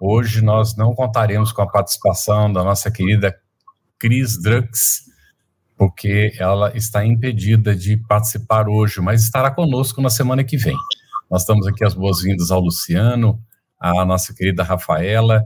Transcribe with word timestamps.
Hoje 0.00 0.40
nós 0.42 0.76
não 0.76 0.94
contaremos 0.94 1.50
com 1.50 1.60
a 1.60 1.66
participação 1.66 2.52
da 2.52 2.62
nossa 2.62 2.88
querida 2.88 3.36
Cris 3.98 4.40
Drux, 4.40 5.04
porque 5.76 6.32
ela 6.38 6.76
está 6.76 7.04
impedida 7.04 7.74
de 7.74 7.96
participar 7.96 8.68
hoje, 8.68 9.00
mas 9.00 9.22
estará 9.22 9.50
conosco 9.50 10.00
na 10.00 10.08
semana 10.08 10.44
que 10.44 10.56
vem. 10.56 10.76
Nós 11.28 11.42
estamos 11.42 11.66
aqui 11.66 11.84
as 11.84 11.94
boas-vindas 11.94 12.52
ao 12.52 12.60
Luciano, 12.60 13.42
à 13.78 14.04
nossa 14.04 14.32
querida 14.32 14.62
Rafaela, 14.62 15.44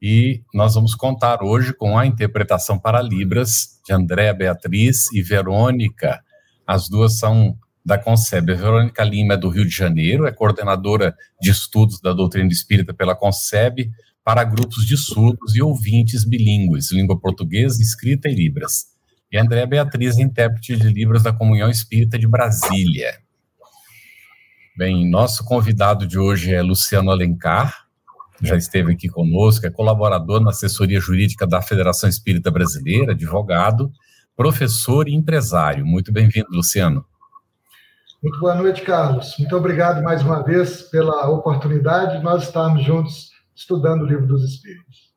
e 0.00 0.42
nós 0.52 0.74
vamos 0.74 0.94
contar 0.94 1.42
hoje 1.42 1.72
com 1.72 1.96
a 1.98 2.04
interpretação 2.04 2.78
para 2.78 3.00
Libras 3.00 3.80
de 3.86 3.94
Andréa 3.94 4.34
Beatriz 4.34 5.10
e 5.12 5.22
Verônica. 5.22 6.22
As 6.66 6.90
duas 6.90 7.18
são 7.18 7.56
da 7.84 7.98
Concebe. 7.98 8.52
A 8.52 8.56
Verônica 8.56 9.04
Lima 9.04 9.34
é 9.34 9.36
do 9.36 9.48
Rio 9.48 9.64
de 9.64 9.74
Janeiro, 9.74 10.26
é 10.26 10.32
coordenadora 10.32 11.14
de 11.40 11.50
estudos 11.50 12.00
da 12.00 12.12
doutrina 12.12 12.48
espírita 12.48 12.94
pela 12.94 13.14
Concebe 13.14 13.90
para 14.24 14.42
grupos 14.42 14.86
de 14.86 14.96
surdos 14.96 15.54
e 15.54 15.60
ouvintes 15.60 16.24
bilíngues, 16.24 16.90
língua 16.90 17.20
portuguesa, 17.20 17.82
escrita 17.82 18.28
e 18.28 18.34
Libras. 18.34 18.86
E 19.30 19.36
Andréa 19.36 19.66
Beatriz, 19.66 20.18
intérprete 20.18 20.76
de 20.76 20.88
Libras 20.88 21.22
da 21.22 21.32
Comunhão 21.32 21.68
Espírita 21.68 22.18
de 22.18 22.26
Brasília. 22.26 23.18
Bem, 24.76 25.08
nosso 25.08 25.44
convidado 25.44 26.06
de 26.06 26.18
hoje 26.18 26.54
é 26.54 26.62
Luciano 26.62 27.10
Alencar, 27.10 27.84
já 28.42 28.56
esteve 28.56 28.92
aqui 28.92 29.08
conosco, 29.08 29.66
é 29.66 29.70
colaborador 29.70 30.40
na 30.40 30.50
assessoria 30.50 31.00
jurídica 31.00 31.46
da 31.46 31.62
Federação 31.62 32.08
Espírita 32.08 32.50
Brasileira, 32.50 33.12
advogado, 33.12 33.92
professor 34.36 35.08
e 35.08 35.14
empresário. 35.14 35.86
Muito 35.86 36.12
bem-vindo, 36.12 36.48
Luciano. 36.50 37.04
Muito 38.24 38.40
boa 38.40 38.54
noite, 38.54 38.80
Carlos. 38.80 39.36
Muito 39.38 39.54
obrigado 39.54 40.02
mais 40.02 40.22
uma 40.22 40.42
vez 40.42 40.80
pela 40.80 41.28
oportunidade 41.28 42.16
de 42.16 42.24
nós 42.24 42.44
estarmos 42.44 42.82
juntos 42.82 43.28
estudando 43.54 44.00
o 44.00 44.06
Livro 44.06 44.26
dos 44.26 44.42
Espíritos. 44.42 45.12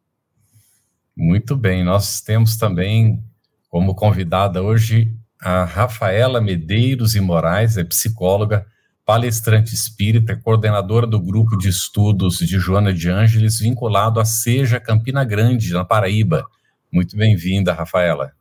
Muito 1.16 1.56
bem. 1.56 1.86
Nós 1.86 2.20
temos 2.20 2.58
também 2.58 3.24
como 3.70 3.96
convidada 3.96 4.62
hoje 4.62 5.16
a 5.42 5.64
Rafaela 5.64 6.42
Medeiros 6.42 7.16
e 7.16 7.22
Moraes, 7.22 7.78
é 7.78 7.84
psicóloga, 7.86 8.66
palestrante 9.06 9.74
espírita, 9.74 10.36
coordenadora 10.36 11.08
do 11.08 11.22
grupo 11.22 11.58
de 11.58 11.70
estudos 11.70 12.40
de 12.40 12.60
Joana 12.60 12.94
de 12.94 13.10
Ângeles, 13.10 13.60
vinculado 13.60 14.20
a 14.20 14.26
Seja 14.26 14.82
Campina 14.82 15.24
Grande, 15.24 15.72
na 15.72 15.86
Paraíba. 15.86 16.46
Muito 16.92 17.16
bem-vinda, 17.16 17.72
Rafaela. 17.72 18.34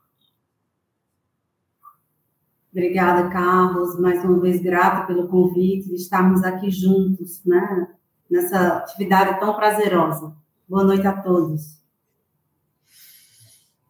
Obrigada, 2.77 3.31
Carlos. 3.31 3.99
Mais 3.99 4.23
uma 4.23 4.39
vez, 4.39 4.61
grata 4.61 5.07
pelo 5.07 5.29
convite 5.29 5.89
de 5.89 5.95
estarmos 5.95 6.45
aqui 6.45 6.71
juntos, 6.71 7.43
né? 7.43 7.89
Nessa 8.31 8.77
atividade 8.77 9.41
tão 9.41 9.57
prazerosa. 9.57 10.37
Boa 10.69 10.85
noite 10.85 11.07
a 11.07 11.23
todos. 11.23 11.81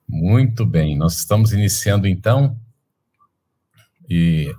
Muito 0.08 0.64
bem, 0.64 0.96
nós 0.96 1.18
estamos 1.18 1.52
iniciando 1.52 2.06
então 2.06 2.56
e 4.08 4.54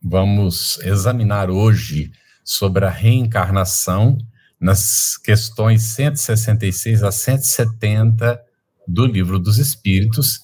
vamos 0.00 0.78
examinar 0.84 1.50
hoje 1.50 2.12
sobre 2.44 2.84
a 2.84 2.90
reencarnação 2.90 4.16
nas 4.60 5.16
questões 5.16 5.82
166 5.82 7.02
a 7.02 7.10
170 7.10 8.40
do 8.86 9.04
Livro 9.06 9.40
dos 9.40 9.58
Espíritos 9.58 10.38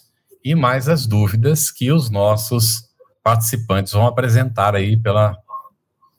e 0.45 0.57
mais 0.57 0.89
as 0.89 1.07
dúvidas 1.07 1.71
que 1.71 1.93
os 1.93 2.11
nossos 2.11 2.91
participantes 3.23 3.93
vão 3.93 4.07
apresentar 4.07 4.75
aí 4.75 4.97
pela, 4.97 5.37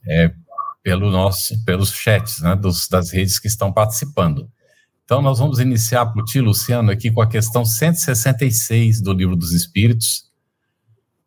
é, 0.08 0.32
pelo 0.82 1.12
nosso, 1.12 1.64
pelos 1.66 1.92
chats 1.92 2.42
né, 2.42 2.56
dos, 2.56 2.88
das 2.88 3.12
redes 3.12 3.40
que 3.40 3.48
estão 3.48 3.72
participando. 3.72 4.50
Então, 5.04 5.22
nós 5.22 5.40
vamos 5.40 5.60
iniciar 5.60 6.06
por 6.08 6.24
ti, 6.24 6.40
Luciano, 6.40 6.92
aqui 6.92 7.12
com 7.12 7.22
a 7.22 7.28
questão 7.28 7.66
166 7.66 9.02
do 9.02 9.12
Livro 9.12 9.36
dos 9.36 9.52
Espíritos. 9.52 10.32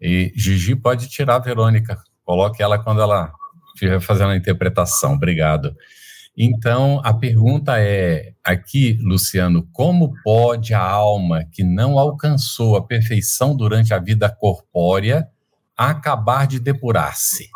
E 0.00 0.32
Gigi 0.34 0.74
pode 0.74 1.08
tirar 1.08 1.36
a 1.36 1.40
Verônica, 1.40 2.02
coloque 2.24 2.62
ela 2.62 2.78
quando 2.78 3.00
ela 3.00 3.32
estiver 3.74 4.00
fazendo 4.00 4.30
a 4.30 4.36
interpretação. 4.36 5.14
Obrigado. 5.14 5.76
Então, 6.36 7.00
a 7.04 7.14
pergunta 7.14 7.78
é 7.78 8.34
aqui, 8.44 8.98
Luciano, 9.02 9.66
como 9.72 10.12
pode 10.22 10.74
a 10.74 10.82
alma 10.82 11.44
que 11.50 11.62
não 11.62 11.98
alcançou 11.98 12.76
a 12.76 12.84
perfeição 12.84 13.56
durante 13.56 13.94
a 13.94 13.98
vida 13.98 14.28
corpórea 14.28 15.26
acabar 15.76 16.46
de 16.46 16.58
depurar-se? 16.58 17.48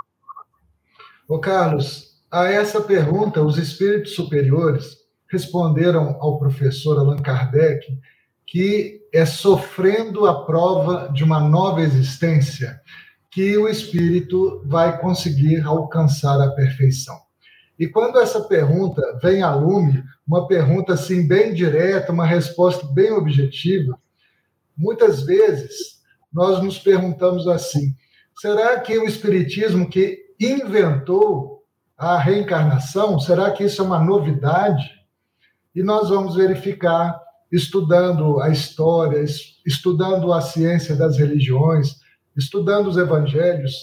Ô 1.28 1.38
Carlos, 1.38 2.20
a 2.30 2.46
essa 2.46 2.80
pergunta, 2.80 3.42
os 3.42 3.56
espíritos 3.56 4.14
superiores 4.14 4.98
responderam 5.28 6.16
ao 6.20 6.38
professor 6.38 6.98
Allan 6.98 7.16
Kardec 7.16 7.86
que 8.50 9.00
é 9.12 9.24
sofrendo 9.24 10.26
a 10.26 10.44
prova 10.44 11.08
de 11.12 11.22
uma 11.22 11.38
nova 11.38 11.80
existência 11.82 12.80
que 13.30 13.56
o 13.56 13.68
espírito 13.68 14.60
vai 14.66 15.00
conseguir 15.00 15.60
alcançar 15.64 16.40
a 16.40 16.50
perfeição. 16.50 17.16
E 17.78 17.86
quando 17.86 18.18
essa 18.18 18.40
pergunta 18.42 19.00
vem 19.22 19.40
a 19.40 19.54
lume, 19.54 20.02
uma 20.26 20.48
pergunta 20.48 20.94
assim 20.94 21.26
bem 21.28 21.54
direta, 21.54 22.12
uma 22.12 22.26
resposta 22.26 22.84
bem 22.88 23.12
objetiva, 23.12 23.96
muitas 24.76 25.22
vezes 25.22 26.00
nós 26.32 26.60
nos 26.62 26.76
perguntamos 26.78 27.46
assim: 27.46 27.94
Será 28.40 28.80
que 28.80 28.96
o 28.96 29.04
Espiritismo 29.04 29.86
que 29.86 30.18
inventou 30.40 31.62
a 31.94 32.16
reencarnação, 32.16 33.20
será 33.20 33.50
que 33.50 33.64
isso 33.64 33.82
é 33.82 33.84
uma 33.84 34.02
novidade? 34.02 34.90
E 35.74 35.82
nós 35.82 36.08
vamos 36.08 36.36
verificar, 36.36 37.20
estudando 37.52 38.40
a 38.40 38.48
história, 38.48 39.22
estudando 39.66 40.32
a 40.32 40.40
ciência 40.40 40.96
das 40.96 41.18
religiões, 41.18 41.96
estudando 42.34 42.86
os 42.86 42.96
evangelhos, 42.96 43.74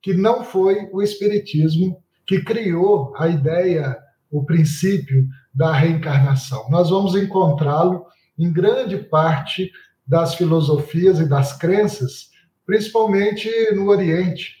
que 0.00 0.14
não 0.14 0.44
foi 0.44 0.88
o 0.92 1.02
Espiritismo 1.02 2.00
que 2.24 2.44
criou 2.44 3.12
a 3.16 3.26
ideia, 3.26 3.98
o 4.30 4.44
princípio 4.44 5.26
da 5.52 5.72
reencarnação. 5.72 6.70
Nós 6.70 6.90
vamos 6.90 7.16
encontrá-lo 7.16 8.06
em 8.38 8.52
grande 8.52 8.98
parte 8.98 9.68
das 10.06 10.36
filosofias 10.36 11.18
e 11.18 11.28
das 11.28 11.58
crenças 11.58 12.35
principalmente 12.66 13.48
no 13.72 13.88
Oriente. 13.88 14.56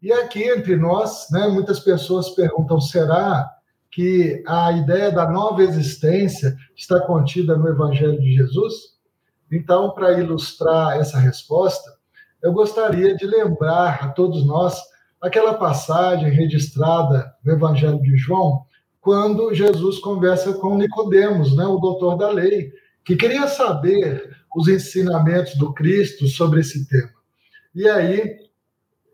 E 0.00 0.12
aqui 0.12 0.44
entre 0.44 0.76
nós, 0.76 1.26
né, 1.30 1.48
muitas 1.48 1.80
pessoas 1.80 2.30
perguntam: 2.30 2.80
será 2.80 3.50
que 3.90 4.42
a 4.46 4.72
ideia 4.72 5.10
da 5.10 5.28
nova 5.28 5.62
existência 5.62 6.56
está 6.76 7.00
contida 7.00 7.56
no 7.56 7.68
Evangelho 7.68 8.18
de 8.20 8.32
Jesus? 8.32 8.98
Então, 9.52 9.90
para 9.90 10.12
ilustrar 10.12 10.96
essa 10.98 11.18
resposta, 11.18 11.90
eu 12.40 12.52
gostaria 12.52 13.14
de 13.16 13.26
lembrar 13.26 14.04
a 14.04 14.08
todos 14.08 14.46
nós 14.46 14.80
aquela 15.20 15.54
passagem 15.54 16.30
registrada 16.30 17.34
no 17.44 17.52
Evangelho 17.52 18.00
de 18.00 18.16
João, 18.16 18.64
quando 19.00 19.52
Jesus 19.52 19.98
conversa 19.98 20.54
com 20.54 20.78
Nicodemos, 20.78 21.54
né, 21.54 21.64
o 21.66 21.78
doutor 21.78 22.16
da 22.16 22.30
lei, 22.30 22.72
que 23.04 23.16
queria 23.16 23.48
saber 23.48 24.36
os 24.56 24.68
ensinamentos 24.68 25.56
do 25.56 25.74
Cristo 25.74 26.26
sobre 26.28 26.60
esse 26.60 26.88
tema. 26.88 27.19
E 27.74 27.88
aí 27.88 28.36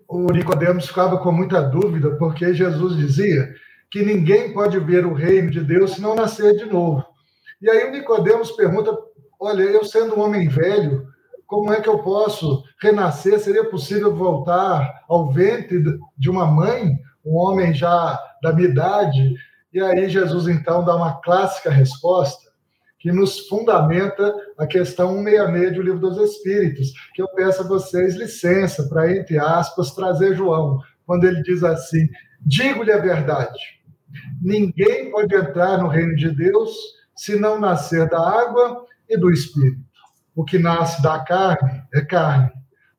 o 0.09 0.33
Nicodemos 0.33 0.87
ficava 0.87 1.19
com 1.19 1.33
muita 1.33 1.61
dúvida, 1.61 2.17
porque 2.17 2.55
Jesus 2.55 2.97
dizia 2.97 3.53
que 3.91 4.03
ninguém 4.03 4.53
pode 4.53 4.79
ver 4.79 5.05
o 5.05 5.13
reino 5.13 5.51
de 5.51 5.61
Deus 5.61 5.93
se 5.93 6.01
não 6.01 6.15
nascer 6.15 6.57
de 6.57 6.65
novo. 6.65 7.05
E 7.61 7.69
aí 7.69 7.89
o 7.89 7.93
Nicodemos 7.93 8.53
pergunta: 8.53 8.97
olha, 9.39 9.63
eu 9.63 9.85
sendo 9.85 10.17
um 10.17 10.23
homem 10.23 10.49
velho, 10.49 11.07
como 11.47 11.73
é 11.73 11.81
que 11.81 11.89
eu 11.89 11.99
posso 11.99 12.63
renascer? 12.81 13.39
Seria 13.39 13.65
possível 13.65 14.15
voltar 14.15 15.05
ao 15.09 15.33
ventre 15.33 15.83
de 16.17 16.31
uma 16.31 16.47
mãe, 16.47 16.99
um 17.25 17.37
homem 17.37 17.75
já 17.75 18.19
da 18.43 18.53
minha 18.53 18.69
idade? 18.69 19.35
E 19.73 19.81
aí 19.81 20.09
Jesus 20.09 20.49
então 20.49 20.85
dá 20.85 20.97
uma 20.97 21.21
clássica 21.21 21.71
resposta 21.71 22.46
que 23.07 23.13
nos 23.13 23.47
fundamenta 23.47 24.35
a 24.59 24.67
questão 24.67 25.23
166 25.23 25.75
do 25.77 25.83
Livro 25.83 26.01
dos 26.01 26.19
Espíritos, 26.19 26.93
que 27.15 27.23
eu 27.23 27.29
peço 27.29 27.63
a 27.63 27.69
vocês 27.69 28.17
licença 28.17 28.89
para, 28.89 29.17
entre 29.17 29.39
aspas, 29.39 29.93
trazer 29.93 30.35
João, 30.35 30.81
quando 31.07 31.23
ele 31.23 31.41
diz 31.45 31.63
assim: 31.63 32.09
digo-lhe 32.41 32.91
a 32.91 32.99
verdade, 32.99 33.61
ninguém 34.43 35.09
pode 35.13 35.33
entrar 35.37 35.79
no 35.79 35.87
reino 35.87 36.17
de 36.17 36.35
Deus 36.35 36.73
se 37.15 37.39
não 37.39 37.61
nascer 37.61 38.09
da 38.09 38.19
água 38.19 38.85
e 39.09 39.17
do 39.17 39.31
espírito. 39.31 39.87
O 40.35 40.45
que 40.45 40.59
nasce 40.59 41.01
da 41.01 41.21
carne 41.21 41.85
é 41.95 42.01
carne, 42.01 42.51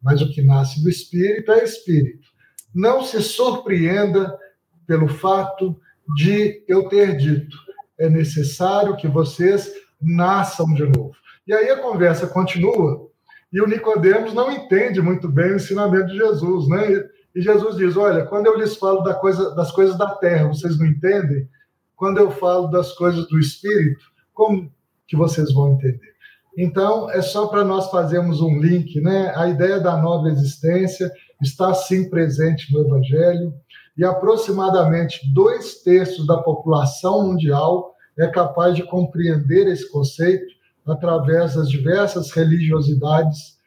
mas 0.02 0.22
o 0.22 0.32
que 0.32 0.42
nasce 0.42 0.82
do 0.82 0.90
espírito 0.90 1.52
é 1.52 1.66
espírito. 1.66 2.30
Não 2.74 3.04
se 3.04 3.22
surpreenda 3.22 4.40
pelo 4.88 5.10
fato 5.10 5.78
de 6.16 6.64
eu 6.66 6.88
ter 6.88 7.18
dito: 7.18 7.58
é 8.00 8.10
necessário 8.10 8.96
que 8.96 9.10
vocês 9.10 9.86
nasçam 10.02 10.74
de 10.74 10.84
novo. 10.84 11.12
E 11.48 11.54
aí 11.54 11.70
a 11.70 11.82
conversa 11.82 12.28
continua 12.28 13.08
e 13.52 13.62
o 13.62 13.68
Nicodemos 13.68 14.34
não 14.34 14.52
entende 14.52 15.02
muito 15.02 15.30
bem 15.30 15.54
o 15.54 15.56
ensinamento 15.56 16.08
de 16.08 16.18
Jesus, 16.18 16.68
né? 16.68 17.04
E 17.34 17.42
Jesus 17.42 17.78
diz: 17.78 17.96
Olha, 17.96 18.26
quando 18.26 18.48
eu 18.48 18.58
lhes 18.58 18.76
falo 18.76 19.02
da 19.02 19.14
coisa, 19.14 19.56
das 19.56 19.72
coisas 19.72 19.98
da 19.98 20.16
terra, 20.16 20.48
vocês 20.48 20.78
não 20.78 20.86
entendem? 20.86 21.48
Quando 21.96 22.18
eu 22.18 22.30
falo 22.30 22.68
das 22.68 22.92
coisas 22.94 23.28
do 23.28 23.40
Espírito, 23.40 24.04
como 24.34 24.72
que 25.08 25.16
vocês 25.16 25.54
vão 25.54 25.74
entender? 25.74 26.18
Então, 26.58 27.10
é 27.10 27.22
só 27.22 27.48
para 27.48 27.64
nós 27.64 27.90
fazermos 27.90 28.42
um 28.42 28.60
link, 28.60 29.00
né? 29.00 29.32
A 29.36 29.48
ideia 29.48 29.80
da 29.80 29.96
nova 29.96 30.28
existência 30.28 31.12
está 31.42 31.74
sim 31.74 32.10
presente 32.10 32.74
no 32.74 32.82
Evangelho, 32.82 33.54
e 33.98 34.04
aproximadamente 34.04 35.22
dois 35.34 35.82
terços 35.82 36.28
da 36.28 36.38
população 36.38 37.28
mundial 37.28 37.96
é 38.18 38.28
capaz 38.28 38.76
de 38.76 38.84
compreender 38.84 39.68
esse 39.68 39.90
conceito 39.92 40.46
através 40.86 41.56
das 41.56 41.70
diversas 41.70 42.32
religiosidades 42.32 43.58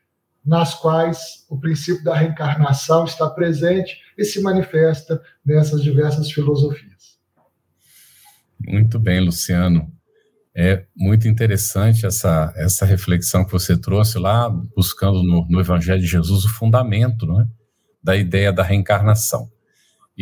nas 0.44 0.75
quais 0.75 1.44
o 1.49 1.58
princípio 1.58 2.02
da 2.02 2.17
reencarnação 2.17 3.05
está 3.05 3.29
presente 3.29 3.99
e 4.17 4.25
se 4.25 4.41
manifesta 4.41 5.20
nessas 5.44 5.82
diversas 5.82 6.31
filosofias. 6.31 7.19
Muito 8.58 8.99
bem, 8.99 9.20
Luciano. 9.20 9.93
É 10.55 10.85
muito 10.96 11.29
interessante 11.29 12.05
essa, 12.05 12.53
essa 12.56 12.85
reflexão 12.85 13.44
que 13.44 13.53
você 13.53 13.76
trouxe 13.76 14.19
lá, 14.19 14.49
buscando 14.49 15.23
no, 15.23 15.46
no 15.49 15.61
Evangelho 15.61 16.00
de 16.00 16.06
Jesus 16.06 16.44
o 16.44 16.49
fundamento 16.49 17.26
né, 17.26 17.46
da 18.03 18.17
ideia 18.17 18.53
da 18.53 18.62
reencarnação. 18.62 19.50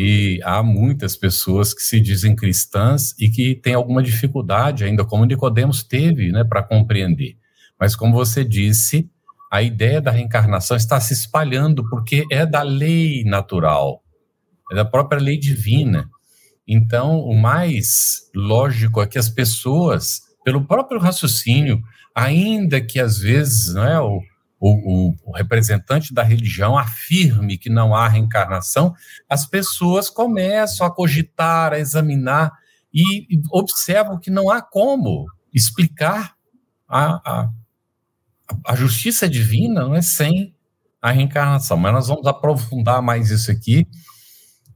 E 0.01 0.41
há 0.45 0.63
muitas 0.63 1.17
pessoas 1.17 1.75
que 1.75 1.83
se 1.83 1.99
dizem 1.99 2.37
cristãs 2.37 3.17
e 3.19 3.29
que 3.29 3.57
têm 3.57 3.75
alguma 3.75 4.01
dificuldade 4.01 4.85
ainda, 4.85 5.05
como 5.05 5.25
Nicodemos 5.25 5.83
teve, 5.83 6.31
né, 6.31 6.45
para 6.45 6.63
compreender. 6.63 7.37
Mas 7.81 7.97
como 7.97 8.15
você 8.15 8.45
disse, 8.45 9.11
a 9.51 9.61
ideia 9.61 10.01
da 10.01 10.13
reencarnação 10.13 10.77
está 10.77 11.01
se 11.01 11.15
espalhando 11.15 11.83
porque 11.91 12.25
é 12.31 12.47
da 12.47 12.63
lei 12.63 13.25
natural, 13.25 14.01
é 14.71 14.77
da 14.77 14.85
própria 14.85 15.21
lei 15.21 15.37
divina. 15.37 16.09
Então, 16.65 17.19
o 17.19 17.37
mais 17.37 18.31
lógico 18.33 19.03
é 19.03 19.07
que 19.09 19.19
as 19.19 19.29
pessoas, 19.29 20.21
pelo 20.45 20.65
próprio 20.65 21.01
raciocínio, 21.01 21.83
ainda 22.15 22.81
que 22.81 23.01
às 23.01 23.19
vezes 23.19 23.75
não 23.75 23.85
é, 23.85 24.01
o, 24.01 24.21
o, 24.61 25.15
o, 25.25 25.33
representante 25.33 26.13
da 26.13 26.23
religião 26.23 26.77
afirme 26.77 27.59
que 27.59 27.71
não 27.71 27.95
há 27.95 28.09
reencarnação, 28.09 28.95
as 29.29 29.47
pessoas 29.47 30.11
começam 30.11 30.87
a 30.87 30.91
cogitar, 30.91 31.73
a 31.73 31.79
examinar 31.79 32.53
e, 32.93 33.35
e 33.35 33.41
observam 33.53 34.19
que 34.19 34.31
não 34.31 34.51
há 34.51 34.61
como 34.61 35.27
explicar 35.55 36.35
a, 36.89 37.21
a, 37.25 37.51
a 38.67 38.75
justiça 38.75 39.29
divina 39.29 39.83
não 39.83 39.95
é 39.95 40.03
sem 40.03 40.55
a 41.01 41.11
reencarnação. 41.11 41.77
Mas 41.77 41.93
nós 41.93 42.09
vamos 42.09 42.27
aprofundar 42.27 43.03
mais 43.03 43.31
isso 43.31 43.51
aqui. 43.51 43.87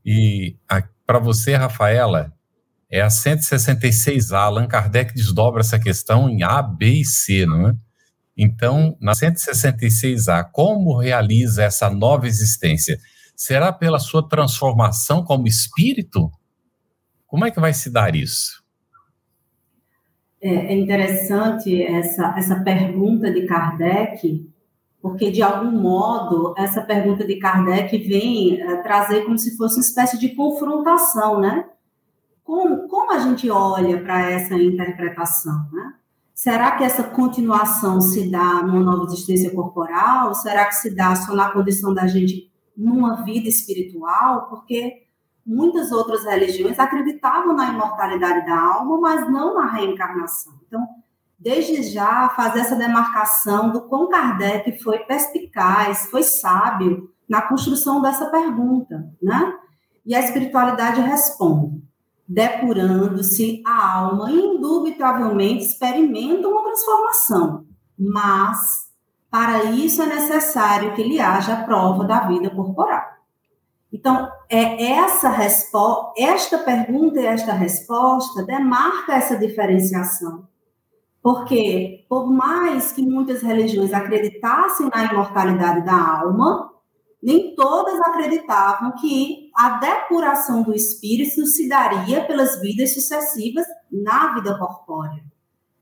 E 0.04 0.56
para 1.06 1.18
você, 1.18 1.56
Rafaela, 1.56 2.32
é 2.90 3.00
a 3.00 3.08
166A. 3.08 4.36
Allan 4.36 4.66
Kardec 4.66 5.14
desdobra 5.14 5.60
essa 5.60 5.78
questão 5.78 6.28
em 6.28 6.42
A, 6.42 6.62
B 6.62 7.00
e 7.00 7.04
C, 7.04 7.46
não 7.46 7.68
é? 7.68 7.74
Então, 8.36 8.96
na 9.00 9.12
166A, 9.12 10.48
como 10.50 10.98
realiza 10.98 11.64
essa 11.64 11.90
nova 11.90 12.26
existência? 12.26 12.98
Será 13.36 13.72
pela 13.72 13.98
sua 13.98 14.26
transformação 14.26 15.24
como 15.24 15.46
espírito? 15.46 16.30
Como 17.26 17.44
é 17.44 17.50
que 17.50 17.60
vai 17.60 17.72
se 17.72 17.90
dar 17.90 18.14
isso? 18.14 18.62
É, 20.40 20.48
é 20.48 20.76
interessante 20.76 21.82
essa, 21.82 22.34
essa 22.36 22.60
pergunta 22.62 23.30
de 23.30 23.46
Kardec, 23.46 24.50
porque, 25.00 25.30
de 25.30 25.42
algum 25.42 25.70
modo, 25.70 26.54
essa 26.56 26.82
pergunta 26.82 27.24
de 27.26 27.36
Kardec 27.36 27.96
vem 27.98 28.60
é, 28.60 28.76
trazer 28.82 29.24
como 29.24 29.38
se 29.38 29.56
fosse 29.56 29.76
uma 29.76 29.84
espécie 29.84 30.18
de 30.18 30.34
confrontação, 30.34 31.40
né? 31.40 31.66
Como, 32.44 32.88
como 32.88 33.12
a 33.12 33.18
gente 33.20 33.48
olha 33.50 34.02
para 34.02 34.30
essa 34.30 34.54
interpretação, 34.54 35.68
né? 35.72 35.94
Será 36.42 36.72
que 36.72 36.82
essa 36.82 37.04
continuação 37.04 38.00
se 38.00 38.28
dá 38.28 38.64
numa 38.64 38.80
nova 38.80 39.04
existência 39.04 39.54
corporal? 39.54 40.34
Será 40.34 40.66
que 40.66 40.74
se 40.74 40.92
dá 40.92 41.14
só 41.14 41.36
na 41.36 41.52
condição 41.52 41.94
da 41.94 42.08
gente 42.08 42.50
numa 42.76 43.22
vida 43.22 43.48
espiritual? 43.48 44.48
Porque 44.48 45.06
muitas 45.46 45.92
outras 45.92 46.24
religiões 46.24 46.80
acreditavam 46.80 47.54
na 47.54 47.72
imortalidade 47.72 48.44
da 48.44 48.58
alma, 48.58 49.00
mas 49.00 49.30
não 49.30 49.54
na 49.54 49.70
reencarnação. 49.70 50.54
Então, 50.66 50.84
desde 51.38 51.80
já, 51.84 52.28
fazer 52.30 52.58
essa 52.58 52.74
demarcação 52.74 53.70
do 53.70 53.82
quão 53.82 54.08
Kardec 54.08 54.82
foi 54.82 54.98
perspicaz, 54.98 56.10
foi 56.10 56.24
sábio 56.24 57.08
na 57.28 57.42
construção 57.42 58.02
dessa 58.02 58.26
pergunta, 58.26 59.14
né? 59.22 59.54
E 60.04 60.12
a 60.12 60.18
espiritualidade 60.18 61.00
responde 61.02 61.80
depurando-se 62.28 63.62
a 63.66 63.98
alma, 63.98 64.30
indubitavelmente 64.30 65.64
experimenta 65.64 66.48
uma 66.48 66.62
transformação, 66.62 67.66
mas 67.98 68.90
para 69.30 69.64
isso 69.64 70.02
é 70.02 70.06
necessário 70.06 70.94
que 70.94 71.02
lhe 71.02 71.20
haja 71.20 71.54
a 71.54 71.64
prova 71.64 72.04
da 72.04 72.20
vida 72.20 72.50
corporal. 72.50 73.02
Então, 73.92 74.30
é 74.48 74.92
essa 74.92 75.28
resposta, 75.28 76.12
esta 76.16 76.58
pergunta 76.58 77.20
e 77.20 77.26
esta 77.26 77.52
resposta 77.52 78.42
demarca 78.44 79.14
essa 79.14 79.36
diferenciação. 79.36 80.46
Porque, 81.22 82.04
por 82.08 82.30
mais 82.30 82.92
que 82.92 83.02
muitas 83.02 83.42
religiões 83.42 83.92
acreditassem 83.92 84.88
na 84.88 85.04
imortalidade 85.04 85.84
da 85.84 86.20
alma, 86.20 86.72
nem 87.22 87.54
todas 87.54 88.00
acreditavam 88.00 88.92
que 88.92 89.41
a 89.54 89.78
depuração 89.78 90.62
do 90.62 90.74
espírito 90.74 91.46
se 91.46 91.68
daria 91.68 92.24
pelas 92.24 92.60
vidas 92.60 92.94
sucessivas 92.94 93.66
na 93.90 94.34
vida 94.34 94.58
corpórea. 94.58 95.22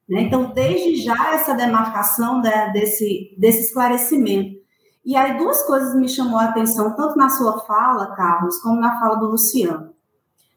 Né? 0.09 0.23
Então, 0.23 0.52
desde 0.52 0.97
já, 0.97 1.35
essa 1.35 1.54
demarcação 1.54 2.40
né, 2.40 2.71
desse, 2.73 3.35
desse 3.38 3.66
esclarecimento. 3.66 4.59
E 5.04 5.16
aí, 5.16 5.38
duas 5.38 5.62
coisas 5.62 5.95
me 5.95 6.09
chamou 6.09 6.38
a 6.38 6.47
atenção, 6.47 6.95
tanto 6.97 7.16
na 7.16 7.30
sua 7.30 7.61
fala, 7.61 8.14
Carlos, 8.14 8.59
como 8.61 8.80
na 8.80 8.99
fala 8.99 9.16
do 9.16 9.26
Luciano. 9.26 9.95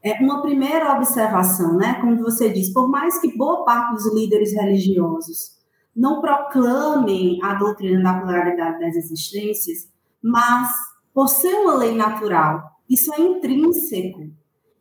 É, 0.04 0.22
uma 0.22 0.42
primeira 0.42 0.94
observação, 0.96 1.78
né, 1.78 2.00
como 2.02 2.22
você 2.22 2.50
diz, 2.50 2.74
por 2.74 2.90
mais 2.90 3.20
que 3.20 3.38
boa 3.38 3.64
parte 3.64 3.94
dos 3.94 4.14
líderes 4.14 4.52
religiosos 4.54 5.54
não 5.96 6.20
proclamem 6.20 7.40
a 7.42 7.54
doutrina 7.54 8.02
da 8.02 8.20
pluralidade 8.20 8.80
das 8.80 8.96
existências, 8.96 9.88
mas 10.22 10.70
por 11.14 11.30
ser 11.30 11.54
uma 11.54 11.76
lei 11.76 11.96
natural, 11.96 12.73
isso 12.90 13.14
é 13.14 13.22
intrínseco. 13.22 14.32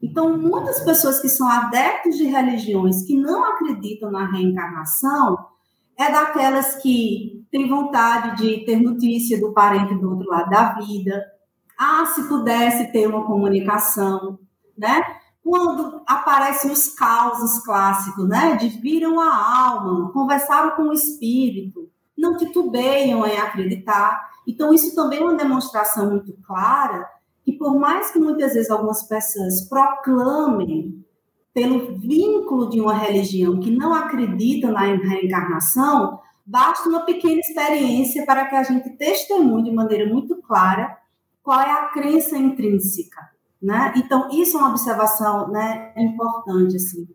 Então, 0.03 0.37
muitas 0.37 0.81
pessoas 0.81 1.21
que 1.21 1.29
são 1.29 1.49
adeptos 1.49 2.17
de 2.17 2.25
religiões 2.25 3.07
que 3.07 3.17
não 3.17 3.45
acreditam 3.45 4.11
na 4.11 4.27
reencarnação 4.31 5.39
é 5.97 6.11
daquelas 6.11 6.77
que 6.83 7.47
têm 7.53 7.69
vontade 7.69 8.43
de 8.43 8.65
ter 8.65 8.81
notícia 8.81 9.41
do 9.41 9.53
parente 9.53 9.95
do 9.95 10.11
outro 10.11 10.29
lado 10.29 10.51
da 10.51 10.73
vida. 10.75 11.25
Ah, 11.79 12.05
se 12.07 12.29
pudesse 12.29 12.91
ter 12.91 13.07
uma 13.07 13.25
comunicação, 13.25 14.39
né? 14.77 15.03
Quando 15.45 16.03
aparecem 16.07 16.71
os 16.71 16.89
causos 16.89 17.65
clássicos, 17.65 18.29
né? 18.29 18.57
De 18.57 18.69
viram 18.69 19.21
a 19.21 19.69
alma, 19.69 20.11
conversaram 20.13 20.75
com 20.75 20.89
o 20.89 20.93
espírito, 20.93 21.89
não 22.19 22.37
titubeiam 22.37 23.25
em 23.25 23.37
acreditar. 23.37 24.31
Então, 24.47 24.75
isso 24.75 24.95
também 24.97 25.21
é 25.21 25.23
uma 25.23 25.37
demonstração 25.37 26.11
muito 26.11 26.33
clara 26.45 27.07
que, 27.45 27.53
por 27.53 27.79
mais 27.79 28.11
que 28.11 28.19
muitas 28.19 28.55
vezes 28.55 28.71
algumas 28.71 29.03
pessoas 29.03 29.63
proclamem 29.69 31.05
pelo 31.53 31.99
vínculo 31.99 32.71
de 32.71 32.81
uma 32.81 32.95
religião 32.95 33.61
que 33.61 33.71
não 33.71 33.93
acredita 33.93 34.71
na 34.71 34.81
reencarnação, 34.81 36.21
basta 36.47 36.89
uma 36.89 37.01
pequena 37.01 37.41
experiência 37.41 38.25
para 38.25 38.47
que 38.47 38.55
a 38.55 38.63
gente 38.63 38.91
testemunhe 38.91 39.65
de 39.65 39.71
maneira 39.71 40.13
muito 40.13 40.41
clara 40.43 40.97
qual 41.43 41.61
é 41.61 41.71
a 41.71 41.89
crença 41.89 42.39
intrínseca, 42.39 43.21
né? 43.61 43.93
Então, 43.97 44.29
isso 44.31 44.57
é 44.57 44.61
uma 44.61 44.71
observação, 44.71 45.49
né, 45.49 45.93
importante, 45.97 46.77
assim. 46.77 47.09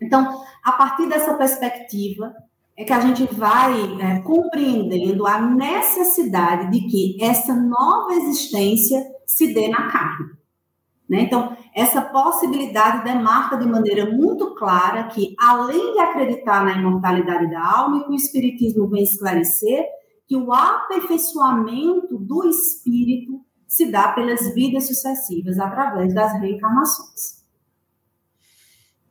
Então, 0.00 0.42
a 0.64 0.72
partir 0.72 1.08
dessa 1.08 1.34
perspectiva, 1.34 2.34
é 2.76 2.84
que 2.84 2.92
a 2.92 3.00
gente 3.00 3.24
vai 3.34 4.00
é, 4.00 4.20
compreendendo 4.20 5.26
a 5.26 5.40
necessidade 5.40 6.70
de 6.70 6.86
que 6.88 7.22
essa 7.22 7.54
nova 7.54 8.14
existência 8.14 9.04
se 9.32 9.54
dê 9.54 9.68
na 9.68 9.90
carne. 9.90 10.26
Né? 11.08 11.22
Então, 11.22 11.56
essa 11.74 12.02
possibilidade 12.02 13.02
demarca 13.02 13.56
de 13.56 13.66
maneira 13.66 14.10
muito 14.10 14.54
clara 14.54 15.04
que, 15.04 15.34
além 15.40 15.94
de 15.94 15.98
acreditar 16.00 16.62
na 16.64 16.72
imortalidade 16.72 17.50
da 17.50 17.64
alma, 17.64 17.98
e 17.98 18.04
que 18.04 18.10
o 18.10 18.14
Espiritismo 18.14 18.88
vem 18.88 19.02
esclarecer, 19.02 19.86
que 20.28 20.36
o 20.36 20.52
aperfeiçoamento 20.52 22.18
do 22.18 22.46
espírito 22.48 23.40
se 23.66 23.90
dá 23.90 24.12
pelas 24.12 24.54
vidas 24.54 24.86
sucessivas, 24.86 25.58
através 25.58 26.14
das 26.14 26.38
reencarnações. 26.38 27.42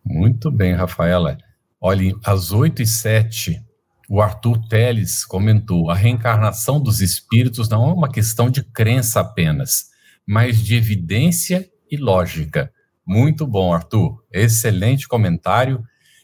Muito 0.05 0.51
bem, 0.51 0.73
Rafaela. 0.73 1.37
Olha, 1.79 2.15
às 2.23 2.51
8 2.51 2.83
e 2.83 2.87
7 2.87 3.59
o 4.07 4.21
Arthur 4.21 4.59
Teles 4.67 5.25
comentou: 5.25 5.89
a 5.89 5.95
reencarnação 5.95 6.81
dos 6.81 7.01
espíritos 7.01 7.69
não 7.69 7.89
é 7.89 7.93
uma 7.93 8.11
questão 8.11 8.49
de 8.49 8.61
crença 8.61 9.21
apenas, 9.21 9.90
mas 10.27 10.57
de 10.57 10.75
evidência 10.75 11.69
e 11.89 11.97
lógica. 11.97 12.71
Muito 13.05 13.45
bom, 13.45 13.73
Arthur. 13.73 14.23
Excelente 14.31 15.07
comentário. 15.07 15.83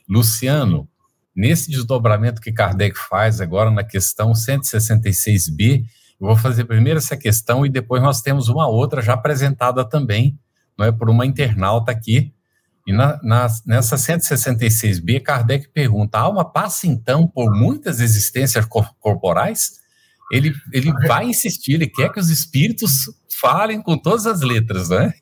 Luciano, 0.10 0.88
nesse 1.36 1.70
desdobramento 1.70 2.42
que 2.42 2.52
Kardec 2.52 2.98
faz 2.98 3.42
agora 3.42 3.70
na 3.70 3.84
questão 3.84 4.32
166b, 4.32 5.84
eu 6.20 6.28
vou 6.28 6.36
fazer 6.36 6.66
primeiro 6.66 6.98
essa 6.98 7.18
questão 7.18 7.66
e 7.66 7.70
depois 7.70 8.02
nós 8.02 8.22
temos 8.22 8.50
uma 8.50 8.68
outra 8.68 9.02
já 9.02 9.14
apresentada 9.14 9.84
também, 9.88 10.40
não 10.78 10.86
é 10.86 10.92
por 10.92 11.10
uma 11.10 11.26
internauta 11.26 11.92
aqui, 11.92 12.34
e 12.88 12.94
na, 12.94 13.20
na, 13.22 13.48
nessa 13.66 13.98
166b, 13.98 15.22
Kardec 15.22 15.68
pergunta: 15.74 16.18
a 16.18 16.22
alma 16.22 16.50
passa 16.50 16.88
então 16.88 17.28
por 17.28 17.54
muitas 17.54 18.00
existências 18.00 18.66
corporais? 18.66 19.74
Ele, 20.32 20.54
ele 20.72 20.92
vai 21.06 21.26
insistir, 21.26 21.74
ele 21.74 21.88
quer 21.88 22.12
que 22.12 22.20
os 22.20 22.30
espíritos 22.30 23.10
falem 23.40 23.82
com 23.82 23.98
todas 23.98 24.26
as 24.26 24.42
letras, 24.42 24.90
né? 24.90 25.14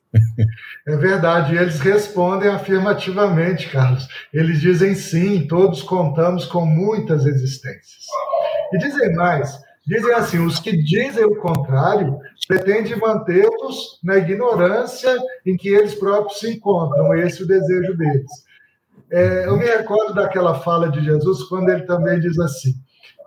É 0.87 0.95
verdade, 0.95 1.55
eles 1.55 1.79
respondem 1.79 2.49
afirmativamente, 2.49 3.69
Carlos. 3.69 4.07
Eles 4.33 4.61
dizem 4.61 4.95
sim, 4.95 5.47
todos 5.47 5.81
contamos 5.81 6.45
com 6.45 6.65
muitas 6.65 7.25
existências. 7.25 8.05
E 8.71 8.77
dizem 8.77 9.13
mais: 9.13 9.59
Dizem 9.85 10.13
assim: 10.13 10.45
os 10.45 10.59
que 10.59 10.75
dizem 10.75 11.25
o 11.25 11.35
contrário 11.35 12.19
pretendem 12.47 12.97
mantê-los 12.97 13.99
na 14.03 14.17
ignorância 14.17 15.15
em 15.45 15.55
que 15.55 15.69
eles 15.69 15.93
próprios 15.93 16.39
se 16.39 16.51
encontram. 16.51 17.13
Esse 17.13 17.41
é 17.41 17.45
o 17.45 17.47
desejo 17.47 17.95
deles. 17.95 18.31
É, 19.11 19.45
eu 19.45 19.55
me 19.57 19.65
recordo 19.65 20.15
daquela 20.15 20.55
fala 20.55 20.89
de 20.89 21.03
Jesus 21.03 21.43
quando 21.43 21.69
ele 21.69 21.83
também 21.83 22.19
diz 22.19 22.39
assim: 22.39 22.73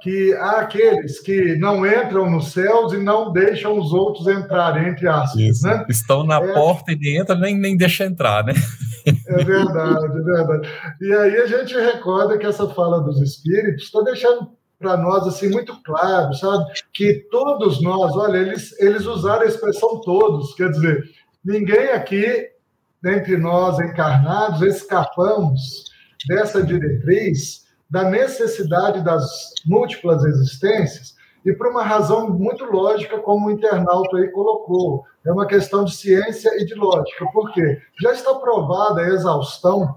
que 0.00 0.32
há 0.34 0.60
aqueles 0.60 1.18
que 1.20 1.56
não 1.56 1.84
entram 1.84 2.30
nos 2.30 2.52
céus 2.52 2.92
e 2.92 2.98
não 2.98 3.32
deixam 3.32 3.78
os 3.78 3.92
outros 3.92 4.28
entrarem, 4.28 4.88
entre 4.88 5.08
aspas. 5.08 5.62
Né? 5.62 5.86
Estão 5.88 6.24
na 6.24 6.36
é, 6.36 6.52
porta 6.52 6.92
e 6.92 6.96
nem 6.96 7.16
entra, 7.16 7.34
nem, 7.34 7.58
nem 7.58 7.76
deixa 7.76 8.04
entrar, 8.04 8.44
né? 8.44 8.54
É 9.26 9.44
verdade, 9.44 10.04
é 10.04 10.08
verdade. 10.08 10.68
E 11.00 11.12
aí 11.12 11.36
a 11.38 11.46
gente 11.46 11.74
recorda 11.74 12.38
que 12.38 12.46
essa 12.46 12.68
fala 12.68 13.00
dos 13.00 13.20
espíritos 13.20 13.84
está 13.84 14.02
deixando 14.02 14.50
para 14.78 14.96
nós 14.96 15.26
assim 15.26 15.48
muito 15.48 15.74
claro, 15.82 16.32
sabe? 16.34 16.64
Que 16.92 17.26
todos 17.30 17.82
nós, 17.82 18.14
olha, 18.16 18.38
eles, 18.38 18.78
eles 18.80 19.04
usaram 19.06 19.42
a 19.42 19.46
expressão 19.46 20.00
todos, 20.02 20.54
quer 20.54 20.70
dizer, 20.70 21.02
ninguém 21.44 21.88
aqui, 21.88 22.48
dentre 23.02 23.36
nós 23.36 23.78
encarnados, 23.80 24.62
escapamos 24.62 25.84
dessa 26.28 26.62
diretriz 26.62 27.66
da 27.88 28.04
necessidade 28.04 29.02
das 29.02 29.52
múltiplas 29.66 30.24
existências 30.24 31.16
e 31.44 31.52
por 31.52 31.68
uma 31.68 31.82
razão 31.82 32.28
muito 32.28 32.64
lógica, 32.64 33.18
como 33.18 33.46
o 33.46 33.50
internauta 33.50 34.18
aí 34.18 34.28
colocou. 34.28 35.04
É 35.24 35.32
uma 35.32 35.46
questão 35.46 35.84
de 35.84 35.94
ciência 35.94 36.50
e 36.60 36.64
de 36.64 36.74
lógica. 36.74 37.26
Por 37.32 37.52
quê? 37.52 37.80
Já 38.00 38.12
está 38.12 38.34
provada 38.34 39.00
a 39.00 39.08
exaustão, 39.08 39.96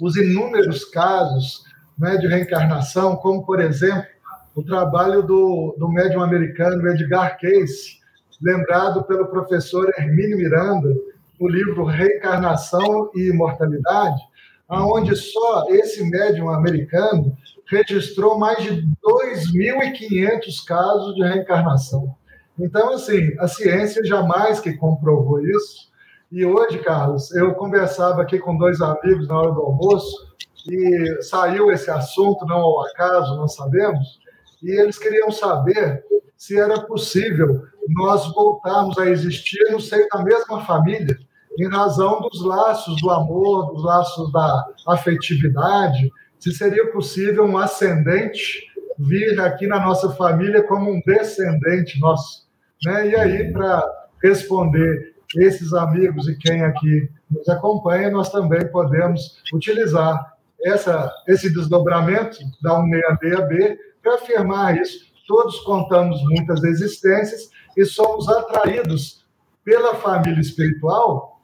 os 0.00 0.16
inúmeros 0.16 0.84
casos 0.86 1.62
né, 1.98 2.16
de 2.16 2.26
reencarnação, 2.26 3.16
como, 3.16 3.44
por 3.44 3.60
exemplo, 3.60 4.06
o 4.54 4.62
trabalho 4.62 5.22
do, 5.22 5.76
do 5.78 5.88
médium 5.88 6.22
americano 6.22 6.88
Edgar 6.88 7.38
Cayce, 7.38 7.98
lembrado 8.40 9.04
pelo 9.04 9.26
professor 9.26 9.92
Hermínio 9.96 10.38
Miranda, 10.38 10.92
no 11.40 11.48
livro 11.48 11.84
Reencarnação 11.84 13.10
e 13.14 13.28
Imortalidade, 13.28 14.20
aonde 14.68 15.16
só 15.16 15.66
esse 15.70 16.04
médium 16.04 16.50
americano 16.50 17.36
registrou 17.66 18.38
mais 18.38 18.62
de 18.62 18.86
2.500 19.02 20.64
casos 20.66 21.14
de 21.14 21.22
reencarnação. 21.22 22.14
Então, 22.58 22.92
assim, 22.92 23.34
a 23.38 23.48
ciência 23.48 24.04
jamais 24.04 24.60
que 24.60 24.72
comprovou 24.74 25.40
isso. 25.40 25.88
E 26.30 26.44
hoje, 26.44 26.78
Carlos, 26.78 27.34
eu 27.34 27.54
conversava 27.54 28.20
aqui 28.22 28.38
com 28.38 28.58
dois 28.58 28.80
amigos 28.80 29.26
na 29.28 29.38
hora 29.38 29.52
do 29.52 29.62
almoço, 29.62 30.28
e 30.70 31.22
saiu 31.22 31.70
esse 31.70 31.90
assunto, 31.90 32.44
não 32.44 32.58
ao 32.58 32.86
acaso, 32.86 33.36
nós 33.36 33.54
sabemos, 33.54 34.20
e 34.62 34.70
eles 34.70 34.98
queriam 34.98 35.30
saber 35.30 36.04
se 36.36 36.58
era 36.58 36.80
possível 36.82 37.62
nós 37.88 38.26
voltarmos 38.32 38.98
a 38.98 39.06
existir 39.06 39.70
no 39.70 39.80
seio 39.80 40.06
da 40.12 40.22
mesma 40.22 40.64
família, 40.64 41.18
em 41.58 41.68
razão 41.68 42.20
dos 42.20 42.44
laços 42.44 43.00
do 43.00 43.10
amor, 43.10 43.72
dos 43.72 43.84
laços 43.84 44.32
da 44.32 44.66
afetividade, 44.86 46.10
se 46.38 46.52
seria 46.52 46.90
possível 46.92 47.44
um 47.44 47.58
ascendente 47.58 48.68
vir 48.96 49.40
aqui 49.40 49.66
na 49.66 49.80
nossa 49.80 50.10
família 50.10 50.62
como 50.62 50.90
um 50.90 51.00
descendente 51.04 51.98
nosso. 52.00 52.46
Né? 52.84 53.08
E 53.08 53.16
aí, 53.16 53.52
para 53.52 53.84
responder 54.22 55.14
esses 55.36 55.72
amigos 55.74 56.28
e 56.28 56.36
quem 56.38 56.62
aqui 56.62 57.10
nos 57.28 57.48
acompanha, 57.48 58.10
nós 58.10 58.30
também 58.30 58.66
podemos 58.68 59.42
utilizar 59.52 60.36
essa, 60.64 61.12
esse 61.26 61.52
desdobramento 61.52 62.38
da 62.62 62.80
166B 62.80 63.76
para 64.02 64.14
afirmar 64.14 64.76
isso. 64.76 65.06
Todos 65.26 65.60
contamos 65.60 66.22
muitas 66.22 66.62
existências 66.64 67.50
e 67.76 67.84
somos 67.84 68.28
atraídos 68.28 69.24
pela 69.64 69.96
família 69.96 70.40
espiritual 70.40 71.37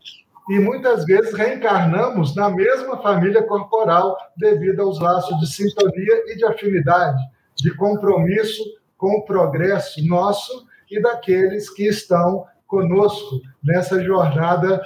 e 0.48 0.58
muitas 0.58 1.04
vezes 1.04 1.32
reencarnamos 1.32 2.34
na 2.34 2.50
mesma 2.50 3.00
família 3.02 3.42
corporal 3.42 4.16
devido 4.36 4.82
aos 4.82 5.00
laços 5.00 5.38
de 5.40 5.46
sintonia 5.46 6.22
e 6.26 6.36
de 6.36 6.44
afinidade, 6.44 7.22
de 7.56 7.74
compromisso 7.74 8.62
com 8.96 9.18
o 9.18 9.24
progresso 9.24 10.06
nosso 10.06 10.66
e 10.90 11.00
daqueles 11.00 11.70
que 11.70 11.86
estão 11.86 12.44
conosco 12.66 13.40
nessa 13.62 14.02
jornada 14.02 14.84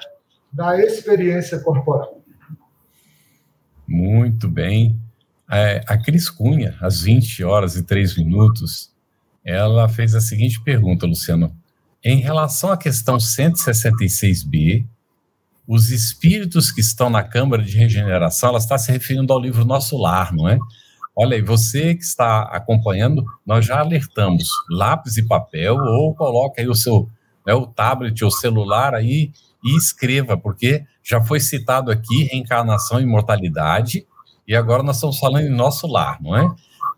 da 0.52 0.78
experiência 0.78 1.58
corporal. 1.60 2.22
Muito 3.86 4.48
bem. 4.48 5.00
É, 5.50 5.82
a 5.88 5.96
Cris 5.96 6.28
Cunha, 6.28 6.76
às 6.80 7.00
20 7.00 7.42
horas 7.42 7.74
e 7.74 7.82
3 7.82 8.18
minutos, 8.18 8.92
ela 9.44 9.88
fez 9.88 10.14
a 10.14 10.20
seguinte 10.20 10.60
pergunta, 10.60 11.06
Luciano. 11.06 11.56
Em 12.04 12.20
relação 12.20 12.70
à 12.70 12.76
questão 12.76 13.16
166b, 13.16 14.86
os 15.68 15.90
espíritos 15.90 16.72
que 16.72 16.80
estão 16.80 17.10
na 17.10 17.22
Câmara 17.22 17.62
de 17.62 17.76
Regeneração, 17.76 18.48
ela 18.48 18.58
está 18.58 18.78
se 18.78 18.90
referindo 18.90 19.30
ao 19.34 19.38
livro 19.38 19.66
Nosso 19.66 19.98
Lar, 19.98 20.34
não 20.34 20.48
é? 20.48 20.58
Olha 21.14 21.36
aí, 21.36 21.42
você 21.42 21.94
que 21.94 22.02
está 22.02 22.42
acompanhando, 22.44 23.22
nós 23.44 23.66
já 23.66 23.80
alertamos, 23.80 24.48
lápis 24.70 25.18
e 25.18 25.26
papel, 25.26 25.76
ou 25.76 26.14
coloca 26.14 26.62
aí 26.62 26.68
o 26.68 26.74
seu 26.74 27.10
né, 27.46 27.52
o 27.52 27.66
tablet 27.66 28.24
ou 28.24 28.30
celular 28.30 28.94
aí 28.94 29.30
e 29.62 29.76
escreva, 29.76 30.38
porque 30.38 30.84
já 31.02 31.20
foi 31.20 31.38
citado 31.38 31.90
aqui 31.90 32.24
reencarnação 32.24 32.98
e 32.98 33.02
imortalidade, 33.02 34.06
e 34.46 34.56
agora 34.56 34.82
nós 34.82 34.96
estamos 34.96 35.18
falando 35.18 35.44
em 35.44 35.54
nosso 35.54 35.86
lar, 35.86 36.18
não 36.22 36.34
é? 36.34 36.48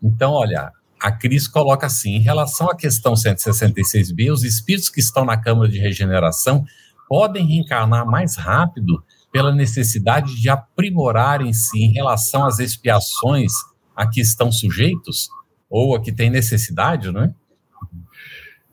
Então, 0.01 0.31
olha, 0.31 0.71
a 1.01 1.11
Cris 1.11 1.45
coloca 1.45 1.87
assim: 1.87 2.11
em 2.15 2.21
relação 2.21 2.69
à 2.69 2.75
questão 2.75 3.13
166b, 3.15 4.31
os 4.31 4.43
espíritos 4.43 4.89
que 4.89 5.01
estão 5.01 5.25
na 5.25 5.35
Câmara 5.35 5.69
de 5.69 5.79
Regeneração 5.79 6.63
podem 7.11 7.45
reencarnar 7.45 8.05
mais 8.05 8.37
rápido 8.37 9.03
pela 9.33 9.53
necessidade 9.53 10.39
de 10.41 10.47
aprimorarem-se 10.47 11.77
em 11.77 11.91
relação 11.91 12.45
às 12.45 12.57
expiações 12.57 13.51
a 13.93 14.07
que 14.07 14.21
estão 14.21 14.49
sujeitos, 14.49 15.29
ou 15.69 15.93
a 15.93 15.99
que 15.99 16.09
têm 16.09 16.29
necessidade, 16.29 17.11
não 17.11 17.23
é? 17.23 17.33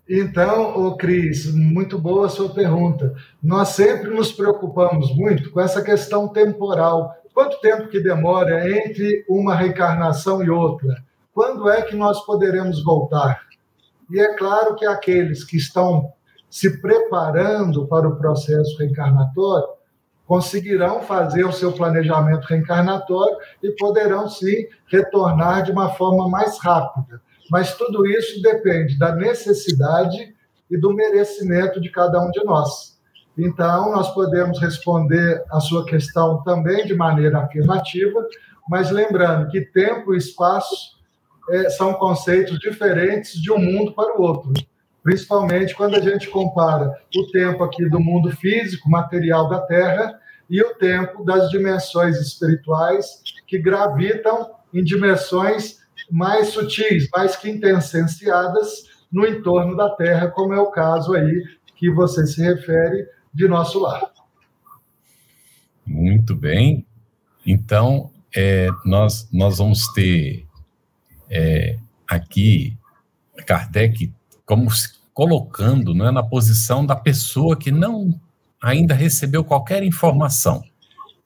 Então, 0.09 0.87
ô 0.87 0.97
Cris, 0.97 1.52
muito 1.52 1.99
boa 1.99 2.26
a 2.26 2.28
sua 2.28 2.49
pergunta. 2.50 3.12
Nós 3.42 3.71
sempre 3.71 4.11
nos 4.11 4.30
preocupamos 4.30 5.12
muito 5.16 5.50
com 5.50 5.61
essa 5.61 5.83
questão 5.83 6.28
temporal. 6.28 7.12
Quanto 7.35 7.61
tempo 7.61 7.88
que 7.88 7.99
demora 7.99 8.71
entre 8.71 9.25
uma 9.28 9.57
reencarnação 9.57 10.45
e 10.45 10.49
outra? 10.49 11.02
Quando 11.35 11.68
é 11.68 11.83
que 11.83 11.97
nós 11.97 12.25
poderemos 12.25 12.85
voltar? 12.85 13.49
E 14.09 14.21
é 14.21 14.37
claro 14.37 14.76
que 14.76 14.87
aqueles 14.87 15.42
que 15.42 15.57
estão 15.57 16.12
se 16.50 16.81
preparando 16.81 17.87
para 17.87 18.09
o 18.09 18.17
processo 18.17 18.76
reencarnatório 18.78 19.69
conseguirão 20.26 21.00
fazer 21.02 21.45
o 21.45 21.52
seu 21.52 21.73
planejamento 21.73 22.45
reencarnatório 22.47 23.37
e 23.62 23.71
poderão 23.73 24.28
sim 24.28 24.67
retornar 24.87 25.62
de 25.62 25.73
uma 25.73 25.90
forma 25.90 26.28
mais 26.28 26.59
rápida 26.59 27.21
mas 27.50 27.75
tudo 27.76 28.07
isso 28.07 28.40
depende 28.43 28.99
da 28.99 29.14
necessidade 29.14 30.35
e 30.71 30.76
do 30.76 30.93
merecimento 30.93 31.81
de 31.81 31.90
cada 31.90 32.21
um 32.21 32.31
de 32.31 32.45
nós. 32.45 32.99
Então, 33.37 33.93
nós 33.93 34.12
podemos 34.12 34.61
responder 34.61 35.43
a 35.50 35.61
sua 35.61 35.85
questão 35.85 36.43
também 36.43 36.85
de 36.85 36.95
maneira 36.95 37.38
afirmativa, 37.38 38.26
mas 38.69 38.90
lembrando 38.90 39.49
que 39.49 39.61
tempo 39.61 40.12
e 40.12 40.19
espaço 40.19 40.99
é, 41.50 41.71
são 41.71 41.95
conceitos 41.95 42.59
diferentes 42.59 43.40
de 43.40 43.50
um 43.50 43.59
mundo 43.59 43.95
para 43.95 44.19
o 44.19 44.23
outro, 44.23 44.52
principalmente 45.08 45.74
quando 45.74 45.96
a 45.96 46.00
gente 46.00 46.28
compara 46.28 46.94
o 47.16 47.26
tempo 47.28 47.64
aqui 47.64 47.88
do 47.88 47.98
mundo 47.98 48.30
físico, 48.30 48.90
material 48.90 49.48
da 49.48 49.58
Terra, 49.62 50.20
e 50.50 50.60
o 50.62 50.74
tempo 50.74 51.24
das 51.24 51.48
dimensões 51.48 52.20
espirituais 52.20 53.22
que 53.46 53.58
gravitam 53.58 54.50
em 54.72 54.84
dimensões 54.84 55.78
mais 56.10 56.48
sutis, 56.48 57.08
mais 57.10 57.36
quintessenciadas 57.36 58.82
no 59.10 59.26
entorno 59.26 59.74
da 59.74 59.88
Terra, 59.96 60.28
como 60.28 60.52
é 60.52 60.60
o 60.60 60.70
caso 60.70 61.14
aí 61.14 61.42
que 61.74 61.90
você 61.90 62.26
se 62.26 62.42
refere 62.42 63.08
de 63.32 63.48
nosso 63.48 63.80
lar. 63.80 64.12
Muito 65.86 66.36
bem. 66.36 66.86
Então, 67.46 68.10
é, 68.36 68.68
nós, 68.84 69.26
nós 69.32 69.56
vamos 69.56 69.90
ter 69.94 70.46
é, 71.30 71.78
aqui 72.06 72.76
Kardec 73.46 74.12
como 74.44 74.70
colocando 75.18 75.92
não 75.92 76.06
é, 76.06 76.12
na 76.12 76.22
posição 76.22 76.87
da 76.87 76.94
pessoa 76.94 77.56
que 77.56 77.72
não 77.72 78.20
ainda 78.62 78.94
recebeu 78.94 79.42
qualquer 79.42 79.82
informação, 79.82 80.62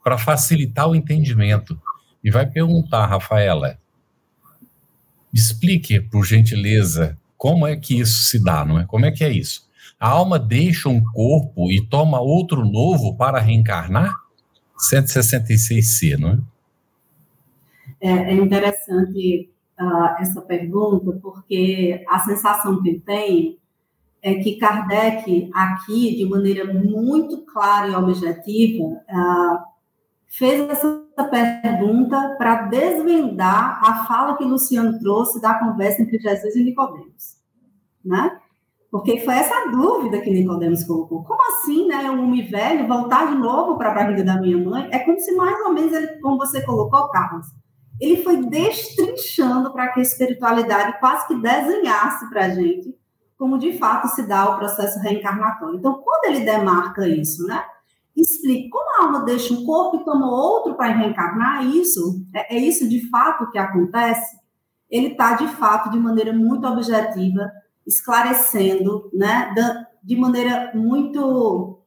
para 0.02 0.16
facilitar 0.16 0.88
o 0.88 0.96
entendimento. 0.96 1.78
E 2.25 2.30
vai 2.30 2.46
perguntar, 2.46 3.04
Rafaela, 3.04 3.78
explique, 5.30 6.00
por 6.00 6.25
gentileza, 6.25 7.18
como 7.37 7.66
é 7.66 7.76
que 7.76 8.00
isso 8.00 8.22
se 8.22 8.42
dá, 8.42 8.64
não 8.64 8.80
é? 8.80 8.87
Como 8.87 9.04
é 9.04 9.11
que 9.11 9.25
é 9.25 9.30
isso? 9.30 9.68
A 10.00 10.08
alma 10.08 10.38
deixa 10.38 10.88
um 10.88 11.04
corpo 11.12 11.70
e 11.70 11.87
toma 11.87 12.18
outro 12.18 12.64
novo 12.64 13.14
para 13.14 13.40
reencarnar? 13.40 14.16
166C, 14.90 16.16
não 16.16 16.30
é? 16.30 16.38
É, 18.00 18.11
é 18.11 18.32
interessante 18.32 19.50
uh, 19.78 20.18
essa 20.18 20.40
pergunta, 20.40 21.12
porque 21.22 22.02
a 22.08 22.20
sensação 22.20 22.82
que 22.82 22.99
tenho 23.00 23.61
é 24.23 24.37
que 24.37 24.57
Kardec, 24.57 25.50
aqui, 25.52 26.17
de 26.17 26.25
maneira 26.26 26.73
muito 26.73 27.45
clara 27.45 27.88
e 27.88 27.95
objetiva, 27.95 28.85
uh, 28.85 29.59
fez 30.29 30.71
essa 30.71 31.02
pergunta 31.29 32.37
para 32.38 32.62
desvendar 32.62 33.81
a 33.85 34.05
fala 34.07 34.37
que 34.37 34.45
Luciano 34.45 34.99
trouxe 35.00 35.41
da 35.41 35.59
conversa 35.59 36.02
entre 36.02 36.21
Jesus 36.21 36.55
e 36.55 36.62
Nicodemos, 36.62 37.37
né? 38.05 38.38
Porque 38.93 39.21
foi 39.21 39.35
essa 39.35 39.71
dúvida 39.71 40.21
que 40.21 40.31
Nicodemos 40.31 40.85
colocou. 40.85 41.25
Como 41.25 41.41
assim, 41.50 41.88
né? 41.88 42.11
Um 42.11 42.25
homem 42.25 42.47
velho 42.47 42.87
voltar 42.87 43.26
de 43.26 43.35
novo 43.35 43.76
para 43.76 43.91
a 43.91 43.95
barriga 43.95 44.23
da 44.23 44.41
minha 44.41 44.59
mãe? 44.59 44.88
É 44.93 44.99
como 45.00 45.19
se 45.19 45.35
mais 45.35 45.59
ou 45.67 45.73
menos, 45.73 45.93
ele, 45.93 46.07
como 46.21 46.37
você 46.37 46.62
colocou, 46.62 47.09
Carlos, 47.09 47.47
ele 48.00 48.23
foi 48.23 48.37
destrinchando 48.45 49.73
para 49.73 49.88
que 49.88 50.00
a 50.00 50.02
espiritualidade 50.02 51.00
quase 51.00 51.26
que 51.26 51.35
desenhasse 51.35 52.29
para 52.29 52.47
a 52.47 52.49
gente 52.50 52.95
como 53.42 53.58
de 53.58 53.76
fato 53.76 54.06
se 54.06 54.22
dá 54.22 54.49
o 54.50 54.56
processo 54.56 55.00
reencarnatório. 55.00 55.76
Então, 55.76 55.94
quando 55.94 56.26
ele 56.26 56.44
demarca 56.44 57.08
isso, 57.08 57.44
né? 57.44 57.61
Explica 58.16 58.68
como 58.70 58.88
a 58.88 59.04
alma 59.04 59.25
deixa 59.25 59.52
um 59.52 59.66
corpo 59.66 59.96
e 59.96 60.04
toma 60.04 60.30
outro 60.30 60.76
para 60.76 60.94
reencarnar, 60.94 61.66
isso 61.66 62.25
é, 62.32 62.54
é 62.54 62.58
isso 62.61 62.88
de 62.88 63.11
fato 63.11 63.50
que 63.50 63.58
acontece. 63.58 64.38
Ele 64.88 65.08
está 65.08 65.34
de 65.34 65.49
fato 65.49 65.90
de 65.90 65.99
maneira 65.99 66.32
muito 66.32 66.64
objetiva, 66.68 67.50
esclarecendo, 67.84 69.11
né, 69.12 69.52
de 70.04 70.14
maneira 70.14 70.70
muito 70.72 71.80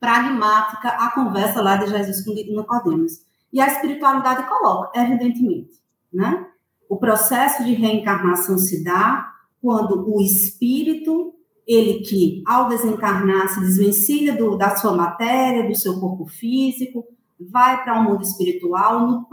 pragmática 0.00 0.88
a 0.88 1.10
conversa 1.10 1.60
lá 1.60 1.76
de 1.76 1.90
Jesus 1.90 2.24
com 2.24 2.32
Nicodemos. 2.32 3.20
E 3.52 3.60
a 3.60 3.66
espiritualidade 3.66 4.48
coloca, 4.48 4.98
evidentemente, 4.98 5.74
né? 6.10 6.46
O 6.88 6.96
processo 6.96 7.62
de 7.66 7.74
reencarnação 7.74 8.56
se 8.56 8.82
dá 8.82 9.35
quando 9.60 10.08
o 10.08 10.20
espírito, 10.20 11.34
ele 11.66 12.00
que 12.00 12.42
ao 12.46 12.68
desencarnar 12.68 13.48
se 13.48 13.60
desvencilha 13.60 14.36
do, 14.36 14.56
da 14.56 14.76
sua 14.76 14.92
matéria, 14.92 15.66
do 15.68 15.74
seu 15.74 15.98
corpo 15.98 16.26
físico, 16.26 17.04
vai 17.38 17.82
para 17.82 17.98
o 17.98 18.00
um 18.00 18.04
mundo 18.04 18.22
espiritual, 18.22 19.00
no, 19.00 19.26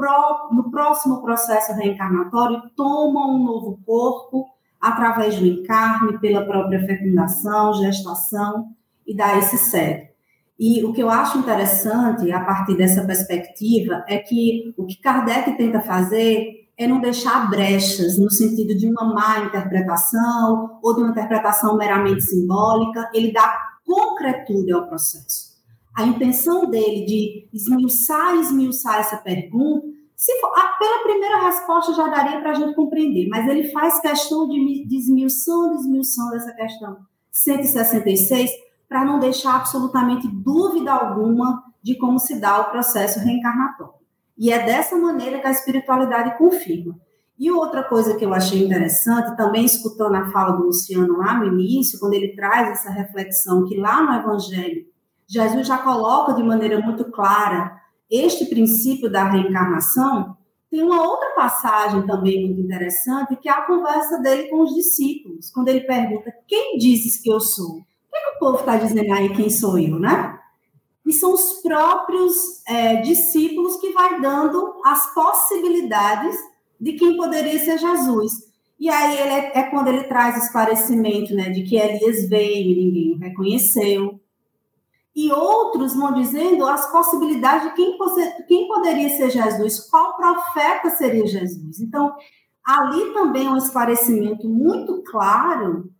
no 0.51 0.71
próximo 0.71 1.21
processo 1.21 1.73
reencarnatório 1.73 2.61
toma 2.75 3.27
um 3.27 3.43
novo 3.43 3.79
corpo 3.85 4.47
através 4.81 5.39
do 5.39 5.45
encarne, 5.45 6.19
pela 6.19 6.45
própria 6.45 6.85
fecundação, 6.85 7.73
gestação, 7.75 8.67
e 9.07 9.15
daí 9.15 9.41
se 9.43 9.57
segue. 9.57 10.09
E 10.59 10.83
o 10.83 10.91
que 10.91 11.01
eu 11.01 11.09
acho 11.09 11.37
interessante, 11.37 12.29
a 12.31 12.43
partir 12.43 12.75
dessa 12.75 13.05
perspectiva, 13.05 14.03
é 14.07 14.17
que 14.17 14.73
o 14.77 14.85
que 14.85 14.97
Kardec 14.97 15.57
tenta 15.57 15.79
fazer 15.81 16.62
é 16.77 16.87
não 16.87 16.99
deixar 16.99 17.49
brechas 17.49 18.17
no 18.17 18.31
sentido 18.31 18.75
de 18.75 18.87
uma 18.87 19.13
má 19.13 19.39
interpretação 19.39 20.79
ou 20.81 20.95
de 20.95 21.01
uma 21.01 21.11
interpretação 21.11 21.77
meramente 21.77 22.21
simbólica, 22.21 23.09
ele 23.13 23.31
dá 23.31 23.55
concretude 23.85 24.71
ao 24.71 24.87
processo. 24.87 25.53
A 25.95 26.03
intenção 26.03 26.69
dele 26.69 27.05
de 27.05 27.47
esmiuçar 27.53 28.35
esmiuçar 28.35 28.99
essa 28.99 29.17
pergunta, 29.17 29.85
se 30.15 30.39
for, 30.39 30.51
pela 30.79 31.03
primeira 31.03 31.43
resposta 31.43 31.93
já 31.93 32.07
daria 32.07 32.39
para 32.39 32.51
a 32.51 32.53
gente 32.53 32.73
compreender, 32.73 33.27
mas 33.29 33.47
ele 33.47 33.69
faz 33.71 33.99
questão 33.99 34.47
de, 34.47 34.85
de 34.87 34.97
esmiução 34.97 36.31
dessa 36.31 36.53
questão 36.53 36.97
166, 37.31 38.49
para 38.87 39.05
não 39.05 39.19
deixar 39.19 39.55
absolutamente 39.57 40.27
dúvida 40.27 40.91
alguma 40.91 41.63
de 41.81 41.97
como 41.97 42.19
se 42.19 42.39
dá 42.39 42.61
o 42.61 42.71
processo 42.71 43.19
reencarnatório. 43.19 44.02
E 44.43 44.51
é 44.51 44.65
dessa 44.65 44.97
maneira 44.97 45.39
que 45.39 45.47
a 45.47 45.51
espiritualidade 45.51 46.37
confirma. 46.37 46.99
E 47.39 47.49
outra 47.49 47.81
coisa 47.81 48.17
que 48.17 48.25
eu 48.25 48.33
achei 48.33 48.61
interessante, 48.61 49.37
também 49.37 49.63
escutando 49.63 50.15
a 50.15 50.29
fala 50.31 50.57
do 50.57 50.65
Luciano 50.65 51.17
lá 51.17 51.39
no 51.39 51.45
início, 51.45 51.97
quando 51.97 52.13
ele 52.13 52.35
traz 52.35 52.71
essa 52.71 52.91
reflexão 52.91 53.63
que 53.65 53.77
lá 53.77 54.03
no 54.03 54.19
Evangelho, 54.19 54.85
Jesus 55.25 55.65
já 55.65 55.77
coloca 55.77 56.33
de 56.33 56.43
maneira 56.43 56.81
muito 56.81 57.05
clara 57.05 57.79
este 58.11 58.43
princípio 58.47 59.09
da 59.09 59.23
reencarnação, 59.29 60.35
tem 60.69 60.83
uma 60.83 61.07
outra 61.07 61.29
passagem 61.29 62.05
também 62.05 62.45
muito 62.45 62.59
interessante, 62.59 63.37
que 63.37 63.47
é 63.47 63.51
a 63.53 63.65
conversa 63.65 64.17
dele 64.17 64.49
com 64.49 64.61
os 64.61 64.75
discípulos, 64.75 65.49
quando 65.51 65.69
ele 65.69 65.87
pergunta: 65.87 66.33
Quem 66.45 66.77
dizes 66.77 67.17
que 67.17 67.31
eu 67.31 67.39
sou? 67.39 67.77
O 67.77 67.83
que, 68.11 68.17
é 68.17 68.19
que 68.19 68.35
o 68.35 68.39
povo 68.39 68.59
está 68.59 68.75
dizendo 68.75 69.13
aí 69.13 69.33
quem 69.33 69.49
sou 69.49 69.79
eu, 69.79 69.97
né? 69.97 70.37
E 71.05 71.11
são 71.11 71.33
os 71.33 71.61
próprios 71.61 72.33
é, 72.67 72.97
discípulos 73.01 73.77
que 73.77 73.91
vai 73.91 74.21
dando 74.21 74.81
as 74.85 75.13
possibilidades 75.13 76.35
de 76.79 76.93
quem 76.93 77.17
poderia 77.17 77.59
ser 77.59 77.77
Jesus. 77.77 78.31
E 78.79 78.89
aí 78.89 79.19
ele 79.19 79.29
é, 79.29 79.59
é 79.59 79.63
quando 79.63 79.89
ele 79.89 80.03
traz 80.03 80.35
o 80.35 80.45
esclarecimento, 80.45 81.33
né, 81.33 81.49
de 81.49 81.63
que 81.63 81.77
Elias 81.77 82.27
veio 82.27 82.71
e 82.71 82.85
ninguém 82.85 83.13
o 83.13 83.19
reconheceu. 83.19 84.19
E 85.15 85.31
outros 85.31 85.95
vão 85.95 86.13
dizendo 86.13 86.65
as 86.65 86.91
possibilidades 86.91 87.69
de 87.69 87.75
quem, 87.75 87.97
quem 88.47 88.67
poderia 88.67 89.09
ser 89.09 89.29
Jesus, 89.29 89.79
qual 89.89 90.17
profeta 90.17 90.89
seria 90.89 91.27
Jesus. 91.27 91.79
Então, 91.79 92.15
ali 92.65 93.13
também 93.13 93.45
é 93.45 93.49
um 93.49 93.57
esclarecimento 93.57 94.49
muito 94.49 95.03
claro 95.03 95.91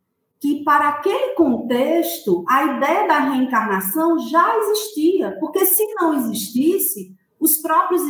que 0.44 0.62
para 0.62 0.90
aquele 0.90 1.36
contexto 1.36 2.44
a 2.50 2.66
ideia 2.66 3.08
da 3.08 3.20
reencarnação 3.20 4.20
já 4.20 4.58
existia, 4.58 5.38
porque 5.40 5.66
se 5.66 5.82
não 5.96 6.14
existisse, 6.16 7.16
os 7.40 7.60
próprios, 7.60 8.02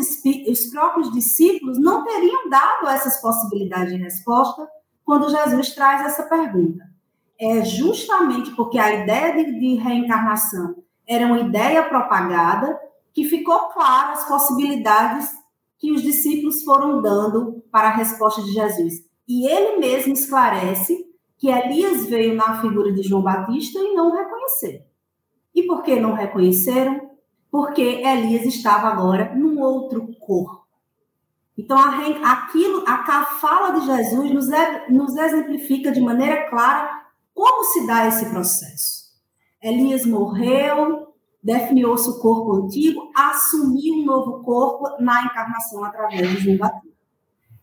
os 0.50 0.66
próprios 0.66 1.12
discípulos 1.12 1.80
não 1.80 2.04
teriam 2.04 2.50
dado 2.50 2.88
essas 2.88 3.22
possibilidades 3.22 3.94
de 3.94 4.02
resposta 4.02 4.68
quando 5.06 5.30
Jesus 5.30 5.76
traz 5.76 6.08
essa 6.08 6.24
pergunta. 6.24 6.84
É 7.40 7.64
justamente 7.64 8.50
porque 8.56 8.80
a 8.80 9.04
ideia 9.04 9.36
de, 9.36 9.60
de 9.60 9.76
reencarnação 9.76 10.78
era 11.08 11.28
uma 11.28 11.40
ideia 11.40 11.84
propagada 11.84 12.80
que 13.14 13.26
ficou 13.26 13.70
clara 13.70 14.14
as 14.14 14.28
possibilidades 14.28 15.30
que 15.78 15.92
os 15.92 16.02
discípulos 16.02 16.64
foram 16.64 17.00
dando 17.00 17.64
para 17.72 17.90
a 17.90 17.96
resposta 17.96 18.42
de 18.42 18.54
Jesus. 18.54 19.04
E 19.28 19.48
ele 19.48 19.78
mesmo 19.78 20.14
esclarece 20.14 21.13
que 21.44 21.50
Elias 21.50 22.06
veio 22.06 22.36
na 22.36 22.62
figura 22.62 22.90
de 22.94 23.04
João 23.04 23.22
Batista 23.22 23.78
e 23.78 23.94
não 23.94 24.16
o. 24.16 24.82
E 25.54 25.64
por 25.64 25.84
que 25.84 26.00
não 26.00 26.14
reconheceram? 26.14 27.12
Porque 27.52 27.82
Elias 27.82 28.46
estava 28.46 28.88
agora 28.88 29.36
num 29.36 29.60
outro 29.60 30.08
corpo. 30.22 30.66
Então, 31.58 31.78
a, 31.78 32.32
aquilo, 32.32 32.86
a, 32.88 33.26
fala 33.26 33.78
de 33.78 33.86
Jesus 33.86 34.32
nos, 34.32 34.48
nos 34.88 35.18
exemplifica 35.18 35.92
de 35.92 36.00
maneira 36.00 36.50
clara 36.50 37.08
como 37.34 37.66
se 37.66 37.86
dá 37.86 38.08
esse 38.08 38.30
processo. 38.30 39.12
Elias 39.62 40.06
morreu, 40.06 41.14
definiu-se 41.44 42.10
o 42.10 42.20
corpo 42.22 42.56
antigo, 42.56 43.12
assumiu 43.14 43.96
um 43.96 44.06
novo 44.06 44.42
corpo 44.44 44.86
na 45.04 45.26
encarnação 45.26 45.84
através 45.84 46.30
de 46.30 46.38
João 46.38 46.58
Batista. 46.58 46.93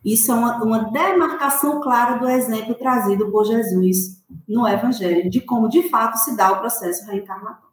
Isso 0.04 0.30
é 0.32 0.34
uma, 0.34 0.62
uma 0.62 0.90
demarcação 0.90 1.80
clara 1.80 2.18
do 2.18 2.28
exemplo 2.28 2.74
trazido 2.74 3.30
por 3.30 3.44
Jesus 3.44 4.22
no 4.48 4.66
Evangelho, 4.66 5.28
de 5.28 5.40
como 5.40 5.68
de 5.68 5.88
fato 5.88 6.16
se 6.16 6.36
dá 6.36 6.52
o 6.52 6.60
processo 6.60 7.06
reencarnatório. 7.06 7.70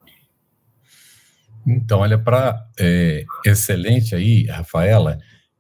Então, 1.66 2.00
olha, 2.00 2.18
para 2.18 2.66
é, 2.80 3.26
excelente 3.46 4.16
aí, 4.16 4.46
Rafaela, 4.46 5.20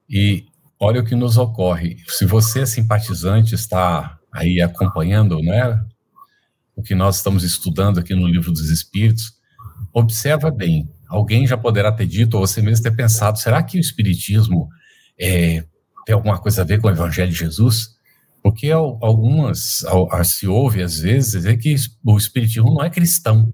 e 0.10 0.46
olha 0.80 1.02
o 1.02 1.06
que 1.06 1.16
nos 1.16 1.38
ocorre. 1.38 1.98
Se 2.08 2.26
você 2.26 2.62
é 2.62 2.66
simpatizante, 2.66 3.56
está 3.56 4.18
aí 4.32 4.62
acompanhando, 4.62 5.42
né, 5.42 5.82
o 6.76 6.82
que 6.82 6.96
nós 6.96 7.18
estamos 7.18 7.44
estudando 7.44 8.00
aqui 8.00 8.14
no 8.14 8.28
Livro 8.28 8.52
dos 8.52 8.70
Espíritos, 8.70 9.34
observa 9.94 10.52
bem. 10.52 10.90
Alguém 11.08 11.48
já 11.48 11.58
poderá 11.58 11.92
ter 11.92 12.06
dito, 12.06 12.36
ou 12.36 12.46
você 12.46 12.62
mesmo 12.62 12.84
ter 12.84 12.96
pensado, 12.96 13.40
será 13.40 13.64
que 13.64 13.78
o 13.78 13.82
Espiritismo 13.82 14.70
é, 15.20 15.66
tem 16.08 16.16
alguma 16.16 16.40
coisa 16.40 16.62
a 16.62 16.66
ver 16.66 16.80
com 16.80 16.88
o 16.88 16.92
Evangelho 16.92 17.30
de 17.30 17.38
Jesus? 17.38 17.98
Porque 18.42 18.72
algumas, 18.72 19.84
se 20.24 20.48
ouve 20.48 20.82
às 20.82 21.00
vezes, 21.02 21.34
dizer 21.34 21.58
que 21.58 21.76
o 22.02 22.18
Espiritismo 22.18 22.74
não 22.74 22.82
é 22.82 22.90
cristão. 22.90 23.54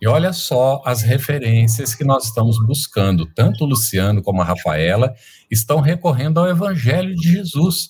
E 0.00 0.06
olha 0.06 0.32
só 0.32 0.80
as 0.86 1.02
referências 1.02 1.96
que 1.96 2.04
nós 2.04 2.26
estamos 2.26 2.64
buscando. 2.64 3.26
Tanto 3.26 3.64
o 3.64 3.66
Luciano 3.66 4.22
como 4.22 4.40
a 4.40 4.44
Rafaela 4.44 5.12
estão 5.50 5.80
recorrendo 5.80 6.38
ao 6.38 6.48
Evangelho 6.48 7.12
de 7.16 7.32
Jesus. 7.32 7.88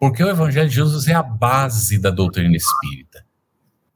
Porque 0.00 0.24
o 0.24 0.28
Evangelho 0.28 0.68
de 0.68 0.74
Jesus 0.74 1.06
é 1.06 1.14
a 1.14 1.22
base 1.22 1.96
da 1.96 2.10
doutrina 2.10 2.56
espírita. 2.56 3.24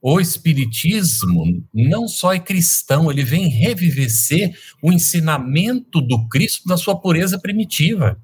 O 0.01 0.21
Espiritismo 0.21 1.67
não 1.75 2.07
só 2.07 2.33
é 2.33 2.39
cristão, 2.39 3.11
ele 3.11 3.25
vem 3.25 3.49
revivecer 3.49 4.57
o 4.81 4.93
ensinamento 4.93 6.01
do 6.01 6.29
Cristo 6.29 6.69
na 6.69 6.77
sua 6.77 6.97
pureza 6.97 7.41
primitiva. 7.41 8.17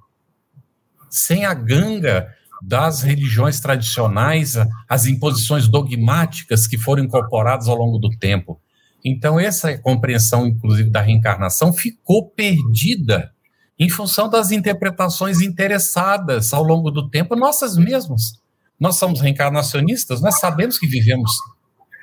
Sem 1.13 1.45
a 1.45 1.53
ganga 1.53 2.27
das 2.63 3.03
religiões 3.03 3.61
tradicionais, 3.61 4.55
as 4.89 5.05
imposições 5.05 5.69
dogmáticas 5.69 6.67
que 6.67 6.79
foram 6.79 7.05
incorporadas 7.05 7.69
ao 7.69 7.77
longo 7.77 7.99
do 7.99 8.09
tempo. 8.09 8.59
Então, 9.05 9.39
essa 9.39 9.77
compreensão, 9.77 10.47
inclusive, 10.47 10.89
da 10.89 11.03
reencarnação 11.03 11.71
ficou 11.71 12.31
perdida 12.31 13.31
em 13.79 13.91
função 13.91 14.27
das 14.27 14.53
interpretações 14.53 15.43
interessadas 15.43 16.55
ao 16.55 16.63
longo 16.63 16.91
do 16.91 17.11
tempo, 17.11 17.37
nossas 17.37 17.77
mesmas. 17.77 18.41
Nós 18.81 18.97
somos 18.97 19.21
reencarnacionistas, 19.21 20.23
nós 20.23 20.39
sabemos 20.39 20.79
que 20.79 20.87
vivemos 20.87 21.31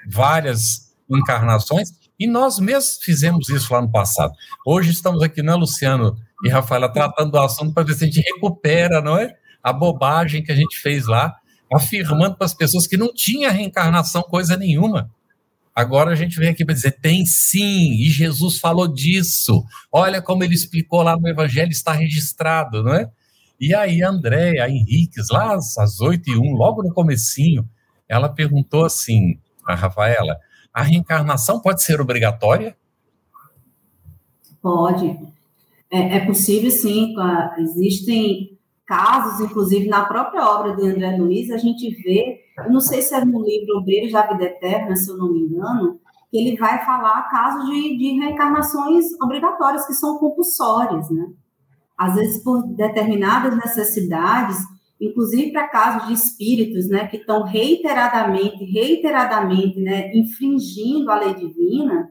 várias 0.07 0.93
encarnações 1.09 1.89
e 2.19 2.27
nós 2.27 2.59
mesmos 2.59 2.99
fizemos 3.01 3.49
isso 3.49 3.73
lá 3.73 3.81
no 3.81 3.89
passado. 3.89 4.33
Hoje 4.63 4.91
estamos 4.91 5.23
aqui, 5.23 5.41
né, 5.41 5.55
Luciano 5.55 6.15
e 6.43 6.49
Rafaela, 6.49 6.89
tratando 6.89 7.31
do 7.31 7.39
assunto 7.39 7.73
para 7.73 7.83
ver 7.83 7.93
se 7.93 8.03
a 8.05 8.07
gente 8.07 8.21
recupera, 8.21 9.01
não 9.01 9.17
é? 9.17 9.35
A 9.61 9.73
bobagem 9.73 10.43
que 10.43 10.51
a 10.51 10.55
gente 10.55 10.79
fez 10.79 11.05
lá, 11.05 11.35
afirmando 11.73 12.35
para 12.35 12.45
as 12.45 12.53
pessoas 12.53 12.87
que 12.87 12.97
não 12.97 13.13
tinha 13.13 13.51
reencarnação 13.51 14.21
coisa 14.23 14.55
nenhuma. 14.55 15.11
Agora 15.75 16.11
a 16.11 16.15
gente 16.15 16.37
vem 16.39 16.49
aqui 16.49 16.65
para 16.65 16.73
dizer: 16.73 16.99
tem 16.99 17.25
sim, 17.25 17.93
e 17.93 18.09
Jesus 18.09 18.59
falou 18.59 18.87
disso. 18.87 19.63
Olha 19.91 20.21
como 20.21 20.43
ele 20.43 20.55
explicou 20.55 21.01
lá 21.01 21.17
no 21.17 21.27
Evangelho, 21.27 21.71
está 21.71 21.91
registrado, 21.91 22.83
não 22.83 22.93
é? 22.93 23.09
E 23.59 23.75
aí, 23.75 24.01
a 24.01 24.09
Andréia 24.09 24.69
Henriques, 24.69 25.27
lá 25.29 25.53
às 25.55 25.99
8 25.99 26.29
e 26.29 26.37
1, 26.37 26.53
logo 26.53 26.81
no 26.81 26.93
comecinho, 26.93 27.69
ela 28.07 28.29
perguntou 28.29 28.85
assim, 28.85 29.37
a 29.67 29.75
Rafaela, 29.75 30.37
a 30.73 30.81
reencarnação 30.81 31.59
pode 31.59 31.83
ser 31.83 31.99
obrigatória? 31.99 32.77
Pode. 34.61 35.17
É, 35.91 36.17
é 36.17 36.25
possível, 36.25 36.69
sim. 36.71 37.13
Existem 37.57 38.57
casos, 38.85 39.39
inclusive 39.39 39.87
na 39.87 40.05
própria 40.05 40.43
obra 40.43 40.75
de 40.75 40.87
André 40.87 41.17
Luiz, 41.17 41.51
a 41.51 41.57
gente 41.57 41.89
vê 42.01 42.39
eu 42.65 42.71
não 42.71 42.79
sei 42.79 43.01
se 43.01 43.13
é 43.13 43.23
no 43.23 43.43
livro 43.43 43.77
Obreiros 43.77 44.11
da 44.11 44.27
Vida 44.27 44.45
Eterna, 44.45 44.95
se 44.95 45.09
eu 45.09 45.17
não 45.17 45.31
me 45.31 45.41
engano, 45.41 45.99
que 46.29 46.37
ele 46.37 46.57
vai 46.57 46.83
falar 46.85 47.29
casos 47.29 47.69
de, 47.69 47.97
de 47.97 48.19
reencarnações 48.19 49.05
obrigatórias, 49.21 49.87
que 49.87 49.93
são 49.93 50.17
compulsórias, 50.17 51.09
né? 51.09 51.27
Às 51.97 52.15
vezes 52.15 52.43
por 52.43 52.61
determinadas 52.75 53.55
necessidades, 53.55 54.57
inclusive 54.99 55.51
para 55.51 55.67
casos 55.67 56.07
de 56.07 56.13
espíritos, 56.13 56.87
né, 56.89 57.07
que 57.07 57.17
estão 57.17 57.43
reiteradamente, 57.43 58.63
reiteradamente, 58.65 59.79
né, 59.79 60.13
infringindo 60.15 61.09
a 61.09 61.15
lei 61.15 61.33
divina, 61.33 62.09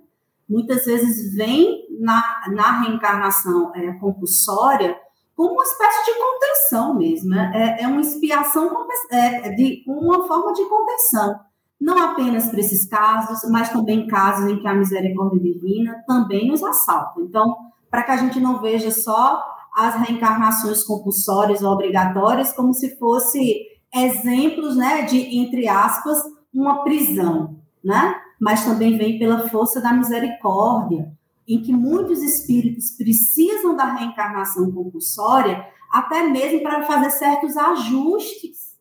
muitas 0.49 0.85
vezes 0.85 1.35
vem 1.35 1.87
na, 2.01 2.23
na 2.53 2.81
reencarnação 2.81 3.73
é, 3.75 3.93
compulsória 3.95 4.97
como 5.35 5.53
uma 5.53 5.63
espécie 5.63 6.05
de 6.05 6.19
contenção 6.19 6.95
mesmo, 6.97 7.31
né? 7.31 7.53
é, 7.55 7.85
é 7.85 7.87
uma 7.87 8.01
expiação, 8.01 8.77
é, 9.11 9.51
de 9.51 9.85
uma 9.87 10.27
forma 10.27 10.53
de 10.53 10.65
contenção, 10.65 11.39
não 11.81 11.97
apenas 12.03 12.49
para 12.49 12.59
esses 12.59 12.89
casos, 12.89 13.49
mas 13.49 13.71
também 13.71 14.09
casos 14.09 14.51
em 14.51 14.59
que 14.59 14.67
a 14.67 14.75
misericórdia 14.75 15.41
divina 15.41 16.03
também 16.09 16.49
nos 16.49 16.63
assalta. 16.65 17.21
Então, 17.21 17.57
para 17.89 18.03
que 18.03 18.11
a 18.11 18.17
gente 18.17 18.41
não 18.41 18.61
veja 18.61 18.91
só 18.91 19.41
as 19.77 19.95
reencarnações 19.95 20.83
compulsórias 20.83 21.63
ou 21.63 21.73
obrigatórias 21.73 22.53
como 22.53 22.75
se 22.75 22.99
fosse 22.99 23.65
exemplos, 23.95 24.77
né, 24.77 25.03
de 25.03 25.39
entre 25.39 25.69
aspas, 25.69 26.19
uma 26.53 26.83
prisão, 26.83 27.57
né? 27.85 28.17
Mas 28.39 28.65
também 28.65 28.97
vem 28.97 29.19
pela 29.19 29.49
força 29.49 29.81
da 29.81 29.93
misericórdia, 29.93 31.13
em 31.47 31.63
que 31.63 31.73
muitos 31.73 32.23
espíritos 32.23 32.91
precisam 32.91 33.75
da 33.75 33.85
reencarnação 33.85 34.71
compulsória, 34.71 35.67
até 35.91 36.23
mesmo 36.23 36.63
para 36.63 36.83
fazer 36.83 37.11
certos 37.11 37.57
ajustes, 37.57 38.77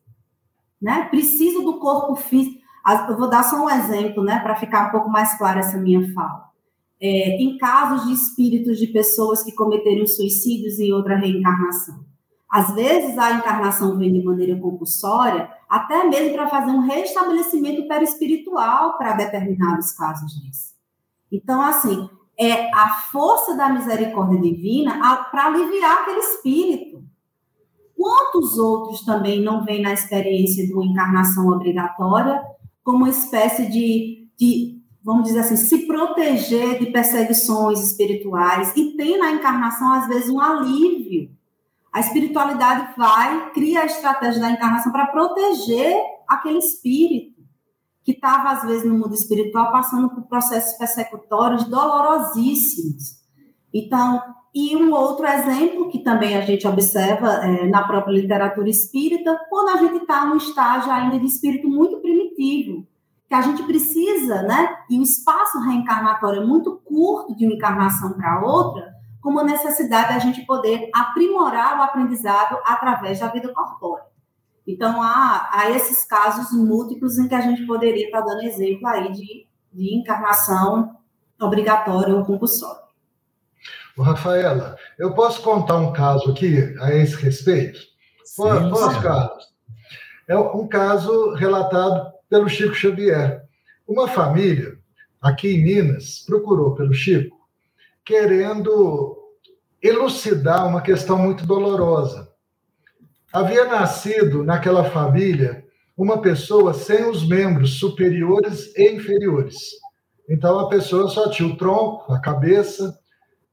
né? 0.80 1.04
Precisa 1.10 1.62
do 1.62 1.78
corpo 1.78 2.14
físico. 2.14 2.58
Eu 3.08 3.16
vou 3.18 3.28
dar 3.28 3.42
só 3.42 3.64
um 3.64 3.70
exemplo, 3.70 4.22
né, 4.22 4.38
para 4.38 4.56
ficar 4.56 4.88
um 4.88 4.90
pouco 4.90 5.10
mais 5.10 5.36
clara 5.36 5.60
essa 5.60 5.76
minha 5.76 6.12
fala. 6.14 6.48
É, 7.00 7.36
em 7.42 7.58
casos 7.58 8.06
de 8.06 8.14
espíritos 8.14 8.78
de 8.78 8.86
pessoas 8.86 9.42
que 9.42 9.52
cometeram 9.52 10.06
suicídios 10.06 10.78
em 10.78 10.92
outra 10.92 11.16
reencarnação. 11.16 12.00
Às 12.50 12.74
vezes 12.74 13.18
a 13.18 13.32
encarnação 13.32 13.98
vem 13.98 14.12
de 14.12 14.24
maneira 14.24 14.58
compulsória, 14.58 15.50
até 15.68 16.04
mesmo 16.04 16.34
para 16.34 16.48
fazer 16.48 16.70
um 16.70 16.80
restabelecimento 16.80 17.86
perispiritual 17.86 18.96
para 18.96 19.14
determinados 19.14 19.92
casos 19.92 20.32
disso. 20.40 20.74
Então, 21.30 21.60
assim, 21.60 22.08
é 22.38 22.74
a 22.74 22.88
força 23.10 23.54
da 23.56 23.68
misericórdia 23.68 24.40
divina 24.40 24.98
para 25.30 25.46
aliviar 25.46 26.02
aquele 26.02 26.20
espírito. 26.20 27.02
Quantos 27.96 28.56
outros 28.56 29.04
também 29.04 29.42
não 29.42 29.64
vêm 29.64 29.82
na 29.82 29.92
experiência 29.92 30.64
de 30.64 30.72
uma 30.72 30.84
encarnação 30.84 31.48
obrigatória 31.48 32.40
como 32.84 32.98
uma 32.98 33.10
espécie 33.10 33.66
de, 33.66 34.28
de, 34.38 34.80
vamos 35.02 35.24
dizer 35.24 35.40
assim, 35.40 35.56
se 35.56 35.86
proteger 35.86 36.78
de 36.78 36.86
perseguições 36.86 37.80
espirituais 37.80 38.72
e 38.76 38.96
tem 38.96 39.18
na 39.18 39.32
encarnação, 39.32 39.92
às 39.92 40.06
vezes, 40.06 40.30
um 40.30 40.40
alívio. 40.40 41.36
A 41.92 42.00
espiritualidade 42.00 42.94
vai, 42.96 43.50
cria 43.52 43.80
a 43.80 43.86
estratégia 43.86 44.40
da 44.40 44.50
encarnação 44.50 44.92
para 44.92 45.06
proteger 45.06 45.96
aquele 46.28 46.58
espírito 46.58 47.38
que 48.04 48.12
estava, 48.12 48.50
às 48.50 48.62
vezes, 48.62 48.84
no 48.84 48.98
mundo 48.98 49.14
espiritual, 49.14 49.70
passando 49.70 50.08
por 50.10 50.22
processos 50.28 50.78
persecutórios 50.78 51.64
dolorosíssimos. 51.64 53.18
Então, 53.72 54.22
e 54.54 54.74
um 54.76 54.92
outro 54.92 55.26
exemplo 55.26 55.90
que 55.90 55.98
também 55.98 56.36
a 56.36 56.40
gente 56.40 56.66
observa 56.66 57.44
é, 57.44 57.68
na 57.68 57.86
própria 57.86 58.12
literatura 58.12 58.68
espírita, 58.68 59.38
quando 59.50 59.68
a 59.68 59.76
gente 59.76 60.02
está 60.02 60.24
num 60.24 60.36
estágio 60.36 60.90
ainda 60.90 61.18
de 61.18 61.26
espírito 61.26 61.68
muito 61.68 61.98
primitivo, 62.00 62.86
que 63.28 63.34
a 63.34 63.42
gente 63.42 63.62
precisa, 63.64 64.42
né, 64.42 64.74
e 64.88 64.98
o 64.98 65.02
espaço 65.02 65.60
reencarnatório 65.60 66.42
é 66.42 66.46
muito 66.46 66.80
curto 66.84 67.36
de 67.36 67.44
uma 67.44 67.54
encarnação 67.54 68.14
para 68.14 68.40
outra, 68.42 68.90
como 69.20 69.40
a 69.40 69.44
necessidade 69.44 70.14
da 70.14 70.18
gente 70.18 70.44
poder 70.46 70.90
aprimorar 70.94 71.78
o 71.78 71.82
aprendizado 71.82 72.58
através 72.64 73.18
da 73.20 73.28
vida 73.28 73.52
corpórea. 73.52 74.06
Então, 74.66 75.02
há, 75.02 75.48
há 75.52 75.70
esses 75.70 76.04
casos 76.04 76.52
múltiplos 76.52 77.18
em 77.18 77.26
que 77.26 77.34
a 77.34 77.40
gente 77.40 77.66
poderia 77.66 78.06
estar 78.06 78.20
dando 78.20 78.42
exemplo 78.42 78.86
aí 78.86 79.10
de, 79.12 79.46
de 79.72 79.94
encarnação 79.94 80.96
obrigatória 81.40 82.14
ou 82.14 82.24
compulsória. 82.24 82.82
Rafaela, 83.98 84.76
eu 84.98 85.12
posso 85.14 85.42
contar 85.42 85.76
um 85.78 85.92
caso 85.92 86.30
aqui 86.30 86.74
a 86.80 86.94
esse 86.94 87.16
respeito? 87.16 87.80
Sim, 88.24 88.70
posso, 88.70 88.92
sim. 88.92 89.00
Carlos? 89.00 89.44
É 90.28 90.38
um 90.38 90.68
caso 90.68 91.34
relatado 91.34 92.12
pelo 92.28 92.48
Chico 92.48 92.74
Xavier. 92.74 93.42
Uma 93.86 94.06
família 94.06 94.78
aqui 95.20 95.48
em 95.48 95.64
Minas 95.64 96.24
procurou 96.26 96.74
pelo 96.74 96.92
Chico 96.92 97.37
querendo 98.08 99.18
elucidar 99.82 100.66
uma 100.66 100.80
questão 100.80 101.18
muito 101.18 101.44
dolorosa 101.44 102.32
havia 103.30 103.66
nascido 103.66 104.42
naquela 104.42 104.84
família 104.84 105.62
uma 105.94 106.22
pessoa 106.22 106.72
sem 106.72 107.04
os 107.04 107.28
membros 107.28 107.78
superiores 107.78 108.74
e 108.74 108.92
inferiores. 108.92 109.56
Então 110.26 110.58
a 110.58 110.70
pessoa 110.70 111.06
só 111.08 111.28
tinha 111.28 111.50
o 111.50 111.56
tronco, 111.58 112.10
a 112.10 112.18
cabeça, 112.18 112.98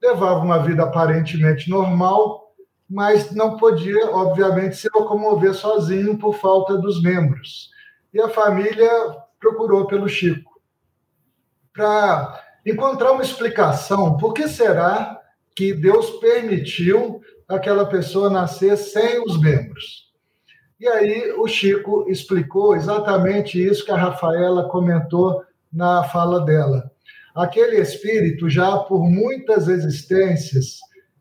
levava 0.02 0.40
uma 0.40 0.60
vida 0.60 0.84
aparentemente 0.84 1.70
normal, 1.70 2.56
mas 2.90 3.32
não 3.32 3.58
podia, 3.58 4.10
obviamente, 4.12 4.78
se 4.78 4.88
locomover 4.96 5.54
sozinho 5.54 6.18
por 6.18 6.36
falta 6.36 6.78
dos 6.78 7.02
membros. 7.02 7.72
E 8.14 8.22
a 8.22 8.30
família 8.30 8.90
procurou 9.38 9.86
pelo 9.86 10.08
Chico 10.08 10.50
para 11.74 12.45
encontrar 12.66 13.12
uma 13.12 13.22
explicação. 13.22 14.18
Por 14.18 14.34
que 14.34 14.48
será 14.48 15.22
que 15.56 15.74
Deus 15.74 16.10
permitiu 16.20 17.22
aquela 17.48 17.86
pessoa 17.86 18.30
nascer 18.30 18.76
sem 18.78 19.24
os 19.24 19.40
membros? 19.40 20.06
E 20.80 20.88
aí 20.88 21.32
o 21.38 21.48
Chico 21.48 22.06
explicou 22.10 22.76
exatamente 22.76 23.64
isso 23.64 23.86
que 23.86 23.92
a 23.92 23.98
Rafaela 23.98 24.68
comentou 24.68 25.44
na 25.72 26.04
fala 26.04 26.44
dela. 26.44 26.92
Aquele 27.34 27.80
espírito, 27.80 28.50
já 28.50 28.78
por 28.78 29.10
muitas 29.10 29.68
existências, 29.68 30.80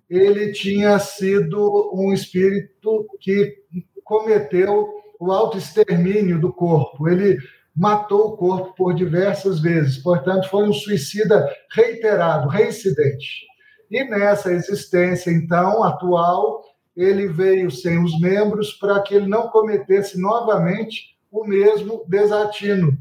ele 0.08 0.52
tinha 0.52 0.98
sido 0.98 1.90
um 1.92 2.12
espírito 2.12 3.06
que 3.20 3.56
cometeu 4.04 4.88
o 5.18 5.32
autoextermínio 5.32 6.40
do 6.40 6.52
corpo. 6.52 7.08
Ele 7.08 7.38
matou 7.74 8.28
o 8.28 8.36
corpo 8.36 8.74
por 8.76 8.94
diversas 8.94 9.58
vezes, 9.60 9.98
portanto, 9.98 10.48
foi 10.48 10.68
um 10.68 10.72
suicida 10.72 11.48
reiterado, 11.72 12.48
reincidente. 12.48 13.46
E 13.90 14.04
nessa 14.04 14.52
existência, 14.52 15.30
então, 15.30 15.82
atual, 15.82 16.62
ele 16.96 17.26
veio 17.26 17.70
sem 17.70 18.02
os 18.02 18.18
membros 18.20 18.72
para 18.72 19.00
que 19.00 19.14
ele 19.14 19.26
não 19.26 19.48
cometesse 19.48 20.20
novamente 20.20 21.16
o 21.30 21.44
mesmo 21.44 22.04
desatino. 22.06 22.96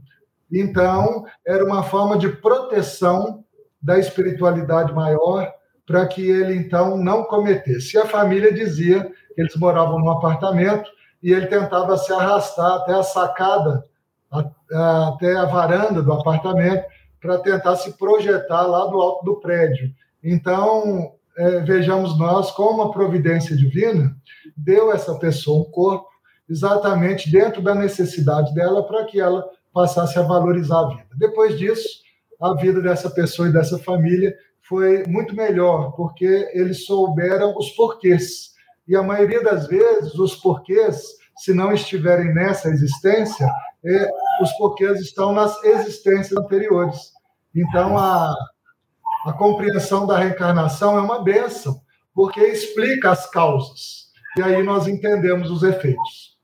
Então, 0.52 1.26
era 1.46 1.64
uma 1.64 1.84
forma 1.84 2.18
de 2.18 2.30
proteção 2.30 3.44
da 3.82 4.00
espiritualidade 4.00 4.94
maior 4.94 5.52
para 5.86 6.08
que 6.08 6.28
ele, 6.28 6.56
então, 6.56 6.98
não 6.98 7.24
cometesse. 7.24 7.96
E 7.96 8.00
a 8.00 8.06
família 8.06 8.52
dizia 8.52 9.04
que 9.36 9.42
eles 9.42 9.56
moravam 9.56 10.00
num 10.00 10.10
apartamento 10.10 10.90
e 11.22 11.32
ele 11.32 11.48
tentava 11.48 11.98
se 11.98 12.12
arrastar 12.12 12.74
até 12.74 12.94
a 12.94 13.04
sacada 13.04 13.86
até 14.74 15.36
a 15.36 15.46
varanda 15.46 16.02
do 16.02 16.14
apartamento 16.14 16.86
para 17.22 17.40
tentar 17.40 17.76
se 17.78 17.98
projetar 17.98 18.64
lá 18.64 18.86
do 18.86 19.00
alto 19.00 19.24
do 19.24 19.40
prédio. 19.40 19.92
Então, 20.24 21.14
é, 21.38 21.60
vejamos 21.62 22.18
nós 22.18 22.52
como 22.52 22.84
a 22.84 22.92
providência 22.92 23.56
divina 23.56 24.16
deu 24.56 24.92
essa 24.92 25.16
pessoa 25.16 25.62
um 25.62 25.72
corpo 25.72 26.08
exatamente 26.50 27.32
dentro 27.32 27.62
da 27.62 27.74
necessidade 27.74 28.54
dela 28.54 28.86
para 28.86 29.06
que 29.06 29.20
ela 29.20 29.44
passasse 29.74 30.20
a 30.20 30.22
valorizar 30.22 30.80
a 30.80 30.88
vida. 30.90 31.08
Depois 31.18 31.58
disso, 31.58 32.04
a 32.40 32.54
vida 32.54 32.82
dessa 32.82 33.10
pessoa 33.10 33.50
e 33.50 33.54
dessa 33.54 33.80
família 33.80 34.36
foi 34.68 35.04
muito 35.08 35.36
melhor, 35.36 35.92
porque 35.94 36.50
eles 36.54 36.86
souberam 36.86 37.56
os 37.58 37.70
porquês. 37.72 38.52
E 38.88 38.96
a 38.96 39.04
maioria 39.04 39.42
das 39.44 39.68
vezes, 39.68 40.14
os 40.16 40.36
porquês, 40.36 41.02
se 41.38 41.54
não 41.54 41.72
estiverem 41.72 42.34
nessa 42.34 42.70
existência, 42.70 43.50
os 44.42 44.52
porquês 44.54 45.00
estão 45.02 45.34
nas 45.34 45.62
existências 45.64 46.38
anteriores. 46.38 47.12
Então, 47.54 47.98
a, 47.98 48.34
a 49.26 49.34
compreensão 49.34 50.08
da 50.08 50.18
reencarnação 50.18 50.98
é 50.98 51.02
uma 51.02 51.24
benção, 51.24 51.82
porque 52.14 52.40
explica 52.42 53.12
as 53.12 53.30
causas. 53.30 54.08
E 54.38 54.42
aí 54.42 54.64
nós 54.64 54.88
entendemos 54.88 55.52
os 55.52 55.64
efeitos. 55.64 56.38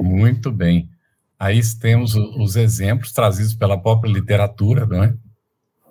Muito 0.00 0.50
bem. 0.50 0.90
Aí 1.38 1.60
temos 1.80 2.14
os 2.14 2.56
exemplos 2.56 3.12
trazidos 3.12 3.54
pela 3.54 3.80
própria 3.80 4.10
literatura, 4.10 4.86
não 4.86 5.02
é? 5.02 5.14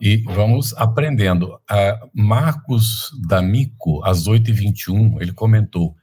E 0.01 0.17
vamos 0.17 0.73
aprendendo. 0.75 1.53
Uh, 1.53 2.10
Marcos 2.13 3.12
D'Amico, 3.27 4.03
às 4.03 4.27
8h21, 4.27 5.21
ele 5.21 5.32
comentou: 5.32 5.95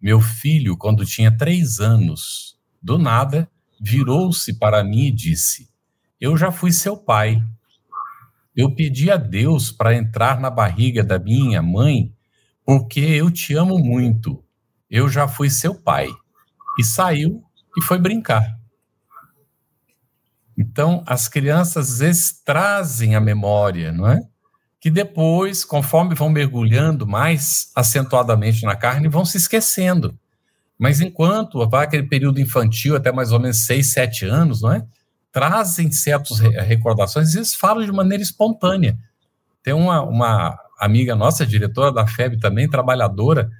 Meu 0.00 0.20
filho, 0.20 0.76
quando 0.76 1.04
tinha 1.04 1.36
três 1.36 1.80
anos, 1.80 2.57
do 2.88 2.96
nada, 2.96 3.46
virou-se 3.78 4.54
para 4.54 4.82
mim 4.82 5.08
e 5.08 5.12
disse: 5.12 5.68
Eu 6.18 6.38
já 6.38 6.50
fui 6.50 6.72
seu 6.72 6.96
pai. 6.96 7.42
Eu 8.56 8.74
pedi 8.74 9.10
a 9.10 9.16
Deus 9.16 9.70
para 9.70 9.94
entrar 9.94 10.40
na 10.40 10.48
barriga 10.48 11.04
da 11.04 11.18
minha 11.18 11.60
mãe, 11.60 12.10
porque 12.64 13.00
eu 13.00 13.30
te 13.30 13.54
amo 13.54 13.78
muito. 13.78 14.42
Eu 14.90 15.06
já 15.10 15.28
fui 15.28 15.50
seu 15.50 15.74
pai. 15.74 16.08
E 16.78 16.82
saiu 16.84 17.44
e 17.76 17.82
foi 17.82 17.98
brincar. 17.98 18.58
Então, 20.56 21.04
as 21.06 21.28
crianças 21.28 21.92
às 21.92 21.98
vezes 21.98 22.42
trazem 22.42 23.14
a 23.14 23.20
memória, 23.20 23.92
não 23.92 24.08
é? 24.08 24.20
Que 24.80 24.90
depois, 24.90 25.62
conforme 25.62 26.14
vão 26.14 26.30
mergulhando 26.30 27.06
mais 27.06 27.70
acentuadamente 27.76 28.64
na 28.64 28.74
carne, 28.74 29.08
vão 29.08 29.26
se 29.26 29.36
esquecendo. 29.36 30.18
Mas 30.78 31.00
enquanto 31.00 31.68
vai 31.68 31.84
aquele 31.84 32.04
período 32.04 32.40
infantil, 32.40 32.94
até 32.94 33.10
mais 33.10 33.32
ou 33.32 33.40
menos 33.40 33.66
6, 33.66 33.92
7 33.92 34.26
anos, 34.26 34.62
não 34.62 34.72
é? 34.72 34.86
Trazem 35.32 35.90
certas 35.90 36.38
recordações 36.38 37.34
e 37.34 37.38
eles 37.38 37.54
falam 37.54 37.84
de 37.84 37.92
maneira 37.92 38.22
espontânea. 38.22 38.96
Tem 39.62 39.74
uma, 39.74 40.02
uma 40.02 40.58
amiga 40.78 41.14
nossa, 41.16 41.44
diretora 41.44 41.92
da 41.92 42.06
FEB 42.06 42.38
também, 42.38 42.68
trabalhadora, 42.68 43.50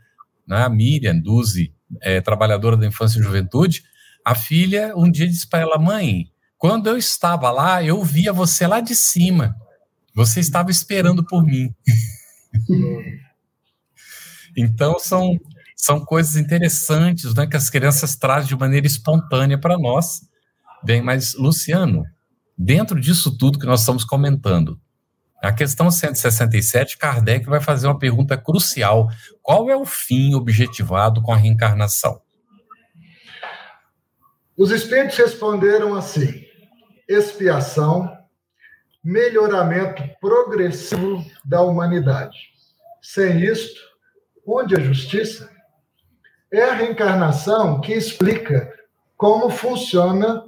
né, 0.47 0.63
a 0.63 0.69
Miriam 0.69 1.19
Duzi, 1.19 1.75
é, 2.01 2.21
trabalhadora 2.21 2.77
da 2.77 2.87
infância 2.87 3.19
e 3.19 3.23
juventude, 3.23 3.83
a 4.25 4.35
filha 4.35 4.93
um 4.97 5.11
dia 5.11 5.27
disse 5.27 5.47
para 5.47 5.61
ela, 5.61 5.79
mãe, 5.79 6.31
quando 6.57 6.89
eu 6.89 6.97
estava 6.97 7.51
lá, 7.51 7.83
eu 7.83 8.03
via 8.03 8.33
você 8.33 8.67
lá 8.67 8.81
de 8.81 8.95
cima. 8.95 9.57
Você 10.15 10.41
estava 10.41 10.71
esperando 10.71 11.25
por 11.25 11.45
mim. 11.45 11.73
então, 14.57 14.99
são 14.99 15.39
são 15.79 16.05
coisas 16.05 16.37
interessantes 16.37 17.33
né, 17.35 17.47
que 17.47 17.57
as 17.57 17.71
crianças 17.71 18.17
trazem 18.17 18.49
de 18.49 18.57
maneira 18.57 18.87
espontânea 18.87 19.57
para 19.57 19.79
nós. 19.79 20.23
Bem, 20.83 21.01
mas, 21.01 21.35
Luciano, 21.35 22.05
dentro 22.57 23.01
disso 23.01 23.39
tudo 23.39 23.61
que 23.61 23.67
nós 23.67 23.81
estamos 23.81 24.05
comentando, 24.05 24.79
a 25.41 25.53
questão 25.53 25.89
167, 25.89 26.99
Kardec 26.99 27.47
vai 27.47 27.61
fazer 27.61 27.87
uma 27.87 27.99
pergunta 27.99 28.37
crucial: 28.37 29.09
qual 29.41 29.71
é 29.71 29.77
o 29.77 29.87
fim 29.87 30.35
objetivado 30.35 31.23
com 31.23 31.33
a 31.33 31.37
reencarnação? 31.37 32.21
Os 34.57 34.73
espíritos 34.73 35.17
responderam 35.17 35.95
assim: 35.95 36.45
expiação, 37.09 38.13
melhoramento 39.03 40.03
progressivo 40.21 41.25
da 41.45 41.63
humanidade. 41.63 42.37
Sem 43.01 43.45
isto, 43.45 43.81
onde 44.45 44.75
a 44.75 44.81
justiça? 44.81 45.57
É 46.51 46.63
a 46.63 46.75
reencarnação 46.75 47.81
que 47.81 47.93
explica 47.93 48.73
como 49.17 49.51
funciona 49.51 50.45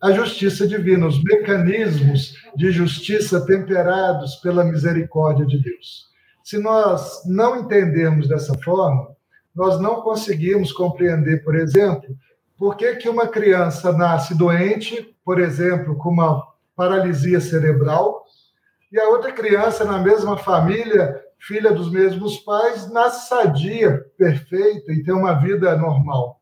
a 0.00 0.12
justiça 0.12 0.66
divina, 0.66 1.06
os 1.06 1.22
mecanismos 1.24 2.34
de 2.54 2.70
justiça 2.70 3.44
temperados 3.44 4.36
pela 4.36 4.62
misericórdia 4.62 5.46
de 5.46 5.58
Deus. 5.58 6.08
Se 6.44 6.58
nós 6.58 7.22
não 7.26 7.56
entendermos 7.56 8.28
dessa 8.28 8.54
forma, 8.58 9.08
nós 9.54 9.80
não 9.80 10.02
conseguimos 10.02 10.72
compreender, 10.72 11.42
por 11.42 11.54
exemplo, 11.56 12.14
por 12.56 12.76
que, 12.76 12.96
que 12.96 13.08
uma 13.08 13.26
criança 13.26 13.92
nasce 13.92 14.36
doente, 14.36 15.16
por 15.24 15.40
exemplo, 15.40 15.96
com 15.96 16.10
uma 16.10 16.46
paralisia 16.76 17.40
cerebral, 17.40 18.24
e 18.92 19.00
a 19.00 19.08
outra 19.08 19.32
criança 19.32 19.84
na 19.84 19.98
mesma 19.98 20.36
família 20.36 21.23
filha 21.46 21.72
dos 21.72 21.90
mesmos 21.90 22.38
pais, 22.38 22.90
nasce 22.90 23.28
sadia, 23.28 24.04
perfeita 24.16 24.92
e 24.92 25.02
tem 25.02 25.14
uma 25.14 25.34
vida 25.34 25.76
normal. 25.76 26.40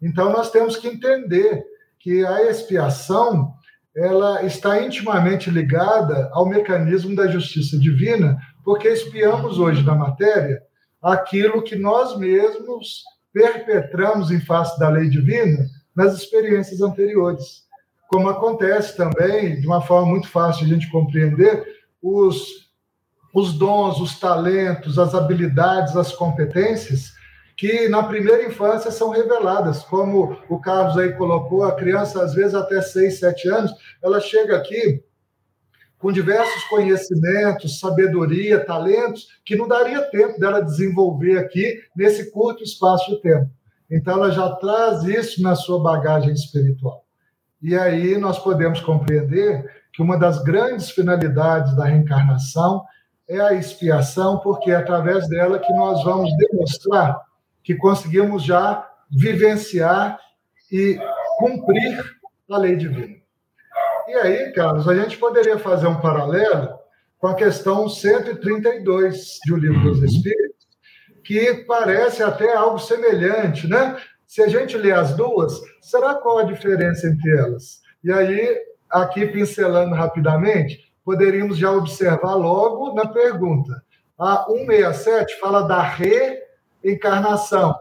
Então 0.00 0.32
nós 0.32 0.50
temos 0.50 0.76
que 0.76 0.88
entender 0.88 1.64
que 1.98 2.24
a 2.24 2.48
expiação 2.48 3.52
ela 3.96 4.44
está 4.44 4.80
intimamente 4.80 5.50
ligada 5.50 6.30
ao 6.32 6.46
mecanismo 6.46 7.16
da 7.16 7.26
justiça 7.26 7.76
divina, 7.76 8.38
porque 8.64 8.86
expiamos 8.86 9.58
hoje 9.58 9.84
na 9.84 9.94
matéria 9.94 10.62
aquilo 11.02 11.62
que 11.62 11.74
nós 11.74 12.16
mesmos 12.16 13.02
perpetramos 13.32 14.30
em 14.30 14.40
face 14.40 14.78
da 14.78 14.88
lei 14.88 15.08
divina 15.08 15.66
nas 15.96 16.14
experiências 16.14 16.80
anteriores. 16.80 17.66
Como 18.06 18.28
acontece 18.28 18.96
também, 18.96 19.60
de 19.60 19.66
uma 19.66 19.82
forma 19.82 20.08
muito 20.08 20.28
fácil 20.28 20.64
de 20.64 20.72
a 20.72 20.74
gente 20.74 20.90
compreender, 20.90 21.66
os 22.00 22.67
os 23.38 23.52
dons, 23.52 24.00
os 24.00 24.18
talentos, 24.18 24.98
as 24.98 25.14
habilidades, 25.14 25.96
as 25.96 26.12
competências 26.12 27.16
que 27.56 27.88
na 27.88 28.04
primeira 28.04 28.44
infância 28.46 28.88
são 28.92 29.10
reveladas, 29.10 29.82
como 29.82 30.38
o 30.48 30.60
Carlos 30.60 30.96
aí 30.96 31.12
colocou, 31.14 31.64
a 31.64 31.74
criança 31.74 32.22
às 32.22 32.32
vezes 32.32 32.54
até 32.54 32.80
6, 32.80 33.18
7 33.18 33.48
anos, 33.48 33.72
ela 34.00 34.20
chega 34.20 34.56
aqui 34.56 35.02
com 35.98 36.12
diversos 36.12 36.62
conhecimentos, 36.64 37.80
sabedoria, 37.80 38.64
talentos, 38.64 39.26
que 39.44 39.56
não 39.56 39.66
daria 39.66 40.02
tempo 40.02 40.38
dela 40.38 40.60
desenvolver 40.60 41.38
aqui 41.38 41.80
nesse 41.96 42.30
curto 42.30 42.62
espaço 42.62 43.10
de 43.10 43.20
tempo. 43.20 43.50
Então, 43.90 44.14
ela 44.14 44.30
já 44.30 44.48
traz 44.56 45.02
isso 45.02 45.42
na 45.42 45.56
sua 45.56 45.82
bagagem 45.82 46.32
espiritual. 46.32 47.04
E 47.60 47.74
aí 47.76 48.16
nós 48.16 48.38
podemos 48.38 48.80
compreender 48.80 49.68
que 49.92 50.00
uma 50.00 50.16
das 50.16 50.44
grandes 50.44 50.90
finalidades 50.90 51.74
da 51.74 51.86
reencarnação 51.86 52.84
é 53.28 53.40
a 53.40 53.52
expiação, 53.52 54.38
porque 54.38 54.70
é 54.70 54.76
através 54.76 55.28
dela 55.28 55.58
que 55.58 55.72
nós 55.72 56.02
vamos 56.02 56.30
demonstrar 56.36 57.20
que 57.62 57.74
conseguimos 57.74 58.44
já 58.44 58.88
vivenciar 59.10 60.18
e 60.72 60.98
cumprir 61.38 62.02
a 62.50 62.56
lei 62.56 62.76
divina. 62.76 63.16
E 64.08 64.14
aí, 64.14 64.52
Carlos, 64.52 64.88
a 64.88 64.94
gente 64.94 65.18
poderia 65.18 65.58
fazer 65.58 65.86
um 65.86 66.00
paralelo 66.00 66.78
com 67.18 67.26
a 67.26 67.34
questão 67.34 67.86
132 67.86 69.38
de 69.44 69.52
O 69.52 69.56
Livro 69.56 69.82
dos 69.82 70.02
Espíritos, 70.02 70.66
que 71.22 71.64
parece 71.66 72.22
até 72.22 72.54
algo 72.56 72.78
semelhante, 72.78 73.66
né? 73.66 73.98
Se 74.26 74.42
a 74.42 74.48
gente 74.48 74.78
ler 74.78 74.94
as 74.94 75.14
duas, 75.14 75.60
será 75.82 76.14
qual 76.14 76.38
a 76.38 76.44
diferença 76.44 77.06
entre 77.06 77.30
elas? 77.38 77.82
E 78.02 78.10
aí, 78.10 78.58
aqui 78.88 79.26
pincelando 79.26 79.94
rapidamente, 79.94 80.87
poderíamos 81.08 81.56
já 81.56 81.72
observar 81.72 82.34
logo 82.34 82.92
na 82.92 83.08
pergunta. 83.08 83.82
A 84.18 84.44
167 84.44 85.40
fala 85.40 85.62
da 85.62 85.80
reencarnação. 85.80 87.74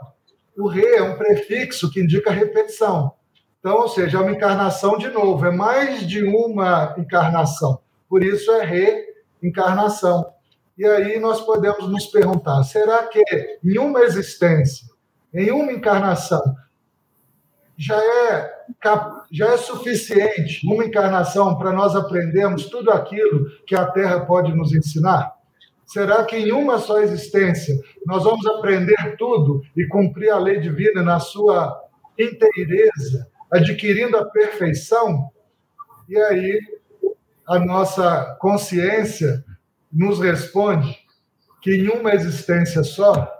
O 0.57 0.65
re 0.69 0.85
é 0.85 1.03
um 1.03 1.17
prefixo 1.17 1.91
que 1.91 1.99
indica 1.99 2.31
repetição. 2.31 3.11
Então, 3.59 3.81
ou 3.81 3.89
seja, 3.89 4.17
é 4.17 4.21
uma 4.21 4.31
encarnação 4.31 4.97
de 4.97 5.09
novo, 5.09 5.45
é 5.45 5.51
mais 5.51 6.07
de 6.07 6.23
uma 6.23 6.95
encarnação. 6.97 7.81
Por 8.07 8.23
isso 8.23 8.49
é 8.49 8.63
reencarnação. 9.41 10.25
E 10.77 10.85
aí 10.85 11.19
nós 11.19 11.41
podemos 11.41 11.85
nos 11.89 12.05
perguntar: 12.05 12.63
será 12.63 13.07
que 13.07 13.21
em 13.61 13.77
uma 13.77 14.03
existência, 14.03 14.87
em 15.33 15.51
uma 15.51 15.73
encarnação, 15.73 16.55
já 17.77 17.95
é, 17.95 18.51
já 19.31 19.53
é 19.53 19.57
suficiente 19.57 20.65
uma 20.65 20.83
encarnação 20.83 21.55
para 21.57 21.71
nós 21.71 21.95
aprendermos 21.95 22.65
tudo 22.65 22.89
aquilo 22.91 23.45
que 23.67 23.75
a 23.75 23.85
Terra 23.85 24.21
pode 24.21 24.53
nos 24.55 24.73
ensinar? 24.73 25.31
Será 25.85 26.25
que 26.25 26.35
em 26.35 26.51
uma 26.51 26.79
só 26.79 26.99
existência 26.99 27.79
nós 28.05 28.23
vamos 28.23 28.45
aprender 28.47 29.15
tudo 29.17 29.61
e 29.75 29.85
cumprir 29.85 30.31
a 30.31 30.39
lei 30.39 30.59
divina 30.59 31.03
na 31.03 31.19
sua 31.19 31.79
inteireza, 32.17 33.27
adquirindo 33.51 34.17
a 34.17 34.25
perfeição? 34.25 35.29
E 36.09 36.17
aí 36.17 36.59
a 37.47 37.59
nossa 37.59 38.35
consciência 38.41 39.45
nos 39.93 40.19
responde 40.19 40.97
que 41.61 41.75
em 41.75 41.87
uma 41.89 42.13
existência 42.13 42.83
só 42.83 43.31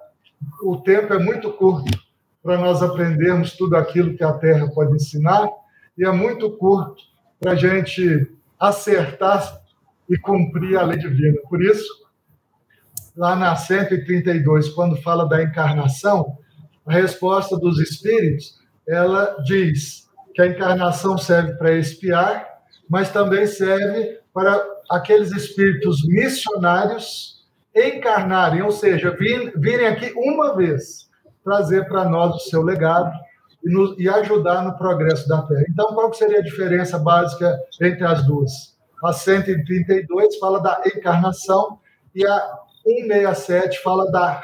o 0.62 0.78
tempo 0.78 1.14
é 1.14 1.20
muito 1.20 1.52
curto 1.52 2.07
para 2.48 2.58
nós 2.60 2.82
aprendermos 2.82 3.58
tudo 3.58 3.76
aquilo 3.76 4.16
que 4.16 4.24
a 4.24 4.32
Terra 4.32 4.70
pode 4.70 4.96
ensinar, 4.96 5.50
e 5.98 6.06
é 6.06 6.12
muito 6.14 6.50
curto 6.52 7.04
para 7.42 7.52
a 7.52 7.56
gente 7.56 8.32
acertar 8.58 9.60
e 10.10 10.18
cumprir 10.18 10.78
a 10.78 10.84
lei 10.84 10.98
divina. 10.98 11.42
Por 11.50 11.62
isso, 11.62 12.08
lá 13.18 13.36
na 13.36 13.54
132, 13.54 14.70
quando 14.70 14.96
fala 15.02 15.28
da 15.28 15.44
encarnação, 15.44 16.38
a 16.86 16.94
resposta 16.94 17.58
dos 17.58 17.82
espíritos, 17.82 18.62
ela 18.88 19.36
diz 19.44 20.10
que 20.34 20.42
a 20.42 20.48
encarnação 20.48 21.18
serve 21.18 21.52
para 21.56 21.74
expiar, 21.74 22.48
mas 22.90 23.12
também 23.12 23.46
serve 23.46 24.22
para 24.34 24.66
aqueles 24.90 25.34
espíritos 25.34 26.02
missionários 26.08 27.46
encarnarem, 27.76 28.62
ou 28.62 28.72
seja, 28.72 29.14
virem 29.58 29.88
aqui 29.88 30.14
uma 30.16 30.56
vez 30.56 31.07
trazer 31.48 31.88
para 31.88 32.04
nós 32.04 32.36
o 32.36 32.50
seu 32.50 32.62
legado 32.62 33.18
e, 33.64 33.70
nos, 33.72 33.98
e, 33.98 34.10
ajudar 34.10 34.66
no 34.66 34.78
progresso 34.78 35.26
da 35.30 35.42
Terra. 35.44 35.64
Então, 35.70 35.94
qual 35.94 36.14
seria 36.14 36.40
a 36.40 36.44
diferença 36.44 37.00
básica 37.00 37.58
entre 37.82 38.06
as 38.06 38.26
duas? 38.26 38.78
A 39.02 39.14
132 39.14 40.38
fala 40.40 40.60
da 40.60 40.82
encarnação 40.86 41.80
e 42.14 42.26
a 42.26 42.60
167 42.84 43.82
fala 43.82 44.12
da 44.12 44.44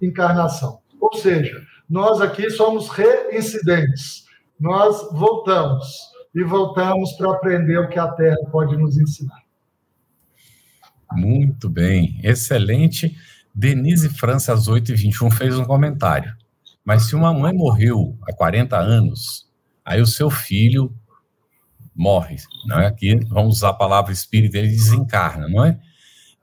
reencarnação. 0.00 0.78
Ou 1.00 1.12
seja, 1.14 1.60
nós 1.90 2.20
aqui 2.20 2.48
somos 2.50 2.88
reincidentes. 2.88 4.24
Nós 4.60 5.10
voltamos 5.12 6.12
e 6.32 6.44
voltamos 6.44 7.14
para 7.14 7.32
aprender 7.32 7.78
o 7.78 7.88
que 7.88 7.98
a 7.98 8.06
Terra 8.06 8.38
pode 8.52 8.76
nos 8.76 8.96
ensinar. 8.96 9.42
Muito 11.16 11.68
bem, 11.68 12.20
excelente. 12.22 13.16
Denise 13.54 14.08
França, 14.08 14.52
às 14.52 14.68
8h21, 14.68 15.30
fez 15.32 15.58
um 15.58 15.64
comentário. 15.64 16.34
Mas 16.84 17.06
se 17.06 17.14
uma 17.14 17.32
mãe 17.32 17.52
morreu 17.52 18.18
há 18.26 18.32
40 18.32 18.76
anos, 18.76 19.46
aí 19.84 20.00
o 20.00 20.06
seu 20.06 20.30
filho 20.30 20.92
morre, 21.94 22.36
não 22.66 22.80
é? 22.80 22.86
Aqui 22.86 23.14
vamos 23.28 23.56
usar 23.56 23.70
a 23.70 23.74
palavra 23.74 24.12
espírito, 24.12 24.56
ele 24.56 24.68
desencarna, 24.68 25.48
não 25.48 25.64
é? 25.64 25.78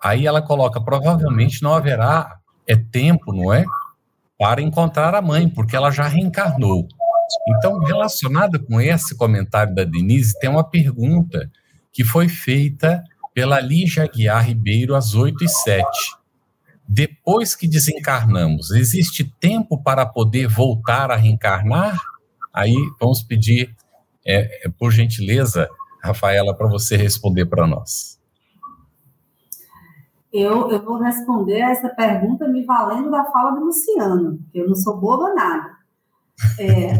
Aí 0.02 0.26
ela 0.26 0.42
coloca, 0.42 0.80
provavelmente 0.80 1.62
não 1.62 1.74
haverá 1.74 2.40
é 2.68 2.76
tempo, 2.76 3.34
não 3.34 3.52
é? 3.52 3.66
Para 4.38 4.62
encontrar 4.62 5.16
a 5.16 5.22
mãe, 5.22 5.50
porque 5.50 5.76
ela 5.76 5.92
já 5.92 6.08
reencarnou. 6.08 6.88
Então, 7.50 7.80
relacionada 7.80 8.60
com 8.60 8.80
esse 8.80 9.18
comentário 9.18 9.74
da 9.74 9.84
Denise, 9.84 10.38
tem 10.40 10.50
uma 10.50 10.64
pergunta 10.64 11.52
que 11.92 12.04
foi 12.04 12.30
feita 12.30 13.04
pela 13.34 13.60
Lígia 13.60 14.08
Guiar 14.08 14.46
Ribeiro 14.46 14.96
às 14.96 15.16
8 15.16 15.44
e 15.44 15.48
7 15.48 16.19
depois 16.92 17.56
que 17.56 17.68
desencarnamos, 17.68 18.72
existe 18.72 19.24
tempo 19.40 19.78
para 19.78 20.08
poder 20.08 20.48
voltar 20.48 21.12
a 21.12 21.16
reencarnar? 21.16 22.02
Aí 22.52 22.76
vamos 23.00 23.22
pedir, 23.22 23.76
é, 24.26 24.66
é 24.66 24.70
por 24.70 24.90
gentileza, 24.90 25.70
Rafaela, 26.04 26.58
para 26.58 26.68
você 26.68 26.98
responder 26.98 27.46
para 27.46 27.68
nós. 27.68 28.20
Eu, 30.34 30.72
eu 30.72 30.84
vou 30.84 30.98
responder 30.98 31.60
essa 31.60 31.90
pergunta 31.90 32.48
me 32.48 32.66
valendo 32.66 33.12
da 33.12 33.26
fala 33.26 33.52
do 33.52 33.66
Luciano, 33.66 34.40
que 34.52 34.58
eu 34.58 34.68
não 34.68 34.76
sou 34.76 34.98
boba 34.98 35.32
nada. 35.36 35.78
É, 36.60 36.94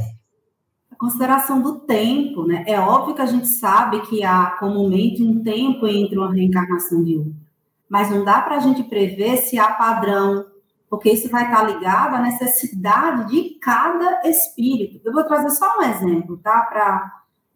a 0.92 0.96
consideração 1.00 1.64
do 1.64 1.80
tempo, 1.80 2.46
né? 2.46 2.64
É 2.68 2.80
óbvio 2.80 3.16
que 3.16 3.22
a 3.24 3.26
gente 3.26 3.48
sabe 3.48 4.02
que 4.02 4.24
há 4.24 4.52
comumente 4.60 5.24
um 5.24 5.42
tempo 5.42 5.88
entre 5.88 6.16
uma 6.16 6.32
reencarnação 6.32 7.04
e 7.08 7.18
outra 7.18 7.49
mas 7.90 8.12
não 8.12 8.24
dá 8.24 8.42
para 8.42 8.58
a 8.58 8.60
gente 8.60 8.84
prever 8.84 9.38
se 9.38 9.58
há 9.58 9.72
padrão, 9.72 10.46
porque 10.90 11.12
isso 11.12 11.30
vai 11.30 11.46
estar 11.46 11.64
ligado 11.64 12.16
à 12.16 12.22
necessidade 12.22 13.32
de 13.32 13.58
cada 13.60 14.22
espírito. 14.28 15.02
Eu 15.04 15.12
vou 15.12 15.24
trazer 15.24 15.50
só 15.50 15.80
um 15.80 15.84
exemplo, 15.84 16.38
tá? 16.38 16.62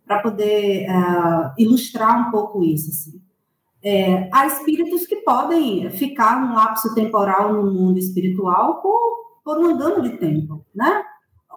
Para 0.06 0.20
poder 0.20 0.88
uh, 0.90 1.54
ilustrar 1.58 2.28
um 2.28 2.32
pouco 2.32 2.64
isso. 2.64 2.90
Assim. 2.90 3.22
É, 3.84 4.30
há 4.34 4.48
espíritos 4.48 5.06
que 5.06 5.18
podem 5.18 5.90
ficar 5.92 6.42
num 6.42 6.54
lapso 6.54 6.94
temporal 6.96 7.54
no 7.54 7.72
mundo 7.72 8.00
espiritual 8.00 8.82
por, 8.82 9.00
por 9.44 9.60
um 9.60 9.78
dano 9.78 10.02
de 10.02 10.18
tempo, 10.18 10.66
né? 10.74 11.04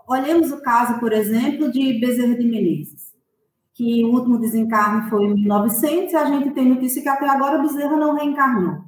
Olhemos 0.09 0.53
o 0.53 0.63
caso, 0.63 1.01
por 1.01 1.13
exemplo, 1.13 1.71
de 1.71 1.99
Bezerra 1.99 2.37
de 2.37 2.45
Menezes 2.45 3.06
que 3.77 4.03
o 4.07 4.15
último 4.15 4.39
desencarne 4.39 5.11
foi 5.11 5.27
em 5.27 5.35
1900 5.35 6.11
e 6.11 6.17
a 6.17 6.25
gente 6.25 6.51
tem 6.53 6.67
notícia 6.67 7.03
que 7.03 7.09
até 7.11 7.29
agora 7.29 7.59
Bezerra 7.59 7.95
não 7.95 8.15
reencarnou. 8.15 8.79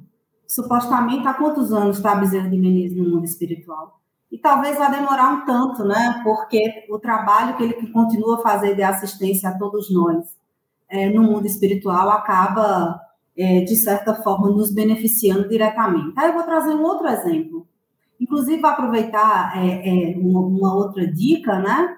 Supostamente, 0.47 1.27
há 1.27 1.33
quantos 1.35 1.71
anos 1.71 1.97
está 1.97 2.15
Bezerra 2.15 2.49
de 2.49 2.57
Menezes 2.57 2.97
no 2.97 3.07
mundo 3.07 3.23
espiritual? 3.23 3.99
E 4.31 4.39
talvez 4.39 4.79
vá 4.79 4.89
demorar 4.89 5.31
um 5.31 5.45
tanto, 5.45 5.83
né? 5.83 6.21
Porque 6.23 6.87
o 6.89 6.97
trabalho 6.97 7.55
que 7.55 7.63
ele 7.63 7.91
continua 7.91 8.39
a 8.39 8.41
fazer 8.41 8.75
de 8.75 8.81
assistência 8.81 9.49
a 9.49 9.57
todos 9.59 9.93
nós 9.93 10.35
é, 10.89 11.07
no 11.11 11.21
mundo 11.21 11.45
espiritual 11.45 12.09
acaba, 12.09 12.99
é, 13.37 13.61
de 13.61 13.75
certa 13.75 14.15
forma, 14.15 14.49
nos 14.49 14.73
beneficiando 14.73 15.47
diretamente. 15.47 16.13
Aí 16.17 16.29
eu 16.29 16.33
vou 16.33 16.43
trazer 16.43 16.73
um 16.73 16.81
outro 16.81 17.07
exemplo. 17.07 17.67
Inclusive, 18.19 18.65
aproveitar 18.65 19.55
é, 19.55 20.13
é 20.13 20.17
uma, 20.17 20.39
uma 20.39 20.73
outra 20.73 21.05
dica, 21.05 21.59
né? 21.59 21.95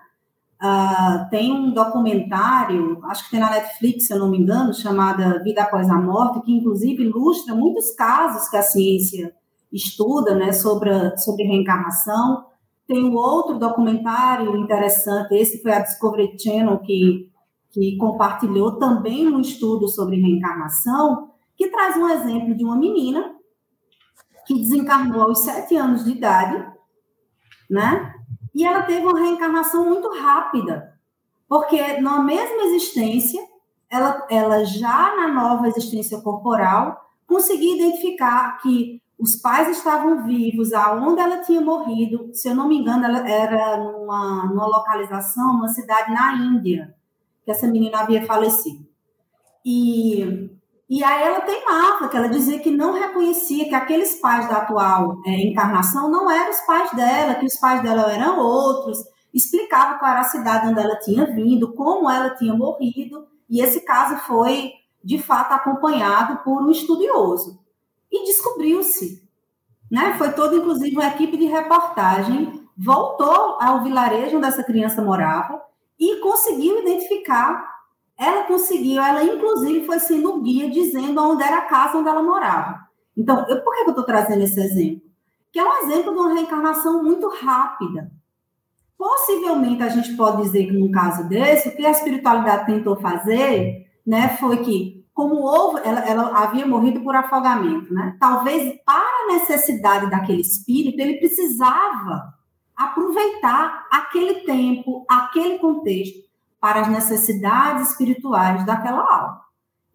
Uh, 0.61 1.27
tem 1.31 1.51
um 1.51 1.71
documentário, 1.71 3.03
acho 3.05 3.25
que 3.25 3.31
tem 3.31 3.39
na 3.39 3.49
Netflix, 3.49 4.05
se 4.05 4.13
eu 4.13 4.19
não 4.19 4.29
me 4.29 4.37
engano, 4.37 4.71
chamada 4.71 5.41
Vida 5.43 5.63
Após 5.63 5.89
a 5.89 5.95
Morte, 5.95 6.41
que 6.41 6.53
inclusive 6.53 7.01
ilustra 7.03 7.55
muitos 7.55 7.95
casos 7.95 8.47
que 8.47 8.55
a 8.55 8.61
ciência 8.61 9.33
estuda 9.73 10.35
né, 10.35 10.51
sobre, 10.51 11.17
sobre 11.17 11.45
reencarnação. 11.45 12.45
Tem 12.85 13.03
um 13.03 13.15
outro 13.15 13.57
documentário 13.57 14.55
interessante, 14.55 15.33
esse 15.33 15.63
foi 15.63 15.71
a 15.71 15.79
Discovery 15.79 16.37
Channel 16.37 16.77
que, 16.79 17.27
que 17.71 17.97
compartilhou 17.97 18.77
também 18.77 19.27
um 19.27 19.39
estudo 19.39 19.87
sobre 19.87 20.21
reencarnação, 20.21 21.31
que 21.57 21.69
traz 21.69 21.97
um 21.97 22.07
exemplo 22.07 22.53
de 22.53 22.63
uma 22.63 22.75
menina 22.75 23.33
que 24.45 24.53
desencarnou 24.53 25.23
aos 25.23 25.43
sete 25.43 25.75
anos 25.75 26.03
de 26.03 26.11
idade, 26.11 26.63
né? 27.67 28.13
E 28.53 28.65
ela 28.65 28.83
teve 28.83 29.05
uma 29.05 29.19
reencarnação 29.19 29.85
muito 29.85 30.09
rápida, 30.09 30.97
porque 31.47 31.99
na 31.99 32.19
mesma 32.21 32.63
existência, 32.63 33.41
ela, 33.89 34.25
ela 34.29 34.63
já 34.65 35.15
na 35.15 35.27
nova 35.27 35.67
existência 35.67 36.19
corporal, 36.21 37.09
conseguia 37.25 37.75
identificar 37.75 38.57
que 38.57 39.01
os 39.17 39.35
pais 39.35 39.69
estavam 39.77 40.25
vivos, 40.25 40.73
aonde 40.73 41.21
ela 41.21 41.43
tinha 41.43 41.61
morrido, 41.61 42.31
se 42.33 42.49
eu 42.49 42.55
não 42.55 42.67
me 42.67 42.77
engano, 42.77 43.05
ela 43.05 43.29
era 43.29 43.77
numa, 43.77 44.47
numa 44.47 44.65
localização, 44.65 45.51
uma 45.51 45.67
cidade 45.67 46.11
na 46.11 46.33
Índia, 46.33 46.95
que 47.45 47.51
essa 47.51 47.67
menina 47.67 47.99
havia 47.99 48.25
falecido. 48.25 48.83
E 49.63 50.49
e 50.91 51.01
aí 51.05 51.23
ela 51.23 51.39
teimava, 51.39 52.09
que 52.09 52.17
ela 52.17 52.27
dizia 52.27 52.59
que 52.59 52.69
não 52.69 52.91
reconhecia 52.91 53.69
que 53.69 53.73
aqueles 53.73 54.15
pais 54.15 54.49
da 54.49 54.57
atual 54.57 55.21
é, 55.25 55.31
encarnação 55.47 56.11
não 56.11 56.29
eram 56.29 56.51
os 56.51 56.59
pais 56.59 56.91
dela, 56.91 57.35
que 57.35 57.45
os 57.45 57.55
pais 57.55 57.81
dela 57.81 58.11
eram 58.11 58.37
outros, 58.37 58.99
explicava 59.33 59.97
qual 59.97 60.11
era 60.11 60.19
a 60.19 60.25
cidade 60.25 60.67
onde 60.67 60.81
ela 60.81 60.97
tinha 60.97 61.25
vindo, 61.27 61.73
como 61.75 62.09
ela 62.09 62.31
tinha 62.31 62.53
morrido, 62.53 63.25
E 63.49 63.61
esse 63.61 63.85
caso 63.85 64.17
foi, 64.27 64.73
de 65.01 65.17
fato, 65.17 65.53
acompanhado 65.53 66.43
por 66.43 66.61
um 66.61 66.69
estudioso. 66.69 67.57
E 68.11 68.25
descobriu-se, 68.25 69.23
né? 69.89 70.15
Foi 70.17 70.33
toda, 70.33 70.57
inclusive, 70.57 70.93
uma 70.93 71.07
equipe 71.07 71.37
de 71.37 71.45
reportagem 71.45 72.67
voltou 72.77 73.57
ao 73.61 73.81
vilarejo 73.81 74.37
onde 74.37 74.47
essa 74.47 74.63
criança 74.63 75.01
morava 75.01 75.61
e 75.97 76.17
conseguiu 76.17 76.81
identificar. 76.81 77.70
Ela 78.21 78.43
conseguiu, 78.43 79.01
ela 79.01 79.23
inclusive 79.23 79.83
foi 79.83 79.97
sendo 79.97 80.39
guia 80.43 80.69
dizendo 80.69 81.19
onde 81.19 81.41
era 81.41 81.57
a 81.57 81.65
casa 81.65 81.97
onde 81.97 82.07
ela 82.07 82.21
morava. 82.21 82.79
Então, 83.17 83.43
eu, 83.49 83.63
por 83.63 83.73
que 83.73 83.81
eu 83.81 83.89
estou 83.89 84.05
trazendo 84.05 84.43
esse 84.43 84.59
exemplo? 84.61 85.01
Que 85.51 85.57
é 85.57 85.65
um 85.65 85.77
exemplo 85.83 86.13
de 86.13 86.19
uma 86.19 86.31
reencarnação 86.31 87.03
muito 87.03 87.27
rápida. 87.27 88.11
Possivelmente 88.95 89.81
a 89.81 89.89
gente 89.89 90.15
pode 90.15 90.43
dizer 90.43 90.67
que 90.67 90.71
num 90.71 90.91
caso 90.91 91.27
desse, 91.27 91.69
o 91.69 91.75
que 91.75 91.83
a 91.83 91.89
espiritualidade 91.89 92.67
tentou 92.67 92.95
fazer, 93.01 93.87
né, 94.05 94.37
foi 94.39 94.57
que 94.57 95.03
como 95.15 95.37
houve, 95.41 95.81
ela, 95.83 95.99
ela, 96.01 96.43
havia 96.43 96.65
morrido 96.65 97.01
por 97.01 97.15
afogamento, 97.15 97.93
né? 97.93 98.15
Talvez 98.19 98.79
para 98.85 98.95
a 99.03 99.33
necessidade 99.33 100.09
daquele 100.09 100.41
espírito, 100.41 100.99
ele 100.99 101.17
precisava 101.17 102.33
aproveitar 102.75 103.87
aquele 103.91 104.35
tempo, 104.41 105.05
aquele 105.09 105.59
contexto 105.59 106.30
para 106.61 106.81
as 106.81 106.87
necessidades 106.87 107.89
espirituais 107.89 108.63
daquela 108.65 109.01
alma. 109.01 109.41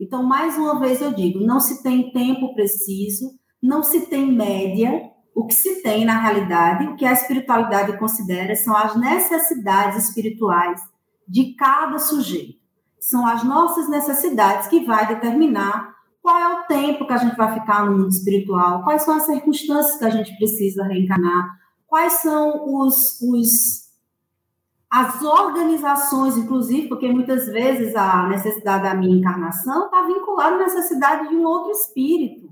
Então, 0.01 0.23
mais 0.25 0.59
uma 0.59 0.81
vez 0.81 1.01
eu 1.01 1.15
digo, 1.15 1.39
não 1.39 1.61
se 1.61 1.83
tem 1.83 2.13
tempo 2.13 2.55
preciso, 2.55 3.31
não 3.63 3.83
se 3.83 4.07
tem 4.07 4.31
média, 4.31 5.11
o 5.35 5.47
que 5.47 5.55
se 5.55 5.83
tem 5.83 6.05
na 6.05 6.19
realidade, 6.19 6.87
o 6.87 6.97
que 6.97 7.07
a 7.07 7.13
espiritualidade 7.13 7.97
considera 7.99 8.57
são 8.57 8.77
as 8.77 8.97
necessidades 8.97 10.09
espirituais 10.09 10.81
de 11.27 11.55
cada 11.55 11.99
sujeito. 11.99 12.59
São 12.99 13.27
as 13.27 13.45
nossas 13.45 13.89
necessidades 13.89 14.67
que 14.67 14.85
vai 14.85 15.07
determinar 15.07 15.95
qual 16.21 16.37
é 16.37 16.49
o 16.49 16.67
tempo 16.67 17.07
que 17.07 17.13
a 17.13 17.19
gente 17.19 17.37
vai 17.37 17.55
ficar 17.55 17.87
no 17.87 17.97
mundo 17.97 18.09
espiritual, 18.09 18.83
quais 18.83 19.03
são 19.03 19.15
as 19.15 19.27
circunstâncias 19.27 19.97
que 19.97 20.05
a 20.05 20.11
gente 20.11 20.37
precisa 20.37 20.83
reencarnar, 20.83 21.49
quais 21.87 22.15
são 22.15 22.81
os, 22.81 23.21
os 23.21 23.86
as 24.91 25.23
organizações, 25.23 26.37
inclusive, 26.37 26.89
porque 26.89 27.11
muitas 27.11 27.47
vezes 27.47 27.95
a 27.97 28.29
necessidade 28.29 28.85
da 28.85 28.95
minha 28.95 29.17
encarnação 29.17 29.87
está 29.87 30.03
vinculada 30.07 30.57
à 30.57 30.59
necessidade 30.59 31.29
de 31.29 31.37
um 31.37 31.45
outro 31.45 31.73
espírito 31.73 32.47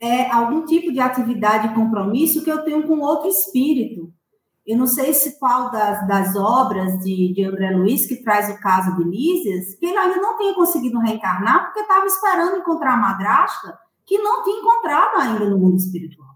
é, 0.00 0.30
algum 0.30 0.64
tipo 0.64 0.92
de 0.92 1.00
atividade 1.00 1.68
e 1.68 1.74
compromisso 1.74 2.44
que 2.44 2.50
eu 2.50 2.62
tenho 2.62 2.86
com 2.86 2.98
outro 3.00 3.28
espírito. 3.28 4.12
Eu 4.66 4.76
não 4.76 4.86
sei 4.86 5.14
se 5.14 5.38
qual 5.38 5.70
das, 5.70 6.06
das 6.08 6.36
obras 6.36 6.98
de, 6.98 7.32
de 7.32 7.44
André 7.44 7.70
Luiz, 7.70 8.04
que 8.04 8.22
traz 8.22 8.50
o 8.50 8.60
caso 8.60 8.96
de 8.96 9.04
Lísias, 9.04 9.74
que 9.76 9.86
ele 9.86 9.96
ainda 9.96 10.20
não 10.20 10.36
tinha 10.36 10.54
conseguido 10.54 10.98
reencarnar, 10.98 11.66
porque 11.66 11.80
estava 11.80 12.04
esperando 12.04 12.56
encontrar 12.56 12.94
a 12.94 12.96
madrasta, 12.96 13.78
que 14.04 14.18
não 14.18 14.42
tinha 14.42 14.58
encontrado 14.58 15.20
ainda 15.20 15.48
no 15.48 15.58
mundo 15.58 15.76
espiritual. 15.76 16.34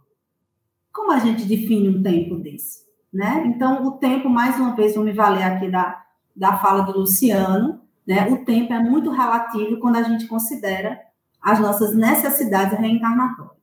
Como 0.92 1.10
a 1.10 1.18
gente 1.18 1.44
define 1.44 1.88
um 1.88 2.02
tempo 2.02 2.36
desse? 2.36 2.88
Né? 3.12 3.44
Então, 3.46 3.86
o 3.86 3.92
tempo, 3.92 4.28
mais 4.28 4.56
uma 4.56 4.74
vez, 4.76 4.94
vou 4.94 5.04
me 5.04 5.12
valer 5.12 5.42
aqui 5.42 5.70
da, 5.70 6.00
da 6.34 6.56
fala 6.58 6.82
do 6.82 6.98
Luciano, 6.98 7.80
né? 8.06 8.28
o 8.28 8.44
tempo 8.44 8.72
é 8.72 8.78
muito 8.78 9.10
relativo 9.10 9.78
quando 9.80 9.96
a 9.96 10.02
gente 10.02 10.26
considera 10.26 10.98
as 11.42 11.58
nossas 11.58 11.94
necessidades 11.94 12.78
reencarnatórias. 12.78 13.58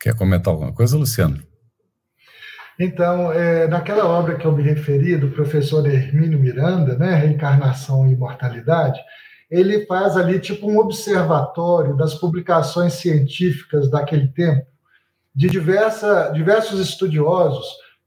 Quer 0.00 0.16
comentar 0.16 0.52
alguma 0.52 0.72
coisa, 0.72 0.96
Luciano? 0.96 1.42
Então, 2.78 3.32
é, 3.32 3.66
naquela 3.66 4.06
obra 4.06 4.36
que 4.36 4.46
eu 4.46 4.52
me 4.52 4.62
referi, 4.62 5.16
do 5.16 5.30
professor 5.30 5.86
Hermínio 5.86 6.38
Miranda, 6.38 6.96
né, 6.96 7.14
Reencarnação 7.14 8.06
e 8.06 8.12
Imortalidade, 8.12 9.00
ele 9.50 9.86
faz 9.86 10.16
ali 10.16 10.38
tipo 10.38 10.70
um 10.70 10.78
observatório 10.78 11.96
das 11.96 12.14
publicações 12.14 12.94
científicas 12.94 13.90
daquele 13.90 14.28
tempo, 14.28 14.66
de 15.36 15.48
diversa, 15.48 16.30
diversos 16.34 16.80
estudiosos, 16.80 17.66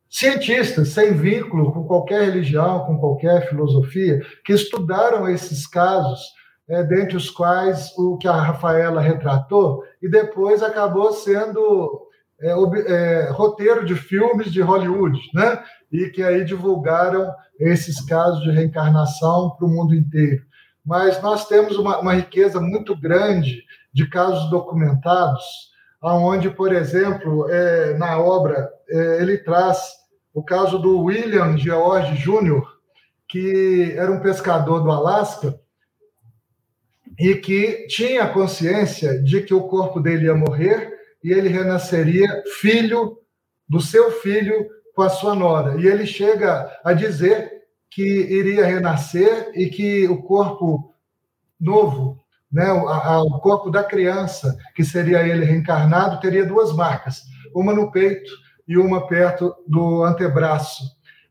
cientistas 0.09 0.89
sem 0.89 1.13
vínculo 1.13 1.71
com 1.71 1.84
qualquer 1.84 2.23
religião, 2.23 2.80
com 2.88 2.97
qualquer 2.97 3.47
filosofia, 3.47 4.19
que 4.43 4.51
estudaram 4.51 5.30
esses 5.30 5.67
casos 5.67 6.19
é, 6.67 6.84
dentre 6.84 7.15
os 7.15 7.30
quais 7.30 7.93
o 7.97 8.17
que 8.17 8.27
a 8.27 8.34
Rafaela 8.34 8.99
retratou, 8.99 9.84
e 10.01 10.09
depois 10.09 10.63
acabou 10.63 11.13
sendo 11.13 12.07
é, 12.41 12.51
é, 12.51 13.30
roteiro 13.30 13.86
de 13.86 13.95
filmes 13.95 14.51
de 14.51 14.61
Hollywood, 14.61 15.19
né? 15.34 15.63
e 15.91 16.09
que 16.09 16.23
aí 16.23 16.43
divulgaram 16.43 17.32
esses 17.59 18.01
casos 18.01 18.41
de 18.43 18.51
reencarnação 18.51 19.51
para 19.51 19.65
o 19.65 19.69
mundo 19.69 19.93
inteiro. 19.93 20.43
Mas 20.86 21.21
nós 21.21 21.47
temos 21.47 21.77
uma, 21.77 21.99
uma 21.99 22.13
riqueza 22.13 22.59
muito 22.59 22.95
grande 22.95 23.63
de 23.93 24.07
casos 24.07 24.49
documentados, 24.49 25.68
aonde, 26.01 26.49
por 26.49 26.73
exemplo, 26.73 27.49
é, 27.49 27.97
na 27.97 28.19
obra 28.19 28.69
é, 28.89 29.21
ele 29.21 29.37
traz 29.37 29.79
o 30.33 30.43
caso 30.43 30.79
do 30.79 31.01
William 31.01 31.57
George 31.57 32.15
Jr., 32.17 32.63
que 33.27 33.93
era 33.95 34.11
um 34.11 34.21
pescador 34.21 34.81
do 34.81 34.91
Alasca 34.91 35.59
e 37.19 37.35
que 37.35 37.85
tinha 37.87 38.29
consciência 38.29 39.21
de 39.21 39.41
que 39.41 39.53
o 39.53 39.67
corpo 39.67 39.99
dele 39.99 40.25
ia 40.25 40.35
morrer 40.35 40.97
e 41.23 41.31
ele 41.31 41.49
renasceria 41.49 42.43
filho 42.59 43.19
do 43.67 43.81
seu 43.81 44.11
filho 44.11 44.67
com 44.95 45.01
a 45.01 45.09
sua 45.09 45.35
nora. 45.35 45.79
E 45.79 45.85
ele 45.85 46.05
chega 46.05 46.71
a 46.83 46.93
dizer 46.93 47.51
que 47.89 48.01
iria 48.01 48.65
renascer 48.65 49.51
e 49.53 49.67
que 49.67 50.07
o 50.07 50.21
corpo 50.23 50.93
novo, 51.59 52.17
né, 52.51 52.71
o, 52.71 53.39
corpo 53.39 53.69
da 53.69 53.83
criança, 53.83 54.57
que 54.75 54.83
seria 54.83 55.27
ele 55.27 55.45
reencarnado, 55.45 56.19
teria 56.19 56.45
duas 56.45 56.73
marcas, 56.73 57.23
uma 57.53 57.73
no 57.73 57.91
peito 57.91 58.31
e 58.67 58.77
uma 58.77 59.07
perto 59.07 59.55
do 59.67 60.03
antebraço. 60.03 60.83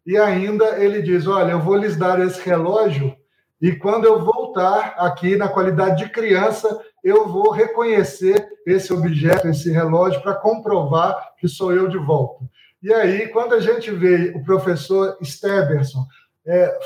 E 0.07 0.17
ainda 0.17 0.83
ele 0.83 1.03
diz: 1.03 1.27
Olha, 1.27 1.53
eu 1.53 1.61
vou 1.61 1.77
lhes 1.77 1.97
dar 1.97 2.21
esse 2.21 2.41
relógio 2.49 3.17
e 3.61 3.73
quando 3.73 4.05
eu 4.05 4.25
voltar 4.25 4.95
aqui 4.99 5.37
na 5.37 5.49
qualidade 5.49 6.05
de 6.05 6.11
criança, 6.11 6.81
eu 7.03 7.29
vou 7.29 7.51
reconhecer 7.51 8.47
esse 8.65 8.93
objeto, 8.93 9.49
esse 9.49 9.71
relógio, 9.71 10.23
para 10.23 10.35
comprovar 10.35 11.35
que 11.37 11.49
sou 11.49 11.73
eu 11.73 11.89
de 11.89 11.99
volta. 11.99 12.45
E 12.81 12.93
aí, 12.93 13.27
quando 13.29 13.55
a 13.55 13.61
gente 13.61 13.91
vê 13.91 14.33
o 14.37 14.45
professor 14.45 15.19
Steberson 15.25 16.07
é, 16.47 16.79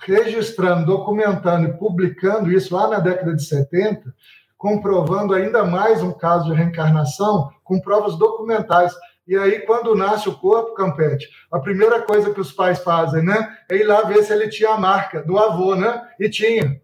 registrando, 0.00 0.86
documentando 0.86 1.68
e 1.68 1.72
publicando 1.72 2.50
isso 2.50 2.74
lá 2.74 2.88
na 2.88 2.98
década 2.98 3.34
de 3.34 3.44
70, 3.44 4.14
comprovando 4.56 5.34
ainda 5.34 5.64
mais 5.64 6.02
um 6.02 6.12
caso 6.12 6.46
de 6.46 6.54
reencarnação 6.54 7.50
com 7.64 7.80
provas 7.80 8.16
documentais. 8.16 8.92
E 9.26 9.36
aí, 9.36 9.60
quando 9.60 9.94
nasce 9.94 10.28
o 10.28 10.36
corpo, 10.36 10.74
Campete, 10.74 11.28
a 11.50 11.58
primeira 11.58 12.02
coisa 12.02 12.32
que 12.32 12.40
os 12.40 12.52
pais 12.52 12.80
fazem, 12.80 13.24
né, 13.24 13.56
é 13.70 13.76
ir 13.76 13.84
lá 13.84 14.02
ver 14.02 14.22
se 14.22 14.32
ele 14.32 14.48
tinha 14.48 14.70
a 14.70 14.80
marca 14.80 15.22
do 15.22 15.38
avô, 15.38 15.74
né? 15.74 16.02
E 16.18 16.28
tinha. 16.28 16.80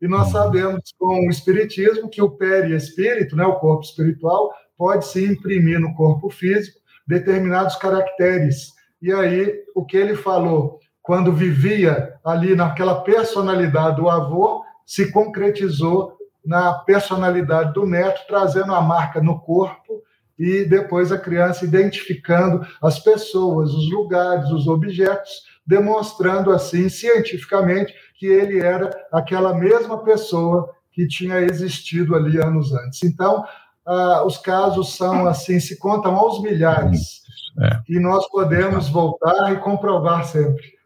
E 0.00 0.08
nós 0.08 0.30
sabemos 0.30 0.94
com 0.98 1.26
o 1.26 1.30
espiritismo 1.30 2.08
que 2.08 2.22
o 2.22 2.30
perispírito, 2.30 3.36
né, 3.36 3.44
o 3.44 3.56
corpo 3.56 3.84
espiritual, 3.84 4.50
pode 4.78 5.06
se 5.06 5.24
imprimir 5.24 5.78
no 5.78 5.94
corpo 5.94 6.30
físico 6.30 6.78
determinados 7.06 7.76
caracteres. 7.76 8.72
E 9.02 9.12
aí, 9.12 9.62
o 9.74 9.84
que 9.84 9.96
ele 9.96 10.14
falou 10.14 10.78
quando 11.10 11.32
vivia 11.32 12.14
ali 12.24 12.54
naquela 12.54 13.00
personalidade 13.00 13.96
do 13.96 14.08
avô, 14.08 14.62
se 14.86 15.10
concretizou 15.10 16.16
na 16.46 16.72
personalidade 16.72 17.72
do 17.72 17.84
neto, 17.84 18.20
trazendo 18.28 18.72
a 18.72 18.80
marca 18.80 19.20
no 19.20 19.40
corpo 19.40 20.04
e 20.38 20.64
depois 20.64 21.10
a 21.10 21.18
criança 21.18 21.64
identificando 21.64 22.64
as 22.80 23.00
pessoas, 23.00 23.74
os 23.74 23.90
lugares, 23.90 24.52
os 24.52 24.68
objetos, 24.68 25.32
demonstrando 25.66 26.52
assim 26.52 26.88
cientificamente 26.88 27.92
que 28.16 28.26
ele 28.26 28.60
era 28.60 28.88
aquela 29.12 29.52
mesma 29.52 30.04
pessoa 30.04 30.70
que 30.92 31.08
tinha 31.08 31.40
existido 31.40 32.14
ali 32.14 32.40
anos 32.40 32.72
antes. 32.72 33.02
Então, 33.02 33.44
ah, 33.84 34.22
os 34.24 34.38
casos 34.38 34.94
são 34.96 35.26
assim, 35.26 35.58
se 35.58 35.76
contam 35.76 36.14
aos 36.14 36.40
milhares. 36.40 37.22
É. 37.60 37.80
E 37.88 37.98
nós 37.98 38.28
podemos 38.28 38.88
voltar 38.88 39.52
e 39.52 39.56
comprovar 39.56 40.24
sempre. 40.24 40.78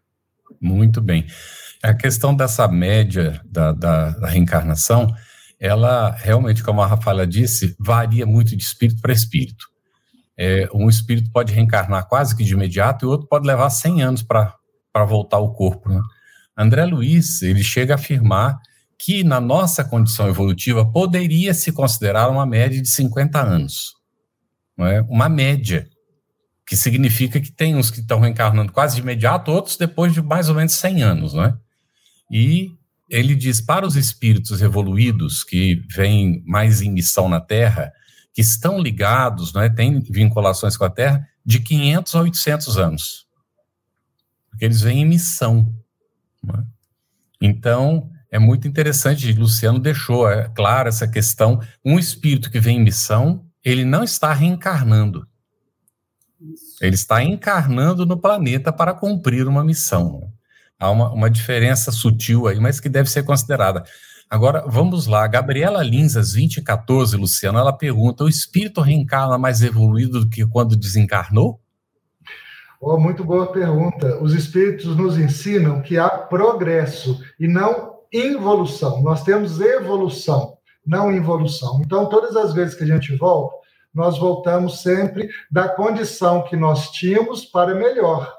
Muito 0.64 1.02
bem. 1.02 1.26
A 1.82 1.92
questão 1.92 2.34
dessa 2.34 2.66
média 2.66 3.38
da, 3.44 3.70
da, 3.72 4.10
da 4.12 4.28
reencarnação, 4.28 5.14
ela 5.60 6.10
realmente, 6.12 6.62
como 6.62 6.80
a 6.80 6.86
Rafaela 6.86 7.26
disse, 7.26 7.76
varia 7.78 8.24
muito 8.24 8.56
de 8.56 8.62
espírito 8.62 9.02
para 9.02 9.12
espírito. 9.12 9.66
É, 10.38 10.66
um 10.72 10.88
espírito 10.88 11.30
pode 11.30 11.52
reencarnar 11.52 12.08
quase 12.08 12.34
que 12.34 12.42
de 12.42 12.54
imediato 12.54 13.04
e 13.04 13.08
outro 13.08 13.28
pode 13.28 13.46
levar 13.46 13.68
100 13.68 14.02
anos 14.02 14.22
para 14.22 15.04
voltar 15.06 15.36
ao 15.36 15.52
corpo. 15.52 15.90
Né? 15.90 16.00
André 16.56 16.86
Luiz, 16.86 17.42
ele 17.42 17.62
chega 17.62 17.92
a 17.92 17.96
afirmar 17.96 18.58
que 18.98 19.22
na 19.22 19.38
nossa 19.38 19.84
condição 19.84 20.26
evolutiva 20.28 20.90
poderia 20.90 21.52
se 21.52 21.70
considerar 21.72 22.30
uma 22.30 22.46
média 22.46 22.80
de 22.80 22.88
50 22.88 23.38
anos. 23.38 23.92
Não 24.78 24.86
é? 24.86 25.02
Uma 25.02 25.28
média, 25.28 25.86
que 26.66 26.76
significa 26.76 27.40
que 27.40 27.52
tem 27.52 27.76
uns 27.76 27.90
que 27.90 28.00
estão 28.00 28.20
reencarnando 28.20 28.72
quase 28.72 28.96
de 28.96 29.02
imediato, 29.02 29.50
outros 29.50 29.76
depois 29.76 30.12
de 30.12 30.22
mais 30.22 30.48
ou 30.48 30.54
menos 30.54 30.72
100 30.74 31.02
anos. 31.02 31.34
Não 31.34 31.44
é? 31.44 31.56
E 32.30 32.72
ele 33.08 33.34
diz 33.34 33.60
para 33.60 33.86
os 33.86 33.96
espíritos 33.96 34.62
evoluídos 34.62 35.44
que 35.44 35.82
vêm 35.94 36.42
mais 36.46 36.80
em 36.80 36.90
missão 36.90 37.28
na 37.28 37.40
Terra, 37.40 37.92
que 38.32 38.40
estão 38.40 38.80
ligados, 38.80 39.52
né, 39.52 39.68
têm 39.68 40.00
vinculações 40.00 40.76
com 40.76 40.84
a 40.84 40.90
Terra, 40.90 41.26
de 41.44 41.60
500 41.60 42.14
a 42.14 42.20
800 42.22 42.78
anos. 42.78 43.26
Porque 44.50 44.64
eles 44.64 44.80
vêm 44.80 45.02
em 45.02 45.06
missão. 45.06 45.72
Né? 46.42 46.64
Então, 47.40 48.10
é 48.30 48.38
muito 48.38 48.66
interessante, 48.66 49.32
Luciano 49.32 49.78
deixou 49.78 50.28
é, 50.28 50.48
claro 50.48 50.88
essa 50.88 51.06
questão. 51.06 51.60
Um 51.84 51.98
espírito 51.98 52.50
que 52.50 52.58
vem 52.58 52.78
em 52.78 52.82
missão, 52.82 53.44
ele 53.62 53.84
não 53.84 54.02
está 54.02 54.32
reencarnando. 54.32 55.28
Ele 56.80 56.94
está 56.94 57.22
encarnando 57.22 58.04
no 58.04 58.16
planeta 58.16 58.72
para 58.72 58.94
cumprir 58.94 59.46
uma 59.46 59.64
missão. 59.64 60.32
Há 60.78 60.90
uma, 60.90 61.12
uma 61.12 61.30
diferença 61.30 61.92
sutil 61.92 62.46
aí, 62.46 62.58
mas 62.58 62.80
que 62.80 62.88
deve 62.88 63.08
ser 63.08 63.22
considerada. 63.22 63.84
Agora, 64.28 64.64
vamos 64.66 65.06
lá. 65.06 65.26
Gabriela 65.26 65.82
Linzas, 65.82 66.32
2014, 66.32 67.16
Luciano, 67.16 67.58
ela 67.58 67.72
pergunta: 67.72 68.24
o 68.24 68.28
espírito 68.28 68.80
reencarna 68.80 69.38
mais 69.38 69.62
evoluído 69.62 70.20
do 70.20 70.28
que 70.28 70.44
quando 70.46 70.76
desencarnou? 70.76 71.60
Oh, 72.80 72.98
muito 72.98 73.24
boa 73.24 73.50
pergunta. 73.52 74.22
Os 74.22 74.34
espíritos 74.34 74.96
nos 74.96 75.16
ensinam 75.16 75.80
que 75.80 75.96
há 75.96 76.08
progresso 76.08 77.18
e 77.38 77.48
não 77.48 77.94
involução. 78.12 79.02
Nós 79.02 79.22
temos 79.22 79.60
evolução, 79.60 80.58
não 80.86 81.12
involução. 81.12 81.80
Então, 81.84 82.08
todas 82.08 82.36
as 82.36 82.52
vezes 82.52 82.74
que 82.74 82.84
a 82.84 82.86
gente 82.86 83.16
volta, 83.16 83.56
nós 83.94 84.18
voltamos 84.18 84.82
sempre 84.82 85.30
da 85.50 85.68
condição 85.68 86.42
que 86.42 86.56
nós 86.56 86.90
tínhamos 86.90 87.44
para 87.44 87.74
melhor. 87.74 88.34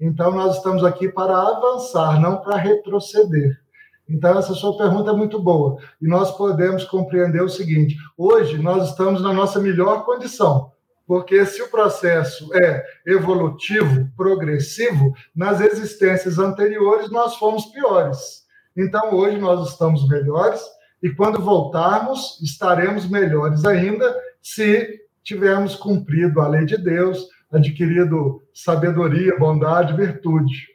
Então, 0.00 0.30
nós 0.30 0.56
estamos 0.56 0.84
aqui 0.84 1.08
para 1.08 1.36
avançar, 1.36 2.20
não 2.20 2.38
para 2.38 2.56
retroceder. 2.56 3.60
Então, 4.08 4.38
essa 4.38 4.54
sua 4.54 4.76
pergunta 4.76 5.10
é 5.10 5.14
muito 5.14 5.40
boa. 5.40 5.78
E 6.00 6.08
nós 6.08 6.30
podemos 6.36 6.84
compreender 6.84 7.42
o 7.42 7.48
seguinte: 7.48 7.96
hoje 8.16 8.56
nós 8.58 8.88
estamos 8.88 9.20
na 9.22 9.32
nossa 9.32 9.60
melhor 9.60 10.04
condição, 10.04 10.72
porque 11.06 11.44
se 11.44 11.60
o 11.62 11.68
processo 11.68 12.48
é 12.54 12.84
evolutivo, 13.06 14.08
progressivo, 14.16 15.12
nas 15.34 15.60
existências 15.60 16.38
anteriores 16.38 17.10
nós 17.10 17.36
fomos 17.36 17.66
piores. 17.66 18.44
Então, 18.76 19.14
hoje 19.14 19.38
nós 19.38 19.68
estamos 19.68 20.08
melhores 20.08 20.62
e 21.02 21.10
quando 21.10 21.42
voltarmos, 21.42 22.40
estaremos 22.42 23.08
melhores 23.08 23.64
ainda 23.64 24.14
se 24.42 24.99
tivermos 25.22 25.76
cumprido 25.76 26.40
a 26.40 26.48
lei 26.48 26.64
de 26.64 26.76
Deus, 26.76 27.26
adquirido 27.52 28.42
sabedoria, 28.54 29.38
bondade, 29.38 29.94
virtude. 29.94 30.68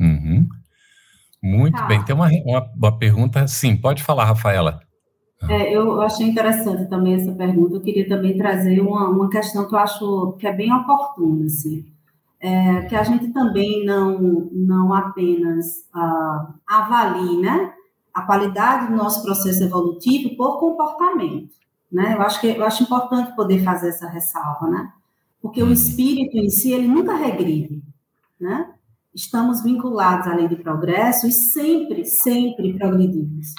Uhum. 0.00 0.48
Muito 1.42 1.76
tá. 1.76 1.86
bem. 1.86 2.04
Tem 2.04 2.14
uma, 2.14 2.28
uma, 2.44 2.70
uma, 2.76 2.98
pergunta, 2.98 3.46
sim, 3.46 3.76
pode 3.76 4.02
falar, 4.02 4.24
Rafaela. 4.24 4.80
É, 5.48 5.72
eu 5.72 6.00
achei 6.00 6.26
interessante 6.26 6.88
também 6.88 7.14
essa 7.14 7.32
pergunta. 7.32 7.76
Eu 7.76 7.80
queria 7.80 8.08
também 8.08 8.36
trazer 8.36 8.80
uma, 8.80 9.08
uma 9.08 9.30
questão 9.30 9.68
que 9.68 9.74
eu 9.74 9.78
acho 9.78 10.36
que 10.38 10.46
é 10.46 10.52
bem 10.52 10.72
oportuna, 10.72 11.46
assim. 11.46 11.86
É, 12.40 12.82
que 12.82 12.94
a 12.94 13.02
gente 13.02 13.32
também 13.32 13.84
não, 13.84 14.48
não 14.52 14.94
apenas 14.94 15.66
uh, 15.94 16.54
avalie 16.68 17.40
né, 17.40 17.72
a 18.14 18.22
qualidade 18.22 18.88
do 18.88 18.96
nosso 18.96 19.22
processo 19.22 19.62
evolutivo 19.62 20.36
por 20.36 20.58
comportamento. 20.58 21.50
Né? 21.90 22.14
Eu, 22.14 22.22
acho 22.22 22.40
que, 22.40 22.48
eu 22.48 22.64
acho 22.64 22.82
importante 22.82 23.34
poder 23.34 23.62
fazer 23.62 23.88
essa 23.88 24.08
ressalva, 24.08 24.68
né? 24.68 24.92
porque 25.40 25.62
o 25.62 25.72
espírito 25.72 26.36
em 26.36 26.48
si 26.50 26.72
ele 26.72 26.88
nunca 26.88 27.14
regride. 27.14 27.82
Né? 28.40 28.72
estamos 29.18 29.62
vinculados 29.62 30.26
à 30.28 30.34
lei 30.34 30.48
de 30.48 30.56
progresso 30.56 31.26
e 31.26 31.32
sempre, 31.32 32.04
sempre 32.04 32.74
progredimos. 32.74 33.54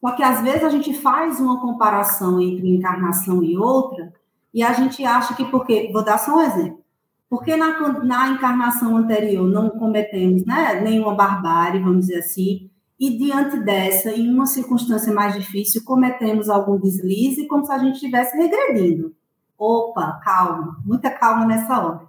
Só 0.00 0.12
que 0.12 0.22
às 0.22 0.42
vezes 0.42 0.62
a 0.62 0.68
gente 0.68 0.94
faz 0.94 1.40
uma 1.40 1.60
comparação 1.60 2.40
entre 2.40 2.68
encarnação 2.68 3.42
e 3.42 3.56
outra 3.56 4.12
e 4.52 4.62
a 4.62 4.72
gente 4.72 5.04
acha 5.04 5.34
que 5.34 5.44
porque, 5.46 5.90
vou 5.92 6.04
dar 6.04 6.18
só 6.18 6.36
um 6.36 6.40
exemplo, 6.40 6.84
porque 7.28 7.56
na, 7.56 8.02
na 8.04 8.28
encarnação 8.30 8.96
anterior 8.96 9.48
não 9.48 9.70
cometemos 9.70 10.44
né, 10.44 10.80
nenhuma 10.80 11.14
barbárie, 11.14 11.80
vamos 11.80 12.06
dizer 12.06 12.20
assim, 12.20 12.70
e 12.98 13.16
diante 13.16 13.60
dessa, 13.60 14.10
em 14.10 14.28
uma 14.32 14.46
circunstância 14.46 15.12
mais 15.12 15.34
difícil, 15.34 15.84
cometemos 15.84 16.48
algum 16.48 16.78
deslize 16.78 17.46
como 17.46 17.64
se 17.64 17.72
a 17.72 17.78
gente 17.78 17.94
estivesse 17.94 18.36
regredindo. 18.36 19.14
Opa, 19.56 20.20
calma, 20.22 20.80
muita 20.84 21.10
calma 21.10 21.46
nessa 21.46 21.78
hora. 21.78 22.08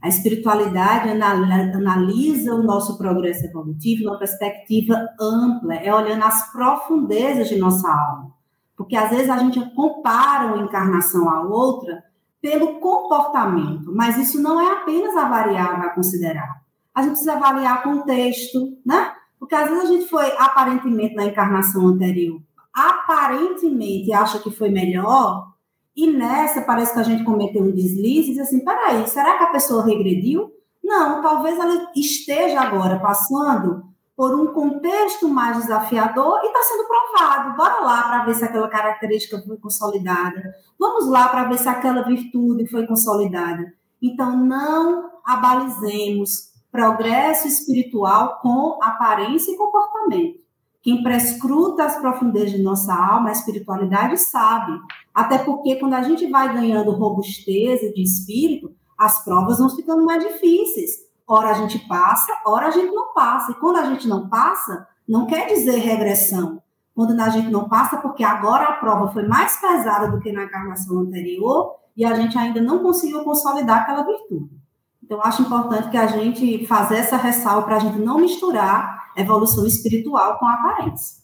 A 0.00 0.08
espiritualidade 0.08 1.08
analisa 1.08 2.54
o 2.54 2.62
nosso 2.62 2.98
progresso 2.98 3.46
evolutivo 3.46 4.04
numa 4.04 4.18
perspectiva 4.18 5.08
ampla, 5.18 5.74
é 5.74 5.92
olhando 5.92 6.24
as 6.24 6.52
profundezas 6.52 7.48
de 7.48 7.56
nossa 7.56 7.88
alma. 7.88 8.32
Porque 8.76 8.96
às 8.96 9.10
vezes 9.10 9.30
a 9.30 9.38
gente 9.38 9.58
compara 9.74 10.46
uma 10.46 10.64
encarnação 10.64 11.28
à 11.28 11.40
outra 11.42 12.04
pelo 12.40 12.78
comportamento, 12.80 13.90
mas 13.94 14.18
isso 14.18 14.42
não 14.42 14.60
é 14.60 14.72
apenas 14.74 15.16
a 15.16 15.28
variável 15.28 15.88
a 15.88 15.94
considerar. 15.94 16.60
A 16.94 17.00
gente 17.00 17.12
precisa 17.12 17.32
avaliar 17.32 17.82
contexto, 17.82 18.76
né? 18.84 19.12
Porque 19.44 19.56
às 19.56 19.68
vezes 19.68 19.84
a 19.84 19.92
gente 19.92 20.08
foi 20.08 20.24
aparentemente 20.38 21.14
na 21.14 21.26
encarnação 21.26 21.86
anterior, 21.86 22.40
aparentemente 22.72 24.10
acha 24.10 24.38
que 24.38 24.50
foi 24.50 24.70
melhor, 24.70 25.52
e 25.94 26.06
nessa 26.06 26.62
parece 26.62 26.94
que 26.94 27.00
a 27.00 27.02
gente 27.02 27.24
cometeu 27.24 27.62
um 27.62 27.70
deslize 27.70 28.30
e 28.30 28.34
diz 28.36 28.38
assim: 28.38 28.64
peraí, 28.64 29.06
será 29.06 29.36
que 29.36 29.44
a 29.44 29.50
pessoa 29.50 29.84
regrediu? 29.84 30.50
Não, 30.82 31.20
talvez 31.20 31.58
ela 31.58 31.90
esteja 31.94 32.58
agora 32.58 32.98
passando 32.98 33.84
por 34.16 34.34
um 34.34 34.46
contexto 34.46 35.28
mais 35.28 35.58
desafiador 35.58 36.40
e 36.42 36.46
está 36.46 36.62
sendo 36.62 36.88
provado. 36.88 37.54
Bora 37.54 37.80
lá 37.80 38.02
para 38.04 38.24
ver 38.24 38.34
se 38.36 38.44
aquela 38.46 38.68
característica 38.68 39.42
foi 39.46 39.58
consolidada. 39.58 40.54
Vamos 40.80 41.06
lá 41.06 41.28
para 41.28 41.44
ver 41.44 41.58
se 41.58 41.68
aquela 41.68 42.02
virtude 42.02 42.66
foi 42.66 42.86
consolidada. 42.86 43.74
Então, 44.00 44.38
não 44.38 45.10
abalizemos 45.22 46.53
progresso 46.74 47.46
espiritual 47.46 48.40
com 48.42 48.80
aparência 48.82 49.52
e 49.52 49.56
comportamento. 49.56 50.40
Quem 50.82 51.04
prescruta 51.04 51.84
as 51.84 51.96
profundezas 52.00 52.50
de 52.50 52.60
nossa 52.60 52.92
alma, 52.92 53.28
a 53.28 53.32
espiritualidade, 53.32 54.18
sabe. 54.18 54.72
Até 55.14 55.38
porque 55.38 55.76
quando 55.76 55.94
a 55.94 56.02
gente 56.02 56.28
vai 56.28 56.52
ganhando 56.52 56.90
robustez 56.90 57.80
de 57.94 58.02
espírito, 58.02 58.74
as 58.98 59.24
provas 59.24 59.58
vão 59.58 59.70
ficando 59.70 60.04
mais 60.04 60.24
difíceis. 60.24 60.90
Ora 61.28 61.50
a 61.50 61.54
gente 61.54 61.78
passa, 61.86 62.32
ora 62.44 62.66
a 62.66 62.70
gente 62.72 62.92
não 62.92 63.14
passa. 63.14 63.52
E 63.52 63.54
quando 63.54 63.76
a 63.76 63.84
gente 63.84 64.08
não 64.08 64.28
passa, 64.28 64.84
não 65.08 65.26
quer 65.26 65.46
dizer 65.46 65.76
regressão. 65.76 66.60
Quando 66.92 67.18
a 67.20 67.28
gente 67.28 67.52
não 67.52 67.68
passa, 67.68 67.98
porque 67.98 68.24
agora 68.24 68.64
a 68.64 68.72
prova 68.72 69.12
foi 69.12 69.28
mais 69.28 69.60
pesada 69.60 70.10
do 70.10 70.18
que 70.18 70.32
na 70.32 70.42
encarnação 70.42 70.98
anterior 70.98 71.76
e 71.96 72.04
a 72.04 72.14
gente 72.14 72.36
ainda 72.36 72.60
não 72.60 72.80
conseguiu 72.80 73.22
consolidar 73.22 73.82
aquela 73.82 74.02
virtude. 74.02 74.63
Então, 75.04 75.20
acho 75.22 75.42
importante 75.42 75.90
que 75.90 75.98
a 75.98 76.06
gente 76.06 76.66
faça 76.66 76.96
essa 76.96 77.18
ressalva 77.18 77.66
para 77.66 77.76
a 77.76 77.78
gente 77.78 77.98
não 77.98 78.18
misturar 78.18 79.12
evolução 79.14 79.66
espiritual 79.66 80.38
com 80.38 80.46
a 80.46 80.54
aparência. 80.54 81.18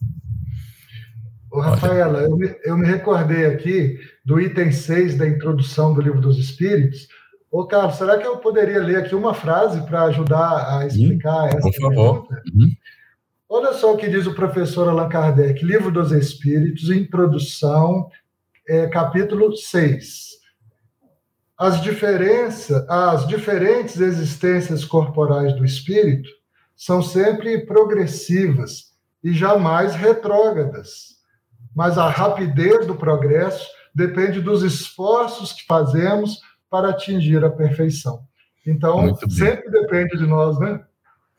Ô, 1.51 1.61
Rafaela, 1.61 2.21
eu 2.21 2.37
me, 2.37 2.55
eu 2.63 2.77
me 2.77 2.87
recordei 2.87 3.47
aqui 3.47 3.99
do 4.25 4.39
item 4.39 4.71
6 4.71 5.17
da 5.17 5.27
introdução 5.27 5.95
do 5.95 6.03
Livro 6.03 6.21
dos 6.21 6.39
Espíritos. 6.39 7.09
Ô, 7.51 7.67
Carlos, 7.67 7.97
será 7.97 8.19
que 8.19 8.27
eu 8.27 8.37
poderia 8.37 8.81
ler 8.81 8.97
aqui 8.97 9.15
uma 9.15 9.33
frase 9.33 9.81
para 9.87 10.05
ajudar 10.05 10.79
a 10.79 10.87
explicar 10.87 11.49
essa 11.49 11.61
por 11.61 11.75
favor. 11.75 12.29
pergunta? 12.29 12.43
Uhum. 12.55 12.71
Olha 13.49 13.73
só 13.73 13.95
o 13.95 13.97
que 13.97 14.11
diz 14.11 14.27
o 14.27 14.35
professor 14.35 14.89
Allan 14.89 15.09
Kardec, 15.09 15.65
Livro 15.65 15.91
dos 15.91 16.13
Espíritos, 16.13 16.91
Introdução, 16.91 18.09
é, 18.69 18.87
capítulo 18.89 19.57
6. 19.57 20.30
As, 21.61 21.83
diferença, 21.83 22.87
as 22.89 23.29
diferentes 23.29 24.01
existências 24.01 24.83
corporais 24.83 25.55
do 25.55 25.63
espírito 25.63 26.31
são 26.75 27.03
sempre 27.03 27.67
progressivas 27.67 28.95
e 29.23 29.35
jamais 29.35 29.95
retrógradas. 29.95 31.19
Mas 31.77 31.99
a 31.99 32.09
rapidez 32.09 32.87
do 32.87 32.95
progresso 32.95 33.69
depende 33.95 34.41
dos 34.41 34.63
esforços 34.63 35.53
que 35.53 35.67
fazemos 35.67 36.41
para 36.71 36.89
atingir 36.89 37.45
a 37.45 37.51
perfeição. 37.51 38.25
Então, 38.67 39.15
sempre 39.29 39.71
depende 39.71 40.17
de 40.17 40.27
nós, 40.27 40.59
né? 40.59 40.83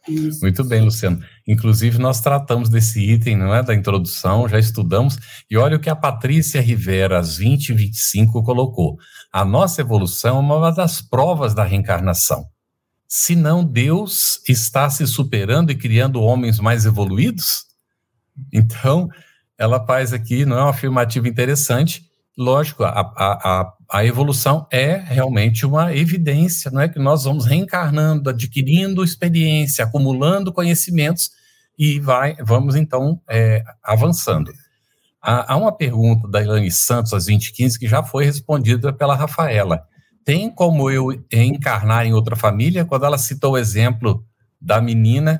Isso. 0.07 0.39
Muito 0.41 0.63
bem, 0.63 0.81
Luciano. 0.81 1.23
Inclusive, 1.47 1.99
nós 1.99 2.21
tratamos 2.21 2.69
desse 2.69 2.99
item, 2.99 3.37
não 3.37 3.53
é? 3.53 3.61
Da 3.61 3.75
introdução, 3.75 4.47
já 4.47 4.57
estudamos. 4.57 5.17
E 5.49 5.57
olha 5.57 5.77
o 5.77 5.79
que 5.79 5.89
a 5.89 5.95
Patrícia 5.95 6.61
Rivera, 6.61 7.19
às 7.19 7.37
20 7.37 7.69
e 7.69 7.73
25, 7.73 8.43
colocou. 8.43 8.97
A 9.31 9.45
nossa 9.45 9.81
evolução 9.81 10.37
é 10.37 10.39
uma 10.39 10.71
das 10.71 11.01
provas 11.01 11.53
da 11.53 11.63
reencarnação 11.63 12.45
senão 13.13 13.61
Deus 13.61 14.41
está 14.47 14.89
se 14.89 15.05
superando 15.05 15.69
e 15.69 15.75
criando 15.75 16.21
homens 16.21 16.61
mais 16.61 16.85
evoluídos? 16.85 17.65
Então, 18.53 19.09
ela 19.57 19.85
faz 19.85 20.13
aqui, 20.13 20.45
não 20.45 20.57
é 20.57 20.61
uma 20.61 20.69
afirmativa 20.69 21.27
interessante. 21.27 22.09
Lógico, 22.41 22.83
a, 22.83 22.89
a, 22.89 23.73
a 23.87 24.03
evolução 24.03 24.65
é 24.71 24.95
realmente 24.95 25.63
uma 25.63 25.95
evidência, 25.95 26.71
não 26.71 26.81
é 26.81 26.89
que 26.89 26.97
nós 26.97 27.25
vamos 27.25 27.45
reencarnando, 27.45 28.31
adquirindo 28.31 29.03
experiência, 29.03 29.85
acumulando 29.85 30.51
conhecimentos, 30.51 31.29
e 31.77 31.99
vai, 31.99 32.35
vamos 32.41 32.75
então 32.75 33.21
é, 33.29 33.63
avançando. 33.83 34.51
Há, 35.21 35.53
há, 35.53 35.55
uma 35.55 35.71
pergunta 35.71 36.27
da 36.27 36.41
Ilane 36.41 36.71
Santos, 36.71 37.13
às 37.13 37.25
2015, 37.25 37.77
que 37.77 37.87
já 37.87 38.01
foi 38.01 38.25
respondida 38.25 38.91
pela 38.91 39.15
Rafaela. 39.15 39.83
Tem 40.25 40.49
como 40.49 40.89
eu 40.89 41.11
encarnar 41.31 42.07
em 42.07 42.13
outra 42.13 42.35
família? 42.35 42.85
Quando 42.85 43.05
ela 43.05 43.19
citou 43.19 43.53
o 43.53 43.57
exemplo 43.57 44.25
da 44.59 44.81
menina, 44.81 45.39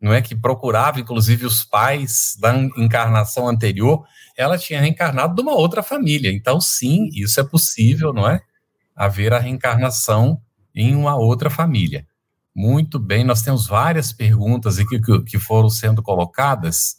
não 0.00 0.12
é 0.12 0.22
que 0.22 0.34
procurava, 0.34 1.00
inclusive, 1.00 1.44
os 1.44 1.64
pais 1.64 2.36
da 2.40 2.56
encarnação 2.76 3.48
anterior, 3.48 4.04
ela 4.36 4.56
tinha 4.56 4.80
reencarnado 4.80 5.34
de 5.34 5.42
uma 5.42 5.54
outra 5.54 5.82
família. 5.82 6.32
Então, 6.32 6.60
sim, 6.60 7.08
isso 7.12 7.40
é 7.40 7.44
possível, 7.44 8.12
não 8.12 8.28
é? 8.28 8.40
Haver 8.94 9.32
a 9.32 9.38
reencarnação 9.38 10.40
em 10.74 10.94
uma 10.94 11.16
outra 11.16 11.50
família. 11.50 12.06
Muito 12.54 12.98
bem, 12.98 13.24
nós 13.24 13.42
temos 13.42 13.66
várias 13.66 14.12
perguntas 14.12 14.78
aqui 14.78 15.00
que, 15.24 15.38
foram 15.38 15.68
sendo 15.68 16.02
colocadas. 16.02 16.96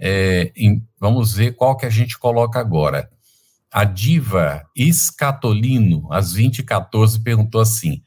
É, 0.00 0.52
em, 0.56 0.86
vamos 0.98 1.34
ver 1.34 1.52
qual 1.52 1.76
que 1.76 1.86
a 1.86 1.90
gente 1.90 2.18
coloca 2.18 2.58
agora. 2.58 3.10
A 3.70 3.84
diva 3.84 4.62
Escatolino, 4.74 6.10
às 6.12 6.34
20h14, 6.34 7.22
perguntou 7.22 7.60
assim: 7.60 8.02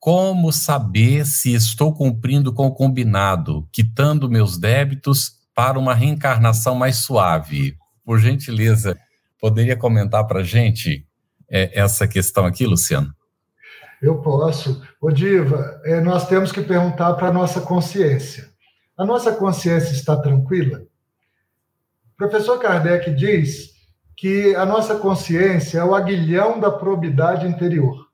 Como 0.00 0.50
saber 0.50 1.26
se 1.26 1.52
estou 1.52 1.92
cumprindo 1.92 2.54
com 2.54 2.66
o 2.66 2.74
combinado, 2.74 3.68
quitando 3.70 4.30
meus 4.30 4.56
débitos 4.56 5.32
para 5.54 5.78
uma 5.78 5.92
reencarnação 5.92 6.74
mais 6.74 6.96
suave? 6.96 7.76
Por 8.02 8.18
gentileza, 8.18 8.98
poderia 9.38 9.76
comentar 9.76 10.26
para 10.26 10.40
a 10.40 10.42
gente 10.42 11.06
é, 11.50 11.78
essa 11.78 12.08
questão 12.08 12.46
aqui, 12.46 12.66
Luciano? 12.66 13.14
Eu 14.00 14.22
posso. 14.22 14.82
Ô, 14.98 15.10
Diva, 15.10 15.78
é, 15.84 16.00
nós 16.00 16.26
temos 16.26 16.50
que 16.50 16.62
perguntar 16.62 17.12
para 17.12 17.28
a 17.28 17.32
nossa 17.32 17.60
consciência. 17.60 18.48
A 18.96 19.04
nossa 19.04 19.32
consciência 19.32 19.92
está 19.92 20.16
tranquila? 20.16 20.78
O 22.14 22.16
professor 22.16 22.58
Kardec 22.58 23.14
diz 23.14 23.72
que 24.16 24.54
a 24.54 24.64
nossa 24.64 24.94
consciência 24.94 25.80
é 25.80 25.84
o 25.84 25.94
aguilhão 25.94 26.58
da 26.58 26.70
probidade 26.70 27.46
interior. 27.46 28.08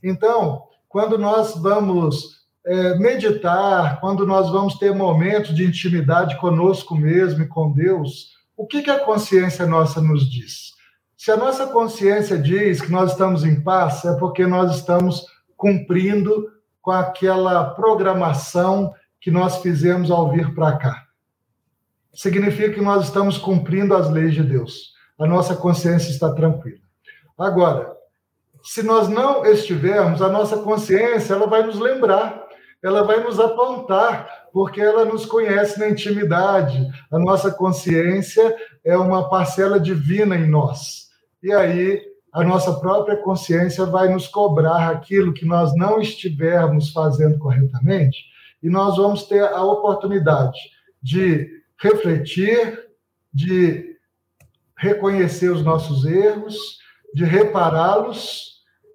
Então, 0.00 0.63
quando 0.94 1.18
nós 1.18 1.56
vamos 1.56 2.44
é, 2.64 2.96
meditar, 2.96 3.98
quando 3.98 4.24
nós 4.24 4.48
vamos 4.48 4.78
ter 4.78 4.94
momentos 4.94 5.52
de 5.52 5.64
intimidade 5.64 6.38
conosco 6.38 6.94
mesmo 6.94 7.42
e 7.42 7.48
com 7.48 7.72
Deus, 7.72 8.28
o 8.56 8.64
que, 8.64 8.80
que 8.80 8.90
a 8.90 9.00
consciência 9.00 9.66
nossa 9.66 10.00
nos 10.00 10.30
diz? 10.30 10.70
Se 11.18 11.32
a 11.32 11.36
nossa 11.36 11.66
consciência 11.66 12.38
diz 12.38 12.80
que 12.80 12.92
nós 12.92 13.10
estamos 13.10 13.44
em 13.44 13.60
paz, 13.60 14.04
é 14.04 14.16
porque 14.20 14.46
nós 14.46 14.76
estamos 14.76 15.26
cumprindo 15.56 16.48
com 16.80 16.92
aquela 16.92 17.70
programação 17.70 18.94
que 19.20 19.32
nós 19.32 19.56
fizemos 19.56 20.12
ao 20.12 20.30
vir 20.30 20.54
para 20.54 20.76
cá. 20.76 21.02
Significa 22.14 22.72
que 22.72 22.80
nós 22.80 23.06
estamos 23.06 23.36
cumprindo 23.36 23.96
as 23.96 24.08
leis 24.08 24.32
de 24.32 24.44
Deus. 24.44 24.92
A 25.18 25.26
nossa 25.26 25.56
consciência 25.56 26.12
está 26.12 26.32
tranquila. 26.32 26.78
Agora, 27.36 27.92
se 28.64 28.82
nós 28.82 29.08
não 29.08 29.44
estivermos, 29.44 30.22
a 30.22 30.28
nossa 30.28 30.58
consciência 30.58 31.34
ela 31.34 31.46
vai 31.46 31.62
nos 31.62 31.78
lembrar, 31.78 32.44
ela 32.82 33.02
vai 33.02 33.22
nos 33.22 33.38
apontar, 33.38 34.48
porque 34.52 34.80
ela 34.80 35.04
nos 35.04 35.26
conhece 35.26 35.78
na 35.78 35.88
intimidade. 35.88 36.86
A 37.10 37.18
nossa 37.18 37.50
consciência 37.50 38.54
é 38.84 38.96
uma 38.96 39.28
parcela 39.28 39.80
divina 39.80 40.36
em 40.36 40.46
nós 40.46 41.04
e 41.44 41.52
aí 41.52 42.02
a 42.32 42.42
nossa 42.42 42.72
própria 42.80 43.18
consciência 43.18 43.84
vai 43.84 44.08
nos 44.08 44.26
cobrar 44.26 44.90
aquilo 44.90 45.34
que 45.34 45.44
nós 45.44 45.76
não 45.76 46.00
estivermos 46.00 46.90
fazendo 46.90 47.38
corretamente, 47.38 48.24
e 48.62 48.70
nós 48.70 48.96
vamos 48.96 49.24
ter 49.24 49.44
a 49.44 49.62
oportunidade 49.62 50.58
de 51.02 51.62
refletir, 51.78 52.88
de 53.32 53.98
reconhecer 54.76 55.50
os 55.50 55.62
nossos 55.62 56.06
erros, 56.06 56.78
de 57.14 57.24
repará-los, 57.24 58.53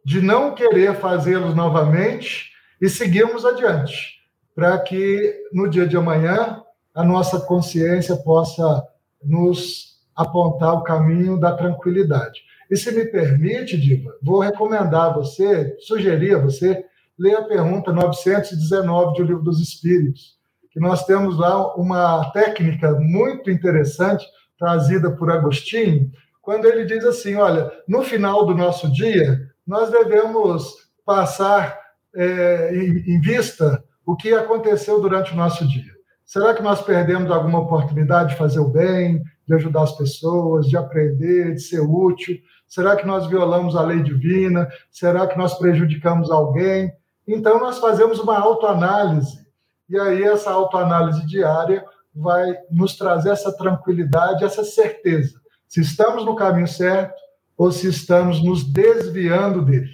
de 0.09 0.21
não 0.21 0.55
querer 0.55 0.95
fazê-los 0.95 1.53
novamente 1.53 2.49
e 2.81 2.89
seguirmos 2.89 3.45
adiante, 3.45 4.15
para 4.55 4.75
que 4.79 5.35
no 5.53 5.69
dia 5.69 5.85
de 5.85 5.95
amanhã 5.95 6.63
a 6.95 7.03
nossa 7.03 7.39
consciência 7.39 8.15
possa 8.15 8.83
nos 9.23 9.99
apontar 10.15 10.73
o 10.73 10.81
caminho 10.81 11.39
da 11.39 11.55
tranquilidade. 11.55 12.41
E 12.71 12.75
se 12.75 12.91
me 12.91 13.05
permite, 13.05 13.79
Diva, 13.79 14.15
vou 14.19 14.39
recomendar 14.39 15.11
a 15.11 15.13
você, 15.13 15.77
sugerir 15.79 16.33
a 16.33 16.39
você, 16.39 16.83
ler 17.15 17.35
a 17.35 17.43
pergunta 17.43 17.93
919 17.93 19.15
do 19.15 19.23
Livro 19.23 19.43
dos 19.43 19.61
Espíritos, 19.61 20.39
que 20.71 20.79
nós 20.79 21.05
temos 21.05 21.37
lá 21.37 21.75
uma 21.75 22.31
técnica 22.31 22.93
muito 22.99 23.51
interessante 23.51 24.25
trazida 24.57 25.11
por 25.11 25.29
Agostinho, 25.29 26.11
quando 26.41 26.65
ele 26.65 26.85
diz 26.85 27.05
assim: 27.05 27.35
olha, 27.35 27.71
no 27.87 28.01
final 28.01 28.43
do 28.47 28.55
nosso 28.55 28.91
dia, 28.91 29.48
nós 29.69 29.91
devemos 29.91 30.89
passar 31.05 31.79
é, 32.15 32.71
em, 32.73 33.15
em 33.15 33.21
vista 33.21 33.83
o 34.03 34.15
que 34.15 34.33
aconteceu 34.33 34.99
durante 34.99 35.31
o 35.31 35.35
nosso 35.35 35.67
dia. 35.67 35.93
Será 36.25 36.55
que 36.55 36.63
nós 36.63 36.81
perdemos 36.81 37.29
alguma 37.29 37.59
oportunidade 37.59 38.31
de 38.31 38.35
fazer 38.35 38.59
o 38.59 38.67
bem, 38.67 39.21
de 39.47 39.53
ajudar 39.53 39.83
as 39.83 39.95
pessoas, 39.95 40.65
de 40.65 40.75
aprender, 40.75 41.53
de 41.53 41.61
ser 41.61 41.81
útil? 41.81 42.35
Será 42.67 42.95
que 42.95 43.05
nós 43.05 43.27
violamos 43.27 43.75
a 43.75 43.83
lei 43.83 44.01
divina? 44.01 44.67
Será 44.89 45.27
que 45.27 45.37
nós 45.37 45.53
prejudicamos 45.59 46.31
alguém? 46.31 46.91
Então, 47.27 47.59
nós 47.59 47.77
fazemos 47.77 48.19
uma 48.19 48.39
autoanálise. 48.39 49.45
E 49.87 49.99
aí, 49.99 50.23
essa 50.23 50.49
autoanálise 50.49 51.23
diária 51.27 51.85
vai 52.11 52.55
nos 52.71 52.97
trazer 52.97 53.29
essa 53.29 53.55
tranquilidade, 53.55 54.43
essa 54.43 54.63
certeza. 54.63 55.39
Se 55.67 55.79
estamos 55.79 56.25
no 56.25 56.35
caminho 56.35 56.67
certo 56.67 57.28
ou 57.59 57.73
se 57.73 57.89
estamos 57.89 58.41
nos 58.41 58.63
desviando 58.63 59.61
dele. 59.61 59.89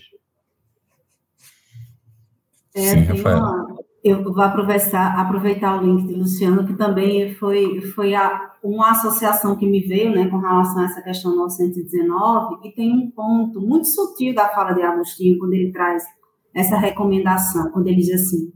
É, 2.75 2.91
Sim, 2.91 2.99
Rafael. 3.05 3.37
Uma, 3.39 3.75
eu 4.03 4.23
vou 4.23 4.39
aproveitar, 4.39 5.19
aproveitar 5.19 5.81
o 5.81 5.83
link 5.83 6.05
de 6.05 6.13
Luciano, 6.13 6.67
que 6.67 6.75
também 6.75 7.33
foi, 7.33 7.81
foi 7.81 8.13
a, 8.13 8.53
uma 8.63 8.91
associação 8.91 9.55
que 9.55 9.65
me 9.65 9.79
veio 9.79 10.13
né, 10.13 10.27
com 10.27 10.37
relação 10.37 10.83
a 10.83 10.85
essa 10.85 11.01
questão 11.01 11.35
919, 11.35 12.67
e 12.67 12.71
tem 12.71 12.93
um 12.93 13.09
ponto 13.09 13.59
muito 13.59 13.87
sutil 13.87 14.35
da 14.35 14.49
fala 14.49 14.73
de 14.73 14.83
Agostinho, 14.83 15.39
quando 15.39 15.53
ele 15.53 15.71
traz 15.71 16.03
essa 16.53 16.77
recomendação, 16.77 17.71
quando 17.71 17.87
ele 17.87 17.95
diz 17.95 18.11
assim, 18.11 18.53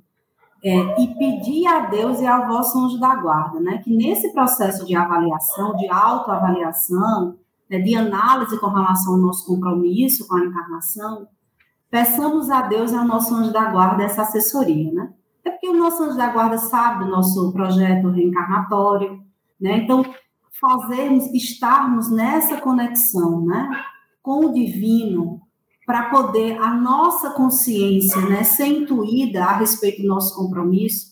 é, 0.63 1.01
e 1.01 1.07
pedir 1.15 1.65
a 1.65 1.87
Deus 1.87 2.21
e 2.21 2.27
ao 2.27 2.47
vosso 2.47 2.77
anjo 2.77 2.99
da 2.99 3.15
guarda, 3.15 3.59
né, 3.59 3.79
que 3.83 3.89
nesse 3.89 4.31
processo 4.33 4.85
de 4.85 4.95
avaliação, 4.95 5.75
de 5.77 5.89
autoavaliação, 5.89 7.39
né, 7.69 7.79
de 7.79 7.95
análise 7.95 8.59
com 8.59 8.67
relação 8.67 9.13
ao 9.13 9.19
nosso 9.19 9.45
compromisso 9.45 10.27
com 10.27 10.35
a 10.35 10.45
encarnação, 10.45 11.27
peçamos 11.89 12.49
a 12.49 12.63
Deus 12.63 12.91
e 12.91 12.95
ao 12.95 13.05
nosso 13.05 13.33
anjo 13.33 13.51
da 13.51 13.65
guarda 13.65 14.03
essa 14.03 14.23
assessoria, 14.23 14.91
né? 14.91 15.13
É 15.43 15.51
porque 15.51 15.69
o 15.69 15.77
nosso 15.77 16.03
anjo 16.03 16.17
da 16.17 16.29
guarda 16.29 16.57
sabe 16.57 17.05
do 17.05 17.11
nosso 17.11 17.51
projeto 17.51 18.09
reencarnatório, 18.09 19.21
né? 19.59 19.77
Então, 19.77 20.03
fazermos, 20.59 21.25
estarmos 21.33 22.11
nessa 22.11 22.57
conexão, 22.57 23.45
né? 23.45 23.69
Com 24.21 24.45
o 24.45 24.53
divino, 24.53 25.41
para 25.89 26.11
poder 26.11 26.55
a 26.61 26.71
nossa 26.75 27.31
consciência, 27.31 28.21
né, 28.21 28.43
ser 28.43 28.67
intuída 28.67 29.43
a 29.43 29.57
respeito 29.57 30.03
do 30.03 30.07
nosso 30.07 30.35
compromisso, 30.35 31.08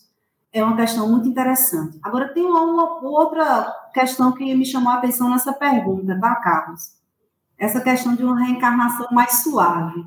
é 0.58 0.64
uma 0.64 0.76
questão 0.76 1.10
muito 1.10 1.28
interessante. 1.28 2.00
Agora, 2.04 2.34
tem 2.34 2.46
uma, 2.46 2.62
uma 2.62 3.00
outra 3.02 3.66
questão 3.94 4.32
que 4.32 4.56
me 4.56 4.66
chamou 4.66 4.92
a 4.92 4.96
atenção 4.96 5.30
nessa 5.30 5.54
pergunta, 5.54 6.20
tá, 6.20 6.36
Carlos? 6.36 6.96
Essa 7.58 7.82
questão 7.82 8.16
de 8.16 8.24
uma 8.24 8.40
reencarnação 8.40 9.08
mais 9.12 9.44
suave. 9.44 10.06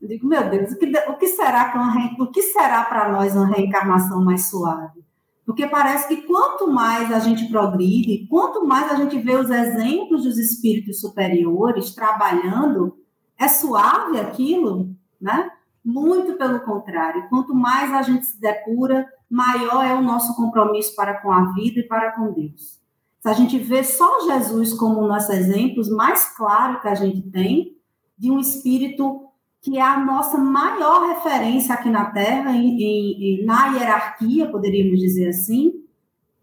Eu 0.00 0.08
digo, 0.08 0.26
meu 0.26 0.50
Deus, 0.50 0.72
o 0.72 0.78
que, 0.78 0.86
o 1.08 1.16
que 1.16 1.28
será 1.28 1.70
que 1.70 1.78
uma, 1.78 1.94
o 2.18 2.26
que 2.32 2.42
será 2.42 2.84
para 2.84 3.12
nós 3.12 3.36
uma 3.36 3.46
reencarnação 3.46 4.24
mais 4.24 4.50
suave? 4.50 5.02
Porque 5.46 5.66
parece 5.66 6.08
que 6.08 6.22
quanto 6.22 6.68
mais 6.68 7.12
a 7.12 7.18
gente 7.18 7.48
progride, 7.48 8.26
quanto 8.28 8.64
mais 8.64 8.90
a 8.90 8.96
gente 8.96 9.18
vê 9.18 9.36
os 9.36 9.50
exemplos 9.50 10.24
dos 10.24 10.38
espíritos 10.38 11.00
superiores 11.00 11.94
trabalhando, 11.94 12.96
é 13.38 13.48
suave 13.48 14.18
aquilo, 14.18 14.90
né? 15.20 15.50
Muito 15.84 16.34
pelo 16.34 16.60
contrário, 16.60 17.28
quanto 17.28 17.54
mais 17.54 17.92
a 17.92 18.02
gente 18.02 18.24
se 18.24 18.40
depura, 18.40 19.06
maior 19.32 19.82
é 19.82 19.94
o 19.94 20.02
nosso 20.02 20.36
compromisso 20.36 20.94
para 20.94 21.14
com 21.22 21.32
a 21.32 21.52
vida 21.54 21.80
e 21.80 21.88
para 21.88 22.12
com 22.12 22.32
Deus. 22.32 22.78
Se 23.18 23.28
a 23.28 23.32
gente 23.32 23.56
vê 23.58 23.82
só 23.82 24.26
Jesus 24.26 24.74
como 24.74 25.08
nosso 25.08 25.32
exemplo, 25.32 25.82
mais 25.96 26.36
claro 26.36 26.82
que 26.82 26.88
a 26.88 26.94
gente 26.94 27.22
tem 27.30 27.78
de 28.18 28.30
um 28.30 28.38
espírito 28.38 29.26
que 29.62 29.78
é 29.78 29.80
a 29.80 29.98
nossa 29.98 30.36
maior 30.36 31.08
referência 31.08 31.74
aqui 31.74 31.88
na 31.88 32.10
Terra, 32.10 32.50
em, 32.52 32.76
em, 32.78 33.44
na 33.46 33.68
hierarquia, 33.68 34.50
poderíamos 34.50 34.98
dizer 34.98 35.28
assim, 35.28 35.72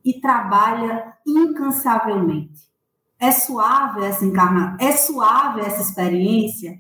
e 0.04 0.20
trabalha 0.20 1.14
incansavelmente. 1.28 2.70
É 3.20 3.32
suave 3.32 4.04
essa 4.04 4.26
encarnação, 4.26 4.78
é 4.80 4.94
suave 4.94 5.60
essa 5.60 5.82
experiência. 5.82 6.80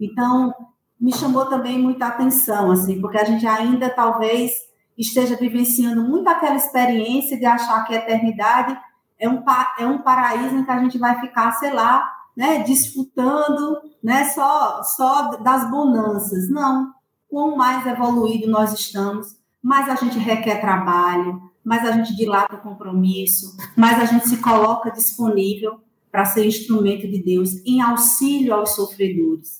Então, 0.00 0.54
me 0.98 1.12
chamou 1.12 1.46
também 1.46 1.78
muita 1.78 2.06
atenção, 2.06 2.70
assim, 2.70 3.00
porque 3.00 3.18
a 3.18 3.24
gente 3.24 3.46
ainda 3.46 3.90
talvez 3.90 4.69
esteja 5.00 5.36
vivenciando 5.36 6.02
muito 6.02 6.28
aquela 6.28 6.56
experiência 6.56 7.38
de 7.38 7.46
achar 7.46 7.84
que 7.86 7.94
a 7.94 7.98
eternidade 7.98 8.78
é 9.18 9.28
um, 9.28 9.42
é 9.78 9.86
um 9.86 9.98
paraíso 9.98 10.56
em 10.56 10.64
que 10.64 10.70
a 10.70 10.78
gente 10.78 10.98
vai 10.98 11.20
ficar, 11.20 11.52
sei 11.52 11.72
lá, 11.72 12.08
né, 12.36 12.62
desfrutando 12.62 13.78
né, 14.02 14.24
só, 14.30 14.82
só 14.82 15.36
das 15.38 15.70
bonanças. 15.70 16.48
Não. 16.50 16.92
Quanto 17.28 17.56
mais 17.56 17.86
evoluído 17.86 18.50
nós 18.50 18.72
estamos, 18.72 19.36
mais 19.62 19.88
a 19.88 19.94
gente 19.94 20.18
requer 20.18 20.60
trabalho, 20.60 21.40
mais 21.64 21.86
a 21.86 21.92
gente 21.92 22.16
dilata 22.16 22.56
o 22.56 22.60
compromisso, 22.60 23.56
mais 23.76 24.00
a 24.00 24.04
gente 24.04 24.28
se 24.28 24.38
coloca 24.38 24.90
disponível 24.90 25.80
para 26.10 26.24
ser 26.24 26.44
instrumento 26.44 27.06
de 27.06 27.22
Deus 27.22 27.54
em 27.64 27.80
auxílio 27.80 28.54
aos 28.54 28.74
sofredores. 28.74 29.59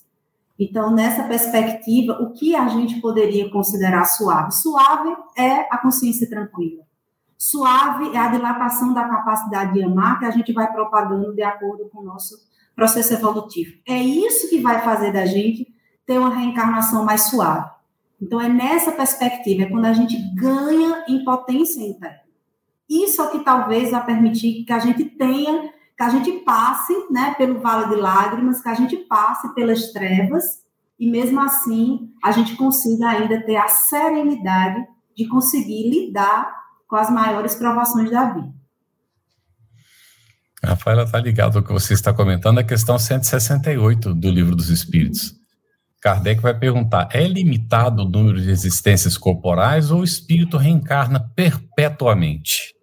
Então, 0.61 0.91
nessa 0.91 1.23
perspectiva, 1.23 2.13
o 2.21 2.35
que 2.35 2.55
a 2.55 2.69
gente 2.69 3.01
poderia 3.01 3.51
considerar 3.51 4.05
suave? 4.05 4.53
Suave 4.53 5.17
é 5.35 5.67
a 5.71 5.79
consciência 5.79 6.29
tranquila. 6.29 6.83
Suave 7.39 8.15
é 8.15 8.19
a 8.19 8.29
dilatação 8.29 8.93
da 8.93 9.09
capacidade 9.09 9.73
de 9.73 9.83
amar 9.83 10.19
que 10.19 10.27
a 10.27 10.31
gente 10.31 10.53
vai 10.53 10.71
propagando 10.71 11.35
de 11.35 11.43
acordo 11.43 11.89
com 11.89 12.01
o 12.01 12.05
nosso 12.05 12.37
processo 12.77 13.15
evolutivo. 13.15 13.79
É 13.89 13.97
isso 13.97 14.51
que 14.51 14.61
vai 14.61 14.83
fazer 14.83 15.15
da 15.15 15.25
gente 15.25 15.67
ter 16.05 16.19
uma 16.19 16.29
reencarnação 16.29 17.07
mais 17.07 17.23
suave. 17.31 17.71
Então, 18.21 18.39
é 18.39 18.49
nessa 18.51 18.93
perspectiva, 18.93 19.63
é 19.63 19.67
quando 19.67 19.87
a 19.87 19.95
gente 19.95 20.15
ganha 20.35 21.07
em 21.09 21.25
potência 21.25 21.81
interna. 21.81 22.21
Isso 22.87 23.23
é 23.23 23.25
o 23.25 23.31
que 23.31 23.39
talvez 23.39 23.93
vai 23.93 24.05
permitir 24.05 24.65
que 24.65 24.73
a 24.75 24.79
gente 24.79 25.07
tenha 25.07 25.73
que 26.01 26.05
a 26.05 26.09
gente 26.09 26.33
passe 26.47 26.95
né, 27.11 27.35
pelo 27.37 27.61
vale 27.61 27.95
de 27.95 28.01
lágrimas, 28.01 28.63
que 28.63 28.71
a 28.71 28.75
gente 28.75 28.97
passe 28.97 29.55
pelas 29.55 29.93
trevas, 29.93 30.43
e 30.99 31.11
mesmo 31.11 31.39
assim 31.39 32.09
a 32.25 32.33
gente 32.33 32.57
consiga 32.57 33.11
ainda 33.11 33.45
ter 33.45 33.57
a 33.57 33.69
serenidade 33.69 34.83
de 35.15 35.29
conseguir 35.29 35.91
lidar 35.91 36.51
com 36.89 36.97
as 36.97 37.11
maiores 37.11 37.55
provações 37.55 38.11
da 38.11 38.33
vida. 38.33 38.51
Rafaela 40.65 41.03
está 41.03 41.19
ligado 41.19 41.59
ao 41.59 41.63
que 41.63 41.73
você 41.73 41.93
está 41.93 42.15
comentando, 42.15 42.61
a 42.61 42.65
questão 42.65 42.99
168 42.99 44.15
do 44.15 44.31
Livro 44.31 44.57
dos 44.57 44.71
Espíritos. 44.71 45.35
Kardec 46.01 46.41
vai 46.41 46.59
perguntar: 46.59 47.11
é 47.13 47.29
limitado 47.29 48.05
o 48.05 48.09
número 48.09 48.41
de 48.41 48.49
existências 48.49 49.19
corporais 49.19 49.91
ou 49.91 50.01
o 50.01 50.05
espírito 50.05 50.57
reencarna 50.57 51.21
perpetuamente? 51.37 52.80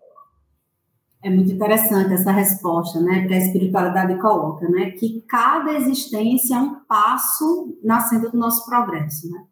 É 1.28 1.30
muito 1.30 1.52
interessante 1.52 2.14
essa 2.14 2.32
resposta, 2.32 3.02
né, 3.02 3.28
que 3.28 3.34
a 3.34 3.38
espiritualidade 3.38 4.18
coloca, 4.18 4.66
né, 4.70 4.92
que 4.92 5.26
cada 5.28 5.74
existência 5.74 6.56
é 6.56 6.58
um 6.58 6.76
passo 6.86 7.78
nascendo 7.84 8.32
do 8.32 8.38
nosso 8.38 8.66
progresso, 8.66 9.30
né. 9.30 9.44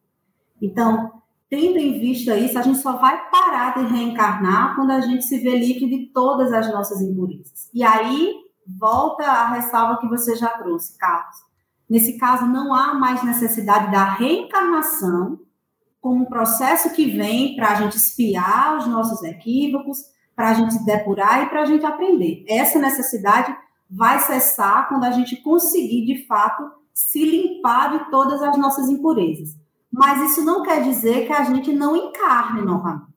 Então, 0.61 1.11
tendo 1.49 1.77
em 1.77 1.99
vista 1.99 2.37
isso, 2.37 2.57
a 2.57 2.61
gente 2.61 2.77
só 2.77 2.95
vai 2.95 3.29
parar 3.29 3.75
de 3.77 3.93
reencarnar 3.93 4.73
quando 4.77 4.91
a 4.91 5.01
gente 5.01 5.25
se 5.25 5.37
vê 5.39 5.57
livre 5.57 5.89
de 5.89 6.05
todas 6.13 6.53
as 6.53 6.71
nossas 6.71 7.01
impurezas. 7.01 7.69
E 7.73 7.83
aí, 7.83 8.33
volta 8.65 9.25
a 9.25 9.49
ressalva 9.49 9.99
que 9.99 10.07
você 10.07 10.33
já 10.37 10.47
trouxe, 10.47 10.97
Carlos. 10.97 11.35
Nesse 11.89 12.17
caso, 12.17 12.45
não 12.45 12.73
há 12.73 12.93
mais 12.93 13.21
necessidade 13.21 13.91
da 13.91 14.13
reencarnação 14.13 15.41
como 15.99 16.23
um 16.23 16.25
processo 16.25 16.93
que 16.93 17.17
vem 17.17 17.53
para 17.57 17.71
a 17.71 17.75
gente 17.75 17.97
espiar 17.97 18.77
os 18.77 18.87
nossos 18.87 19.21
equívocos, 19.23 20.14
para 20.35 20.49
a 20.49 20.53
gente 20.53 20.83
depurar 20.83 21.43
e 21.43 21.49
para 21.49 21.61
a 21.61 21.65
gente 21.65 21.85
aprender. 21.85 22.45
Essa 22.47 22.77
necessidade 22.77 23.55
vai 23.89 24.19
cessar 24.19 24.89
quando 24.89 25.05
a 25.05 25.11
gente 25.11 25.37
conseguir, 25.37 26.05
de 26.05 26.25
fato, 26.25 26.63
se 26.93 27.23
limpar 27.23 27.97
de 27.97 28.11
todas 28.11 28.41
as 28.41 28.57
nossas 28.57 28.89
impurezas. 28.89 29.55
Mas 29.91 30.31
isso 30.31 30.43
não 30.43 30.63
quer 30.63 30.83
dizer 30.83 31.25
que 31.25 31.33
a 31.33 31.43
gente 31.43 31.71
não 31.71 31.95
encarne 31.95 32.61
novamente. 32.61 33.15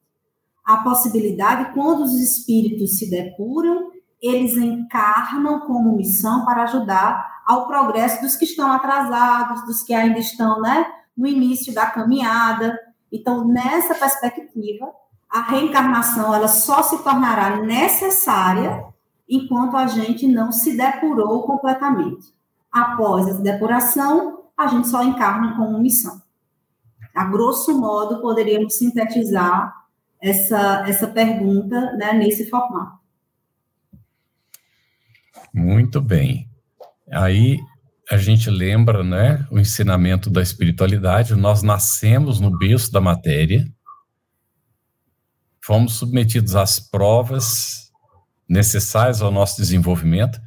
A 0.65 0.77
possibilidade, 0.79 1.73
quando 1.73 2.03
os 2.03 2.15
espíritos 2.15 2.99
se 2.99 3.11
depuram, 3.11 3.91
eles 4.21 4.57
encarnam 4.57 5.61
como 5.61 5.97
missão 5.97 6.45
para 6.45 6.65
ajudar 6.65 7.43
ao 7.47 7.67
progresso 7.67 8.21
dos 8.21 8.37
que 8.37 8.45
estão 8.45 8.71
atrasados, 8.71 9.65
dos 9.65 9.83
que 9.83 9.95
ainda 9.95 10.19
estão 10.19 10.61
né, 10.61 10.87
no 11.17 11.27
início 11.27 11.73
da 11.73 11.87
caminhada. 11.87 12.79
Então, 13.11 13.47
nessa 13.49 13.95
perspectiva, 13.95 14.93
a 15.31 15.43
reencarnação 15.43 16.35
ela 16.35 16.49
só 16.49 16.83
se 16.83 17.03
tornará 17.03 17.61
necessária 17.61 18.85
enquanto 19.29 19.77
a 19.77 19.87
gente 19.87 20.27
não 20.27 20.51
se 20.51 20.77
depurou 20.77 21.43
completamente. 21.43 22.33
Após 22.73 23.29
essa 23.29 23.43
depuração, 23.43 24.45
a 24.57 24.67
gente 24.67 24.89
só 24.89 25.03
encarna 25.05 25.57
como 25.57 25.79
missão. 25.79 26.21
A 27.15 27.25
grosso 27.25 27.79
modo, 27.79 28.21
poderíamos 28.21 28.77
sintetizar 28.79 29.75
essa, 30.21 30.85
essa 30.87 31.07
pergunta 31.07 31.93
né, 31.97 32.13
nesse 32.13 32.49
formato. 32.49 32.99
Muito 35.53 36.01
bem. 36.01 36.49
Aí 37.11 37.59
a 38.11 38.17
gente 38.17 38.49
lembra 38.49 39.03
né, 39.03 39.47
o 39.51 39.59
ensinamento 39.59 40.31
da 40.31 40.41
espiritualidade, 40.41 41.35
nós 41.35 41.63
nascemos 41.63 42.41
no 42.41 42.57
berço 42.57 42.91
da 42.91 43.01
matéria, 43.01 43.67
fomos 45.69 45.97
submetidos 45.97 46.57
às 46.57 46.81
provas 46.81 47.93
necessárias 48.49 49.21
ao 49.21 49.31
nosso 49.31 49.59
desenvolvimento, 49.59 50.41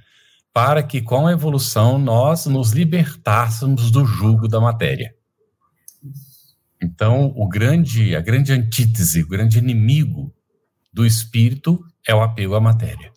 para 0.52 0.82
que 0.82 1.00
com 1.00 1.28
a 1.28 1.32
evolução 1.32 2.00
nós 2.00 2.48
nos 2.48 2.72
libertássemos 2.72 3.92
do 3.92 4.04
jugo 4.04 4.48
da 4.48 4.60
matéria. 4.60 5.14
Então, 6.82 7.32
o 7.36 7.48
grande, 7.48 8.16
a 8.16 8.20
grande 8.20 8.52
antítese, 8.52 9.22
o 9.22 9.28
grande 9.28 9.60
inimigo 9.60 10.34
do 10.92 11.06
espírito 11.06 11.80
é 12.08 12.16
o 12.16 12.24
apego 12.24 12.56
à 12.56 12.60
matéria. 12.60 13.12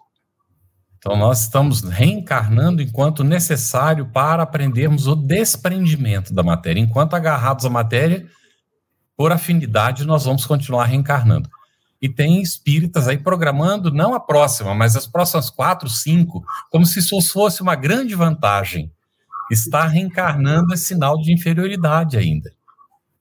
Então, 0.98 1.16
nós 1.16 1.40
estamos 1.40 1.80
reencarnando 1.80 2.82
enquanto 2.82 3.24
necessário 3.24 4.10
para 4.12 4.42
aprendermos 4.42 5.06
o 5.06 5.16
desprendimento 5.16 6.34
da 6.34 6.42
matéria. 6.42 6.80
Enquanto 6.80 7.14
agarrados 7.14 7.64
à 7.64 7.70
matéria, 7.70 8.26
por 9.16 9.32
afinidade, 9.32 10.04
nós 10.04 10.26
vamos 10.26 10.44
continuar 10.44 10.84
reencarnando 10.84 11.48
e 12.04 12.08
tem 12.10 12.42
espíritas 12.42 13.08
aí 13.08 13.16
programando 13.16 13.90
não 13.90 14.12
a 14.12 14.20
próxima, 14.20 14.74
mas 14.74 14.94
as 14.94 15.06
próximas 15.06 15.48
quatro, 15.48 15.88
cinco, 15.88 16.44
como 16.70 16.84
se 16.84 16.98
isso 16.98 17.18
fosse 17.32 17.62
uma 17.62 17.74
grande 17.74 18.14
vantagem. 18.14 18.92
Está 19.50 19.86
reencarnando 19.86 20.74
esse 20.74 20.84
sinal 20.84 21.16
de 21.16 21.32
inferioridade 21.32 22.18
ainda. 22.18 22.52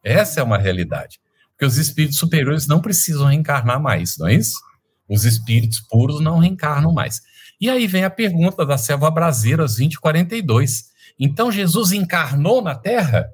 Essa 0.03 0.41
é 0.41 0.43
uma 0.43 0.57
realidade. 0.57 1.21
Porque 1.51 1.63
os 1.63 1.77
espíritos 1.77 2.19
superiores 2.19 2.67
não 2.67 2.81
precisam 2.81 3.27
reencarnar 3.27 3.81
mais, 3.81 4.17
não 4.17 4.27
é 4.27 4.34
isso? 4.34 4.59
Os 5.07 5.23
espíritos 5.23 5.79
puros 5.79 6.19
não 6.19 6.39
reencarnam 6.39 6.91
mais. 6.91 7.21
E 7.61 7.69
aí 7.69 7.88
vem 7.88 8.03
a 8.03 8.09
pergunta 8.09 8.65
da 8.65 8.77
Selva 8.77 9.09
Brasileira, 9.09 9.63
2042. 9.63 10.91
Então 11.17 11.49
Jesus 11.49 11.93
encarnou 11.93 12.61
na 12.61 12.75
Terra? 12.75 13.29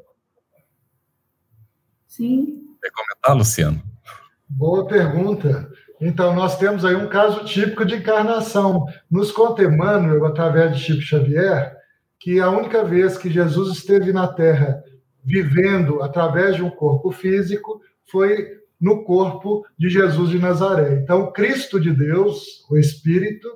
Sim. 2.08 2.68
Quer 2.80 2.92
comentar, 2.92 3.36
Luciano? 3.36 3.89
Boa 4.52 4.88
pergunta. 4.88 5.70
Então, 6.02 6.34
nós 6.34 6.58
temos 6.58 6.84
aí 6.84 6.96
um 6.96 7.08
caso 7.08 7.46
típico 7.46 7.86
de 7.86 7.96
encarnação. 7.96 8.86
Nos 9.10 9.32
conta 9.32 9.64
Emmanuel, 9.64 10.26
através 10.26 10.76
de 10.76 10.82
Chico 10.82 11.02
Xavier, 11.02 11.76
que 12.20 12.40
a 12.40 12.50
única 12.50 12.84
vez 12.84 13.16
que 13.16 13.30
Jesus 13.30 13.78
esteve 13.78 14.12
na 14.12 14.28
Terra 14.28 14.84
vivendo 15.24 16.02
através 16.02 16.56
de 16.56 16.64
um 16.64 16.70
corpo 16.70 17.12
físico 17.12 17.80
foi 18.10 18.60
no 18.82 19.04
corpo 19.04 19.64
de 19.78 19.88
Jesus 19.88 20.32
de 20.32 20.40
Nazaré. 20.40 20.96
Então, 20.96 21.32
Cristo 21.32 21.80
de 21.80 21.94
Deus, 21.94 22.66
o 22.72 22.76
Espírito, 22.76 23.48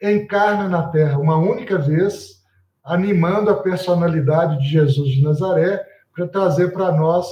encarna 0.00 0.68
na 0.68 0.88
Terra 0.88 1.18
uma 1.18 1.38
única 1.38 1.78
vez, 1.78 2.42
animando 2.84 3.50
a 3.50 3.62
personalidade 3.62 4.58
de 4.58 4.68
Jesus 4.68 5.08
de 5.08 5.22
Nazaré 5.22 5.82
para 6.14 6.28
trazer 6.28 6.72
para 6.72 6.92
nós 6.92 7.26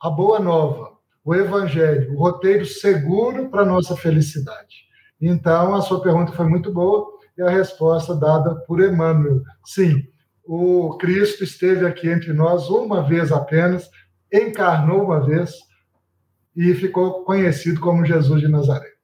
a 0.00 0.08
boa 0.08 0.38
nova, 0.38 0.97
o 1.24 1.34
Evangelho, 1.34 2.12
o 2.14 2.18
roteiro 2.18 2.64
seguro 2.64 3.50
para 3.50 3.62
a 3.62 3.66
nossa 3.66 3.96
felicidade. 3.96 4.86
Então, 5.20 5.74
a 5.74 5.82
sua 5.82 6.00
pergunta 6.00 6.32
foi 6.32 6.46
muito 6.46 6.72
boa 6.72 7.06
e 7.36 7.42
a 7.42 7.50
resposta 7.50 8.14
dada 8.14 8.54
por 8.66 8.80
Emmanuel. 8.80 9.42
Sim, 9.64 10.04
o 10.44 10.96
Cristo 10.96 11.44
esteve 11.44 11.86
aqui 11.86 12.08
entre 12.08 12.32
nós 12.32 12.68
uma 12.68 13.02
vez 13.02 13.30
apenas, 13.30 13.90
encarnou 14.32 15.04
uma 15.04 15.24
vez 15.24 15.52
e 16.56 16.74
ficou 16.74 17.24
conhecido 17.24 17.80
como 17.80 18.04
Jesus 18.04 18.40
de 18.40 18.48
Nazaré. 18.48 18.98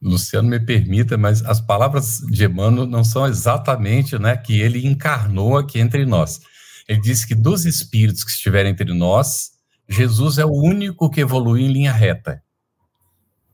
Luciano, 0.00 0.48
me 0.48 0.60
permita, 0.60 1.16
mas 1.16 1.44
as 1.44 1.60
palavras 1.60 2.18
de 2.20 2.44
Emmanuel 2.44 2.86
não 2.86 3.02
são 3.02 3.26
exatamente 3.26 4.18
né, 4.18 4.36
que 4.36 4.60
ele 4.60 4.86
encarnou 4.86 5.56
aqui 5.56 5.80
entre 5.80 6.06
nós. 6.06 6.40
Ele 6.88 7.00
disse 7.00 7.26
que 7.26 7.34
dos 7.34 7.66
espíritos 7.66 8.24
que 8.24 8.30
estiverem 8.30 8.72
entre 8.72 8.94
nós, 8.94 9.50
Jesus 9.88 10.38
é 10.38 10.44
o 10.44 10.52
único 10.52 11.08
que 11.08 11.22
evolui 11.22 11.62
em 11.62 11.72
linha 11.72 11.92
reta. 11.92 12.42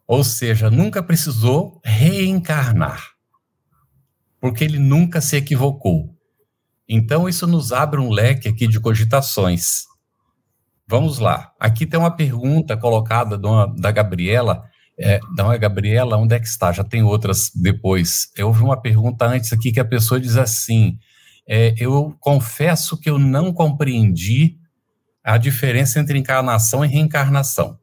Ou 0.07 0.25
seja, 0.25 0.71
nunca 0.71 1.03
precisou 1.03 1.81
reencarnar. 1.85 3.13
Porque 4.41 4.65
ele 4.65 4.79
nunca 4.79 5.21
se 5.21 5.37
equivocou. 5.37 6.15
Então, 6.89 7.29
isso 7.29 7.47
nos 7.47 7.73
abre 7.73 8.01
um 8.01 8.11
leque 8.11 8.49
aqui 8.49 8.67
de 8.67 8.79
cogitações. 8.79 9.85
Vamos 10.87 11.19
lá. 11.19 11.53
Aqui 11.59 11.87
tem 11.87 11.99
uma 11.99 12.11
pergunta 12.11 12.77
colocada 12.77 13.39
da 13.39 13.91
Gabriela. 13.91 14.65
É, 14.99 15.19
não 15.37 15.51
é 15.51 15.59
Gabriela, 15.59 16.19
onde 16.19 16.35
é 16.35 16.41
que 16.41 16.47
está? 16.47 16.71
Já 16.73 16.85
tem 16.85 17.03
outras 17.03 17.51
depois. 17.55 18.29
Eu 18.37 18.49
ouvi 18.49 18.63
uma 18.63 18.81
pergunta 18.81 19.25
antes 19.25 19.53
aqui 19.53 19.73
que 19.73 19.81
a 19.81 19.85
pessoa 19.85 20.21
diz 20.21 20.37
assim: 20.37 20.99
é, 21.49 21.75
eu 21.79 22.15
confesso 22.21 22.99
que 22.99 23.09
eu 23.09 23.19
não 23.19 23.53
compreendi 23.53 24.59
a 25.25 25.39
diferença 25.39 25.99
entre 25.99 26.19
encarnação 26.19 26.85
e 26.85 26.89
reencarnação. 26.89 27.79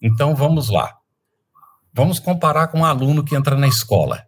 Então 0.00 0.36
vamos 0.36 0.68
lá. 0.68 0.94
Vamos 1.94 2.18
comparar 2.18 2.68
com 2.68 2.80
um 2.80 2.84
aluno 2.84 3.24
que 3.24 3.34
entra 3.34 3.56
na 3.56 3.66
escola. 3.66 4.26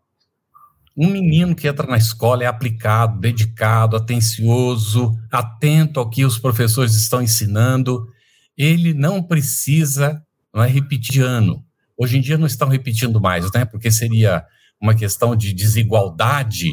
Um 0.96 1.08
menino 1.08 1.54
que 1.54 1.66
entra 1.66 1.86
na 1.86 1.96
escola 1.96 2.44
é 2.44 2.46
aplicado, 2.46 3.20
dedicado, 3.20 3.96
atencioso, 3.96 5.18
atento 5.30 5.98
ao 5.98 6.08
que 6.08 6.24
os 6.24 6.38
professores 6.38 6.94
estão 6.94 7.20
ensinando. 7.20 8.06
Ele 8.56 8.94
não 8.94 9.22
precisa 9.22 10.22
não 10.54 10.62
é, 10.62 10.68
repetir 10.68 11.22
ano. 11.22 11.64
Hoje 11.98 12.16
em 12.16 12.20
dia 12.20 12.38
não 12.38 12.46
estão 12.46 12.68
repetindo 12.68 13.20
mais, 13.20 13.50
né? 13.52 13.64
Porque 13.64 13.90
seria 13.90 14.44
uma 14.80 14.94
questão 14.94 15.34
de 15.34 15.52
desigualdade. 15.52 16.72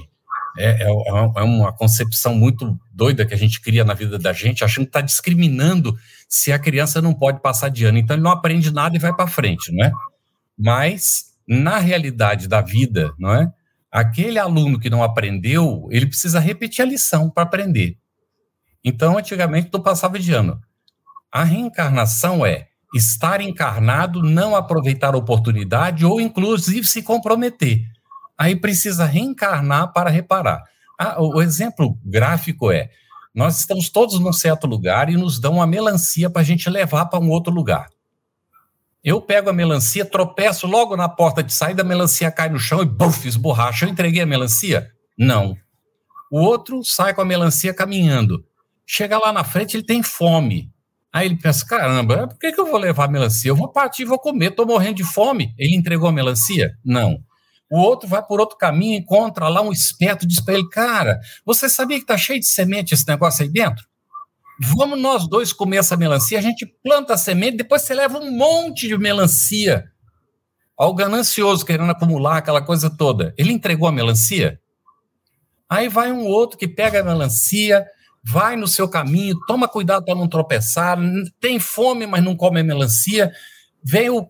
É, 0.58 0.84
é, 0.84 0.89
é 0.89 1.43
uma 1.43 1.72
concepção 1.72 2.36
muito 2.36 2.78
doida 2.91 3.26
que 3.26 3.34
a 3.34 3.38
gente 3.38 3.62
cria 3.62 3.84
na 3.84 3.93
vida 3.93 4.20
da 4.20 4.34
gente, 4.34 4.64
achando 4.64 4.86
que 4.86 4.89
está 4.89 5.02
discriminando 5.02 5.97
se 6.28 6.52
a 6.52 6.60
criança 6.60 7.02
não 7.02 7.14
pode 7.14 7.41
passar 7.41 7.70
de 7.70 7.86
ano. 7.86 7.97
Então 7.97 8.16
ele 8.16 8.24
não 8.24 8.32
aprende 8.32 8.72
nada 8.72 8.95
e 8.95 8.99
vai 8.99 9.14
para 9.14 9.28
frente, 9.28 9.72
não 9.72 9.86
é? 9.86 9.91
Mas 10.58 11.32
na 11.47 11.78
realidade 11.78 12.47
da 12.47 12.62
vida, 12.62 13.14
não 13.18 13.34
é? 13.34 13.52
Aquele 13.91 14.39
aluno 14.39 14.80
que 14.80 14.89
não 14.89 15.04
aprendeu, 15.04 15.88
ele 15.91 16.06
precisa 16.06 16.39
repetir 16.39 16.82
a 16.84 16.88
lição 16.88 17.30
para 17.30 17.43
aprender. 17.43 17.97
Então, 18.84 19.18
antigamente, 19.18 19.70
tu 19.70 19.82
passava 19.82 20.18
de 20.18 20.32
ano. 20.34 20.62
A 21.32 21.43
reencarnação 21.43 22.45
é 22.45 22.68
estar 22.95 23.41
encarnado, 23.41 24.24
não 24.24 24.56
aproveitar 24.56 25.14
a 25.14 25.18
oportunidade 25.18 26.06
ou, 26.06 26.22
inclusive, 26.22 26.88
se 26.88 27.02
comprometer. 27.02 27.82
Aí 28.42 28.56
precisa 28.56 29.06
reencarnar 29.06 29.94
para 29.94 30.10
reparar. 30.10 30.64
Ah, 30.98 31.22
o 31.22 31.44
exemplo 31.44 31.96
gráfico 32.04 32.72
é: 32.72 32.89
nós 33.36 33.60
estamos 33.60 33.88
todos 33.88 34.20
num 34.20 34.34
certo 34.34 34.66
lugar 34.66 35.12
e 35.12 35.16
nos 35.16 35.39
dão 35.39 35.58
uma 35.58 35.68
melancia 35.68 36.28
para 36.28 36.42
a 36.42 36.44
gente 36.44 36.68
levar 36.68 37.06
para 37.06 37.20
um 37.20 37.30
outro 37.30 37.54
lugar. 37.54 37.88
Eu 39.04 39.22
pego 39.22 39.52
a 39.52 39.54
melancia, 39.54 40.04
tropeço 40.04 40.66
logo 40.66 40.98
na 40.98 41.08
porta 41.08 41.44
de 41.44 41.54
saída, 41.54 41.84
a 41.84 41.86
melancia 41.86 42.32
cai 42.32 42.50
no 42.50 42.58
chão 42.58 42.82
e 42.82 42.86
buf, 42.86 43.28
esborracha. 43.28 43.86
Eu 43.86 43.89
entreguei 43.89 44.24
a 44.24 44.26
melancia? 44.26 44.89
Não. 45.16 45.56
O 46.32 46.39
outro 46.39 46.84
sai 46.84 47.14
com 47.14 47.22
a 47.22 47.26
melancia 47.26 47.72
caminhando. 47.76 48.44
Chega 48.88 49.20
lá 49.20 49.32
na 49.32 49.44
frente, 49.44 49.78
ele 49.78 49.86
tem 49.86 50.02
fome. 50.02 50.74
Aí 51.14 51.28
ele 51.28 51.36
pensa: 51.36 51.64
caramba, 51.64 52.28
por 52.28 52.39
que, 52.39 52.52
que 52.52 52.60
eu 52.60 52.66
vou 52.66 52.80
levar 52.80 53.06
a 53.06 53.12
melancia? 53.12 53.50
Eu 53.50 53.56
vou 53.56 53.68
partir, 53.72 54.04
vou 54.04 54.18
comer, 54.18 54.50
estou 54.50 54.66
morrendo 54.66 54.96
de 54.96 55.04
fome. 55.04 55.54
Ele 55.60 55.76
entregou 55.76 56.10
a 56.10 56.12
melancia? 56.12 56.72
Não. 56.84 57.24
O 57.72 57.80
outro 57.80 58.08
vai 58.08 58.22
por 58.22 58.42
outro 58.42 58.58
caminho, 58.58 59.00
encontra 59.00 59.48
lá 59.48 59.62
um 59.62 59.72
esperto, 59.72 60.28
diz 60.28 60.42
para 60.42 60.56
ele: 60.56 60.68
cara, 60.70 61.22
você 61.46 61.70
sabia 61.70 61.96
que 61.96 62.04
está 62.04 62.18
cheio 62.18 62.38
de 62.38 62.46
semente 62.46 62.94
esse 62.94 63.08
negócio 63.08 63.44
aí 63.44 63.50
dentro? 63.50 63.86
Vamos 64.60 65.00
nós 65.00 65.28
dois 65.28 65.54
comer 65.54 65.78
essa 65.78 65.96
melancia, 65.96 66.38
a 66.38 66.42
gente 66.42 66.66
planta 66.84 67.14
a 67.14 67.18
semente, 67.18 67.58
depois 67.58 67.82
você 67.84 67.94
leva 67.94 68.20
um 68.20 68.30
monte 68.30 68.90
de 68.90 68.98
melancia. 68.98 69.86
Ao 70.78 70.94
ganancioso 70.94 71.66
querendo 71.66 71.92
acumular 71.92 72.38
aquela 72.38 72.62
coisa 72.62 72.90
toda. 72.90 73.34
Ele 73.38 73.54
entregou 73.54 73.88
a 73.88 73.92
melancia? 73.92 74.60
Aí 75.70 75.88
vai 75.88 76.12
um 76.12 76.26
outro 76.26 76.58
que 76.58 76.68
pega 76.68 77.00
a 77.00 77.04
melancia, 77.04 77.86
vai 78.24 78.56
no 78.56 78.68
seu 78.68 78.90
caminho, 78.90 79.40
toma 79.48 79.68
cuidado 79.68 80.04
para 80.04 80.16
não 80.16 80.28
tropeçar, 80.28 80.98
tem 81.40 81.60
fome, 81.60 82.06
mas 82.06 82.24
não 82.24 82.36
come 82.36 82.60
a 82.60 82.64
melancia. 82.64 83.32
Vem 83.84 84.10
o 84.10 84.28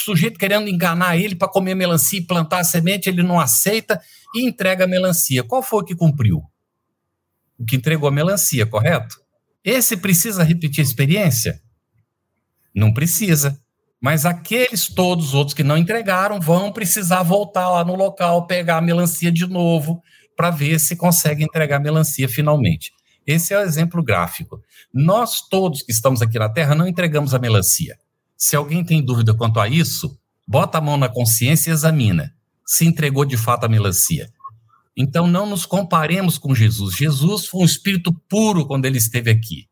sujeito 0.00 0.38
querendo 0.38 0.68
enganar 0.68 1.16
ele 1.16 1.34
para 1.34 1.48
comer 1.48 1.74
melancia 1.74 2.18
e 2.18 2.26
plantar 2.26 2.60
a 2.60 2.64
semente, 2.64 3.08
ele 3.08 3.22
não 3.22 3.38
aceita 3.38 4.00
e 4.34 4.46
entrega 4.46 4.84
a 4.84 4.88
melancia. 4.88 5.42
Qual 5.42 5.62
foi 5.62 5.82
o 5.82 5.84
que 5.84 5.94
cumpriu? 5.94 6.42
O 7.58 7.64
que 7.64 7.76
entregou 7.76 8.08
a 8.08 8.12
melancia, 8.12 8.66
correto? 8.66 9.16
Esse 9.64 9.96
precisa 9.96 10.42
repetir 10.42 10.80
a 10.80 10.86
experiência? 10.86 11.60
Não 12.74 12.92
precisa. 12.92 13.58
Mas 14.00 14.26
aqueles 14.26 14.88
todos 14.88 15.28
os 15.28 15.34
outros 15.34 15.54
que 15.54 15.62
não 15.62 15.78
entregaram 15.78 16.38
vão 16.38 16.72
precisar 16.72 17.22
voltar 17.22 17.70
lá 17.70 17.84
no 17.84 17.94
local, 17.94 18.46
pegar 18.46 18.76
a 18.76 18.82
melancia 18.82 19.32
de 19.32 19.46
novo, 19.46 20.02
para 20.36 20.50
ver 20.50 20.78
se 20.78 20.96
consegue 20.96 21.44
entregar 21.44 21.76
a 21.76 21.80
melancia 21.80 22.28
finalmente. 22.28 22.92
Esse 23.26 23.54
é 23.54 23.58
o 23.58 23.62
exemplo 23.62 24.02
gráfico. 24.02 24.60
Nós 24.92 25.40
todos 25.48 25.82
que 25.82 25.92
estamos 25.92 26.20
aqui 26.20 26.38
na 26.38 26.50
Terra 26.50 26.74
não 26.74 26.86
entregamos 26.86 27.32
a 27.32 27.38
melancia. 27.38 27.96
Se 28.46 28.54
alguém 28.54 28.84
tem 28.84 29.02
dúvida 29.02 29.32
quanto 29.32 29.58
a 29.58 29.66
isso, 29.66 30.18
bota 30.46 30.76
a 30.76 30.80
mão 30.82 30.98
na 30.98 31.08
consciência 31.08 31.70
e 31.70 31.72
examina 31.72 32.30
se 32.66 32.84
entregou 32.84 33.24
de 33.24 33.38
fato 33.38 33.64
a 33.64 33.68
melancia. 33.70 34.30
Então 34.94 35.26
não 35.26 35.46
nos 35.46 35.64
comparemos 35.64 36.36
com 36.36 36.54
Jesus. 36.54 36.94
Jesus 36.94 37.46
foi 37.46 37.62
um 37.62 37.64
espírito 37.64 38.12
puro 38.28 38.66
quando 38.66 38.84
ele 38.84 38.98
esteve 38.98 39.30
aqui. 39.30 39.66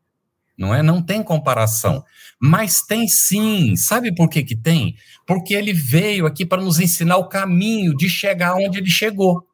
Não 0.57 0.73
é? 0.73 0.81
Não 0.81 1.03
tem 1.03 1.21
comparação. 1.21 2.03
Mas 2.41 2.81
tem 2.81 3.07
sim. 3.07 3.75
Sabe 3.75 4.11
por 4.11 4.27
que 4.27 4.41
que 4.41 4.55
tem? 4.55 4.95
Porque 5.27 5.53
ele 5.53 5.71
veio 5.71 6.25
aqui 6.25 6.43
para 6.43 6.63
nos 6.63 6.79
ensinar 6.79 7.17
o 7.17 7.29
caminho 7.29 7.95
de 7.95 8.09
chegar 8.09 8.55
onde 8.55 8.79
ele 8.79 8.89
chegou. 8.89 9.47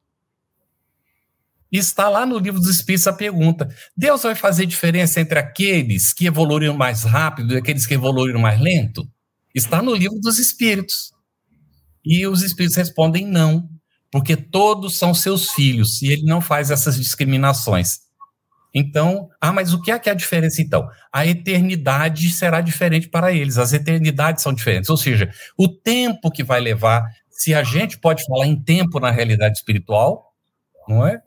Está 1.71 2.09
lá 2.09 2.25
no 2.25 2.37
livro 2.37 2.59
dos 2.59 2.69
Espíritos 2.69 3.07
a 3.07 3.13
pergunta: 3.13 3.67
Deus 3.95 4.23
vai 4.23 4.35
fazer 4.35 4.65
diferença 4.65 5.19
entre 5.21 5.37
aqueles 5.37 6.13
que 6.13 6.25
evoluíram 6.25 6.75
mais 6.75 7.03
rápido 7.03 7.53
e 7.53 7.57
aqueles 7.57 7.85
que 7.85 7.93
evoluíram 7.93 8.39
mais 8.39 8.59
lento? 8.59 9.07
Está 9.53 9.81
no 9.81 9.93
livro 9.93 10.19
dos 10.19 10.39
Espíritos. 10.39 11.11
E 12.03 12.25
os 12.25 12.41
Espíritos 12.41 12.77
respondem 12.77 13.25
não 13.25 13.69
porque 14.11 14.35
todos 14.35 14.97
são 14.97 15.13
seus 15.13 15.51
filhos 15.51 16.01
e 16.01 16.07
ele 16.07 16.23
não 16.23 16.41
faz 16.41 16.71
essas 16.71 16.97
discriminações. 16.97 17.99
Então, 18.73 19.29
ah, 19.41 19.51
mas 19.51 19.73
o 19.73 19.81
que 19.81 19.91
é 19.91 19.97
que 19.97 20.09
é 20.09 20.11
a 20.11 20.15
diferença 20.15 20.61
então? 20.61 20.87
A 21.11 21.25
eternidade 21.25 22.29
será 22.29 22.61
diferente 22.61 23.09
para 23.09 23.31
eles, 23.31 23.57
as 23.57 23.73
eternidades 23.73 24.43
são 24.43 24.53
diferentes, 24.53 24.89
ou 24.89 24.97
seja, 24.97 25.31
o 25.57 25.67
tempo 25.67 26.29
que 26.29 26.43
vai 26.43 26.59
levar, 26.59 27.03
se 27.31 27.53
a 27.53 27.63
gente 27.63 27.97
pode 27.97 28.23
falar 28.25 28.45
em 28.45 28.61
tempo 28.61 28.99
na 28.99 29.09
realidade 29.09 29.57
espiritual, 29.57 30.33
não 30.87 31.05
é? 31.05 31.19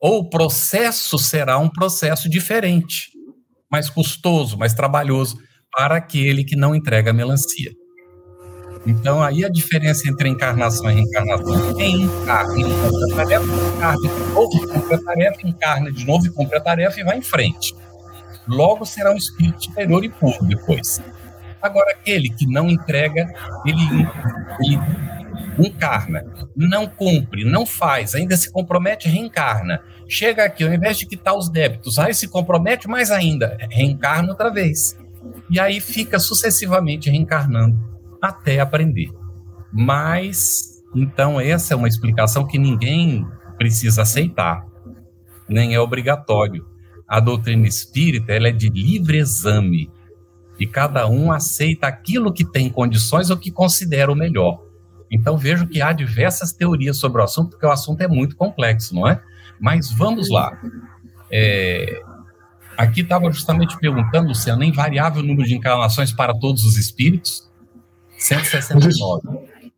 Ou 0.00 0.20
o 0.20 0.28
processo 0.28 1.18
será 1.18 1.58
um 1.58 1.68
processo 1.68 2.28
diferente, 2.28 3.10
mais 3.70 3.88
custoso, 3.88 4.58
mais 4.58 4.74
trabalhoso 4.74 5.38
para 5.72 5.96
aquele 5.96 6.44
que 6.44 6.56
não 6.56 6.74
entrega 6.74 7.10
a 7.10 7.14
melancia. 7.14 7.72
Então, 8.86 9.22
aí 9.22 9.44
a 9.44 9.48
diferença 9.48 10.08
entre 10.08 10.28
encarnação 10.28 10.90
e 10.90 10.94
reencarnação. 10.94 11.74
Quem 11.74 12.02
encarna 12.02 12.60
e 12.60 12.64
cumpre 12.64 13.12
a 13.12 13.16
tarefa, 13.16 13.46
encarna 13.46 14.02
de 14.02 14.34
novo, 14.34 14.68
cumpre 14.68 14.94
a 14.94 14.98
tarefa, 15.02 15.48
encarna 15.48 15.92
de 15.92 16.04
novo 16.04 16.26
e 16.26 16.30
cumpre 16.30 16.58
a 16.58 16.60
tarefa 16.60 17.00
e 17.00 17.04
vai 17.04 17.18
em 17.18 17.22
frente. 17.22 17.74
Logo 18.46 18.84
será 18.84 19.10
um 19.10 19.16
espírito 19.16 19.64
superior 19.64 20.04
e 20.04 20.10
puro 20.10 20.44
depois. 20.44 21.00
Agora, 21.64 21.92
aquele 21.92 22.28
que 22.28 22.46
não 22.46 22.68
entrega, 22.68 23.26
ele, 23.64 24.06
ele 24.60 24.78
encarna, 25.58 26.22
não 26.54 26.86
cumpre, 26.86 27.42
não 27.42 27.64
faz, 27.64 28.14
ainda 28.14 28.36
se 28.36 28.52
compromete, 28.52 29.08
reencarna. 29.08 29.80
Chega 30.06 30.44
aqui, 30.44 30.62
ao 30.62 30.74
invés 30.74 30.98
de 30.98 31.06
quitar 31.06 31.34
os 31.34 31.48
débitos, 31.48 31.98
aí 31.98 32.12
se 32.12 32.28
compromete 32.28 32.86
mais 32.86 33.10
ainda, 33.10 33.56
reencarna 33.70 34.28
outra 34.28 34.50
vez. 34.50 34.94
E 35.48 35.58
aí 35.58 35.80
fica 35.80 36.18
sucessivamente 36.18 37.08
reencarnando 37.08 37.80
até 38.20 38.60
aprender. 38.60 39.08
Mas, 39.72 40.82
então, 40.94 41.40
essa 41.40 41.72
é 41.72 41.76
uma 41.78 41.88
explicação 41.88 42.46
que 42.46 42.58
ninguém 42.58 43.26
precisa 43.56 44.02
aceitar, 44.02 44.66
nem 45.48 45.74
é 45.74 45.80
obrigatório. 45.80 46.66
A 47.08 47.20
doutrina 47.20 47.66
espírita 47.66 48.34
ela 48.34 48.48
é 48.48 48.52
de 48.52 48.68
livre 48.68 49.16
exame 49.16 49.90
e 50.58 50.66
cada 50.66 51.06
um 51.08 51.32
aceita 51.32 51.86
aquilo 51.86 52.32
que 52.32 52.44
tem 52.44 52.70
condições 52.70 53.30
ou 53.30 53.36
que 53.36 53.50
considera 53.50 54.10
o 54.10 54.16
melhor. 54.16 54.62
Então 55.10 55.36
vejo 55.36 55.66
que 55.66 55.80
há 55.80 55.92
diversas 55.92 56.52
teorias 56.52 56.96
sobre 56.96 57.20
o 57.20 57.24
assunto, 57.24 57.50
porque 57.50 57.66
o 57.66 57.70
assunto 57.70 58.00
é 58.00 58.08
muito 58.08 58.36
complexo, 58.36 58.94
não 58.94 59.08
é? 59.08 59.20
Mas 59.60 59.90
vamos 59.92 60.28
lá. 60.28 60.60
É, 61.30 62.02
aqui 62.76 63.00
estava 63.00 63.30
justamente 63.30 63.78
perguntando, 63.78 64.28
Luciano, 64.28 64.64
invariável 64.64 65.22
o 65.22 65.26
número 65.26 65.46
de 65.46 65.54
encarnações 65.54 66.12
para 66.12 66.34
todos 66.34 66.64
os 66.64 66.76
espíritos? 66.76 67.50
169. 68.18 69.28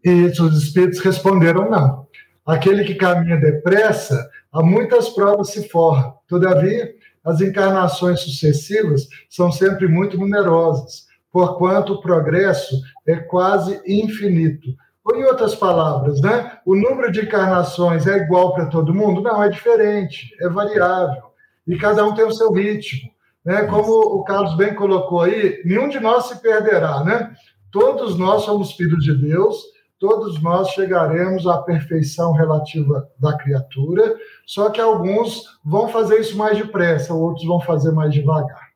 E 0.04 0.24
os 0.40 0.62
espíritos 0.62 1.00
responderam 1.00 1.70
não. 1.70 2.06
Aquele 2.46 2.84
que 2.84 2.94
caminha 2.94 3.36
depressa, 3.36 4.28
a 4.52 4.62
muitas 4.62 5.08
provas 5.08 5.50
se 5.50 5.68
forra. 5.68 6.14
Todavia, 6.28 6.94
as 7.26 7.40
encarnações 7.40 8.20
sucessivas 8.20 9.08
são 9.28 9.50
sempre 9.50 9.88
muito 9.88 10.16
numerosas, 10.16 11.06
porquanto 11.32 11.94
o 11.94 12.00
progresso 12.00 12.80
é 13.06 13.16
quase 13.16 13.80
infinito. 13.84 14.68
Ou, 15.04 15.16
em 15.16 15.24
outras 15.24 15.54
palavras, 15.54 16.20
né, 16.20 16.58
o 16.64 16.74
número 16.74 17.10
de 17.10 17.20
encarnações 17.20 18.06
é 18.06 18.16
igual 18.16 18.54
para 18.54 18.66
todo 18.66 18.94
mundo? 18.94 19.20
Não, 19.20 19.42
é 19.42 19.48
diferente, 19.48 20.34
é 20.40 20.48
variável. 20.48 21.22
E 21.66 21.76
cada 21.76 22.04
um 22.04 22.14
tem 22.14 22.24
o 22.24 22.32
seu 22.32 22.52
ritmo. 22.52 23.10
Né? 23.44 23.64
Como 23.64 23.92
o 23.92 24.24
Carlos 24.24 24.56
bem 24.56 24.74
colocou 24.74 25.22
aí, 25.22 25.62
nenhum 25.64 25.88
de 25.88 26.00
nós 26.00 26.26
se 26.26 26.40
perderá, 26.40 27.04
né? 27.04 27.32
Todos 27.70 28.18
nós 28.18 28.42
somos 28.42 28.72
filhos 28.72 29.04
de 29.04 29.14
Deus, 29.14 29.62
todos 29.98 30.42
nós 30.42 30.68
chegaremos 30.70 31.46
à 31.46 31.58
perfeição 31.58 32.32
relativa 32.32 33.08
da 33.18 33.36
criatura, 33.36 34.16
só 34.46 34.70
que 34.70 34.80
alguns 34.80 35.58
vão 35.64 35.88
fazer 35.88 36.20
isso 36.20 36.36
mais 36.36 36.58
depressa, 36.58 37.14
outros 37.14 37.46
vão 37.46 37.60
fazer 37.60 37.92
mais 37.92 38.12
devagar. 38.12 38.70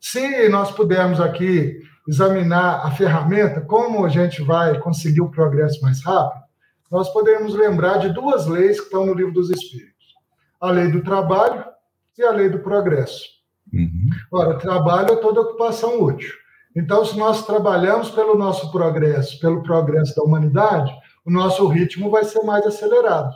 Se 0.00 0.48
nós 0.48 0.70
pudermos 0.70 1.20
aqui 1.20 1.80
examinar 2.08 2.86
a 2.86 2.90
ferramenta, 2.90 3.60
como 3.60 4.04
a 4.04 4.08
gente 4.08 4.42
vai 4.42 4.78
conseguir 4.78 5.20
o 5.20 5.30
progresso 5.30 5.82
mais 5.82 6.02
rápido, 6.02 6.44
nós 6.90 7.12
podemos 7.12 7.54
lembrar 7.54 7.98
de 7.98 8.08
duas 8.10 8.46
leis 8.46 8.78
que 8.78 8.86
estão 8.86 9.04
no 9.04 9.14
livro 9.14 9.32
dos 9.32 9.50
Espíritos: 9.50 10.14
a 10.60 10.70
lei 10.70 10.90
do 10.90 11.02
trabalho 11.02 11.64
e 12.16 12.22
a 12.22 12.30
lei 12.30 12.48
do 12.48 12.60
progresso. 12.60 13.24
Uhum. 13.72 14.08
Ora, 14.32 14.58
trabalho 14.58 15.12
é 15.12 15.16
toda 15.16 15.42
ocupação 15.42 16.02
útil. 16.02 16.32
Então, 16.78 17.04
se 17.04 17.18
nós 17.18 17.44
trabalhamos 17.44 18.08
pelo 18.08 18.38
nosso 18.38 18.70
progresso, 18.70 19.40
pelo 19.40 19.64
progresso 19.64 20.14
da 20.14 20.22
humanidade, 20.22 20.94
o 21.26 21.30
nosso 21.30 21.66
ritmo 21.66 22.08
vai 22.08 22.22
ser 22.22 22.44
mais 22.44 22.64
acelerado. 22.64 23.34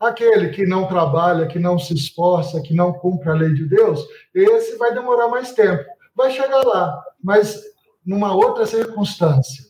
Aquele 0.00 0.48
que 0.48 0.66
não 0.66 0.88
trabalha, 0.88 1.46
que 1.46 1.60
não 1.60 1.78
se 1.78 1.94
esforça, 1.94 2.60
que 2.60 2.74
não 2.74 2.92
cumpre 2.92 3.30
a 3.30 3.34
lei 3.34 3.54
de 3.54 3.66
Deus, 3.66 4.04
esse 4.34 4.76
vai 4.78 4.92
demorar 4.92 5.28
mais 5.28 5.52
tempo. 5.52 5.84
Vai 6.12 6.32
chegar 6.32 6.64
lá, 6.64 7.00
mas 7.22 7.62
numa 8.04 8.34
outra 8.34 8.66
circunstância. 8.66 9.64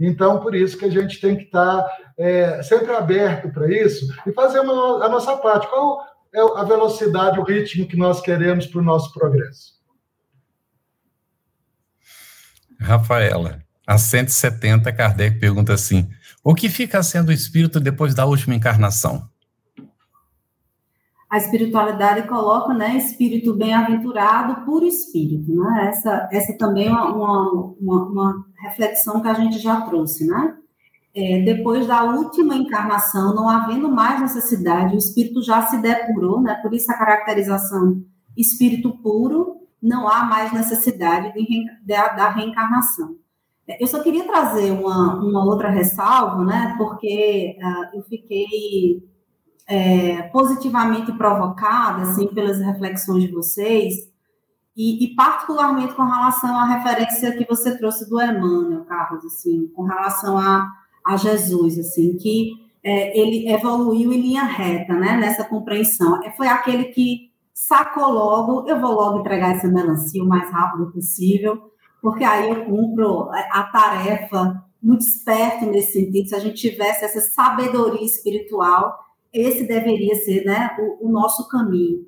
Então, 0.00 0.40
por 0.40 0.52
isso 0.52 0.76
que 0.76 0.86
a 0.86 0.90
gente 0.90 1.20
tem 1.20 1.36
que 1.36 1.44
estar 1.44 1.86
é, 2.18 2.64
sempre 2.64 2.92
aberto 2.96 3.48
para 3.48 3.70
isso 3.70 4.08
e 4.26 4.32
fazer 4.32 4.58
uma, 4.58 5.04
a 5.04 5.08
nossa 5.08 5.36
parte. 5.36 5.68
Qual 5.68 6.04
é 6.34 6.40
a 6.40 6.64
velocidade, 6.64 7.38
o 7.38 7.44
ritmo 7.44 7.86
que 7.86 7.96
nós 7.96 8.20
queremos 8.20 8.66
para 8.66 8.80
o 8.80 8.84
nosso 8.84 9.14
progresso? 9.14 9.75
Rafaela, 12.80 13.60
a 13.86 13.98
170, 13.98 14.92
Kardec 14.92 15.38
pergunta 15.38 15.72
assim: 15.72 16.08
o 16.42 16.54
que 16.54 16.68
fica 16.68 17.02
sendo 17.02 17.28
o 17.28 17.32
espírito 17.32 17.80
depois 17.80 18.14
da 18.14 18.26
última 18.26 18.54
encarnação? 18.54 19.28
A 21.28 21.38
espiritualidade 21.38 22.28
coloca, 22.28 22.72
né, 22.72 22.96
espírito 22.96 23.52
bem-aventurado, 23.52 24.64
puro 24.64 24.86
espírito, 24.86 25.52
né? 25.54 25.88
Essa, 25.88 26.28
essa 26.30 26.56
também 26.56 26.86
é 26.86 26.92
uma, 26.92 27.50
uma, 27.80 28.08
uma 28.08 28.46
reflexão 28.62 29.20
que 29.20 29.28
a 29.28 29.34
gente 29.34 29.58
já 29.58 29.80
trouxe, 29.80 30.24
né? 30.26 30.56
É, 31.14 31.42
depois 31.42 31.86
da 31.86 32.04
última 32.04 32.54
encarnação, 32.54 33.34
não 33.34 33.48
havendo 33.48 33.90
mais 33.90 34.20
necessidade, 34.20 34.94
o 34.94 34.98
espírito 34.98 35.42
já 35.42 35.62
se 35.62 35.78
depurou, 35.78 36.40
né? 36.40 36.54
Por 36.62 36.72
isso 36.72 36.90
a 36.92 36.98
caracterização 36.98 38.02
espírito 38.36 38.96
puro, 39.02 39.65
não 39.86 40.08
há 40.08 40.24
mais 40.24 40.52
necessidade 40.52 41.32
de, 41.32 41.44
de, 41.44 41.86
da 41.86 42.28
reencarnação. 42.30 43.16
É, 43.68 43.82
eu 43.82 43.86
só 43.86 44.02
queria 44.02 44.24
trazer 44.24 44.72
uma, 44.72 45.14
uma 45.16 45.44
outra 45.44 45.70
ressalva, 45.70 46.44
né? 46.44 46.74
Porque 46.76 47.56
uh, 47.60 47.96
eu 47.96 48.02
fiquei 48.02 49.02
é, 49.68 50.22
positivamente 50.32 51.12
provocada, 51.12 52.02
assim, 52.02 52.26
pelas 52.28 52.58
reflexões 52.58 53.24
de 53.24 53.32
vocês, 53.32 53.94
e, 54.76 55.04
e, 55.04 55.14
particularmente 55.14 55.94
com 55.94 56.02
relação 56.02 56.54
à 56.54 56.66
referência 56.66 57.36
que 57.36 57.46
você 57.46 57.78
trouxe 57.78 58.08
do 58.10 58.20
Emmanuel, 58.20 58.84
Carlos, 58.84 59.24
assim, 59.24 59.68
com 59.68 59.84
relação 59.84 60.36
a, 60.36 60.70
a 61.04 61.16
Jesus, 61.16 61.78
assim, 61.78 62.14
que 62.18 62.52
é, 62.84 63.18
ele 63.18 63.48
evoluiu 63.50 64.12
em 64.12 64.20
linha 64.20 64.44
reta, 64.44 64.92
né, 64.92 65.16
nessa 65.16 65.44
compreensão. 65.44 66.22
É, 66.22 66.30
foi 66.32 66.46
aquele 66.46 66.84
que 66.86 67.30
sacou 67.56 68.12
logo, 68.12 68.68
eu 68.68 68.78
vou 68.78 68.92
logo 68.92 69.20
entregar 69.20 69.56
essa 69.56 69.66
melancia 69.66 70.22
o 70.22 70.28
mais 70.28 70.50
rápido 70.50 70.92
possível, 70.92 71.72
porque 72.02 72.22
aí 72.22 72.50
eu 72.50 72.66
cumpro 72.66 73.30
a 73.30 73.62
tarefa 73.72 74.62
muito 74.82 75.06
esperto 75.06 75.64
nesse 75.64 75.94
sentido, 75.94 76.28
se 76.28 76.34
a 76.34 76.38
gente 76.38 76.60
tivesse 76.60 77.06
essa 77.06 77.18
sabedoria 77.18 78.04
espiritual, 78.04 78.94
esse 79.32 79.64
deveria 79.66 80.14
ser 80.16 80.44
né, 80.44 80.76
o, 80.78 81.08
o 81.08 81.10
nosso 81.10 81.48
caminho. 81.48 82.06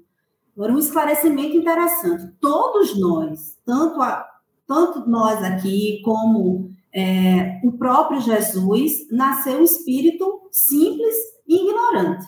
Agora, 0.54 0.74
um 0.74 0.78
esclarecimento 0.78 1.56
interessante. 1.56 2.30
Todos 2.40 3.00
nós, 3.00 3.56
tanto, 3.64 4.02
a, 4.02 4.28
tanto 4.66 5.08
nós 5.08 5.42
aqui 5.42 6.02
como 6.04 6.70
é, 6.94 7.58
o 7.64 7.72
próprio 7.72 8.20
Jesus, 8.20 9.08
nasceu 9.10 9.60
um 9.60 9.64
espírito 9.64 10.42
simples 10.52 11.16
e 11.46 11.56
ignorante. 11.56 12.26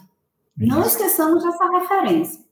Não 0.57 0.81
esqueçamos 0.83 1.45
dessa 1.45 1.71
referência. 1.71 2.50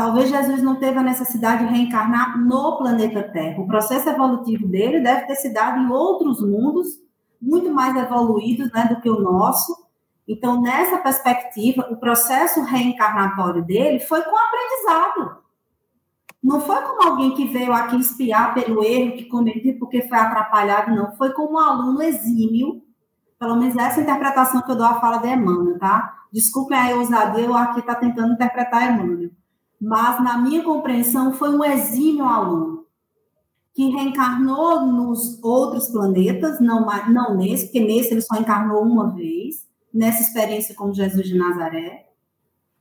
Talvez 0.00 0.30
Jesus 0.30 0.62
não 0.62 0.76
teve 0.76 0.98
a 0.98 1.02
necessidade 1.02 1.66
de 1.66 1.74
reencarnar 1.74 2.38
no 2.38 2.78
planeta 2.78 3.22
Terra. 3.22 3.60
O 3.60 3.66
processo 3.66 4.08
evolutivo 4.08 4.66
dele 4.66 5.00
deve 5.00 5.26
ter 5.26 5.34
se 5.34 5.52
dado 5.52 5.78
em 5.78 5.90
outros 5.90 6.40
mundos, 6.40 6.98
muito 7.38 7.70
mais 7.70 7.94
evoluídos 7.94 8.72
né, 8.72 8.86
do 8.86 8.98
que 9.02 9.10
o 9.10 9.20
nosso. 9.20 9.76
Então, 10.26 10.62
nessa 10.62 10.96
perspectiva, 10.96 11.86
o 11.90 11.98
processo 11.98 12.62
reencarnatório 12.62 13.62
dele 13.62 14.00
foi 14.00 14.22
com 14.22 14.34
aprendizado. 14.34 15.42
Não 16.42 16.62
foi 16.62 16.80
como 16.80 17.06
alguém 17.06 17.34
que 17.34 17.48
veio 17.48 17.70
aqui 17.70 17.96
espiar 17.96 18.54
pelo 18.54 18.82
erro 18.82 19.18
que 19.18 19.26
cometeu 19.26 19.78
porque 19.78 20.08
foi 20.08 20.16
atrapalhado, 20.16 20.94
não. 20.94 21.12
Foi 21.12 21.30
como 21.34 21.56
um 21.56 21.58
aluno 21.58 22.00
exímio, 22.00 22.82
pelo 23.38 23.56
menos 23.56 23.76
essa 23.76 24.00
interpretação 24.00 24.62
que 24.62 24.70
eu 24.70 24.76
dou 24.76 24.86
à 24.86 24.98
fala 24.98 25.18
de 25.18 25.28
Emmanuel, 25.28 25.78
tá? 25.78 26.20
Desculpem 26.32 26.78
a 26.78 26.96
ousadia, 26.96 27.44
eu 27.44 27.54
aqui 27.54 27.80
está 27.80 27.94
tentando 27.94 28.32
interpretar 28.32 28.94
Emmanuel 28.94 29.38
mas 29.80 30.22
na 30.22 30.36
minha 30.36 30.62
compreensão 30.62 31.32
foi 31.32 31.48
um 31.48 31.64
exímio 31.64 32.24
aluno 32.24 32.84
que 33.72 33.88
reencarnou 33.88 34.84
nos 34.84 35.42
outros 35.42 35.88
planetas, 35.88 36.60
não, 36.60 36.86
não 37.08 37.36
nesse, 37.36 37.66
porque 37.66 37.80
nesse 37.80 38.12
ele 38.12 38.20
só 38.20 38.36
encarnou 38.36 38.82
uma 38.82 39.14
vez, 39.14 39.66
nessa 39.94 40.22
experiência 40.22 40.74
com 40.74 40.92
Jesus 40.92 41.26
de 41.26 41.38
Nazaré. 41.38 42.08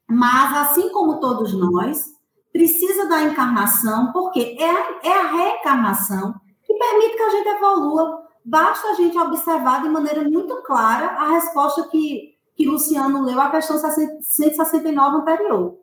Mas, 0.09 0.57
assim 0.57 0.91
como 0.91 1.19
todos 1.19 1.53
nós, 1.53 2.05
precisa 2.51 3.07
da 3.07 3.23
encarnação, 3.23 4.11
porque 4.11 4.57
é 4.59 4.69
a, 4.69 4.99
é 5.03 5.19
a 5.19 5.31
reencarnação 5.31 6.33
que 6.65 6.73
permite 6.73 7.15
que 7.15 7.23
a 7.23 7.29
gente 7.29 7.47
evolua. 7.47 8.23
Basta 8.43 8.89
a 8.89 8.93
gente 8.95 9.17
observar 9.17 9.83
de 9.83 9.89
maneira 9.89 10.27
muito 10.27 10.61
clara 10.63 11.05
a 11.05 11.31
resposta 11.33 11.87
que, 11.87 12.35
que 12.55 12.67
Luciano 12.67 13.23
leu 13.23 13.39
à 13.39 13.51
questão 13.51 13.77
169 13.77 15.17
anterior 15.17 15.77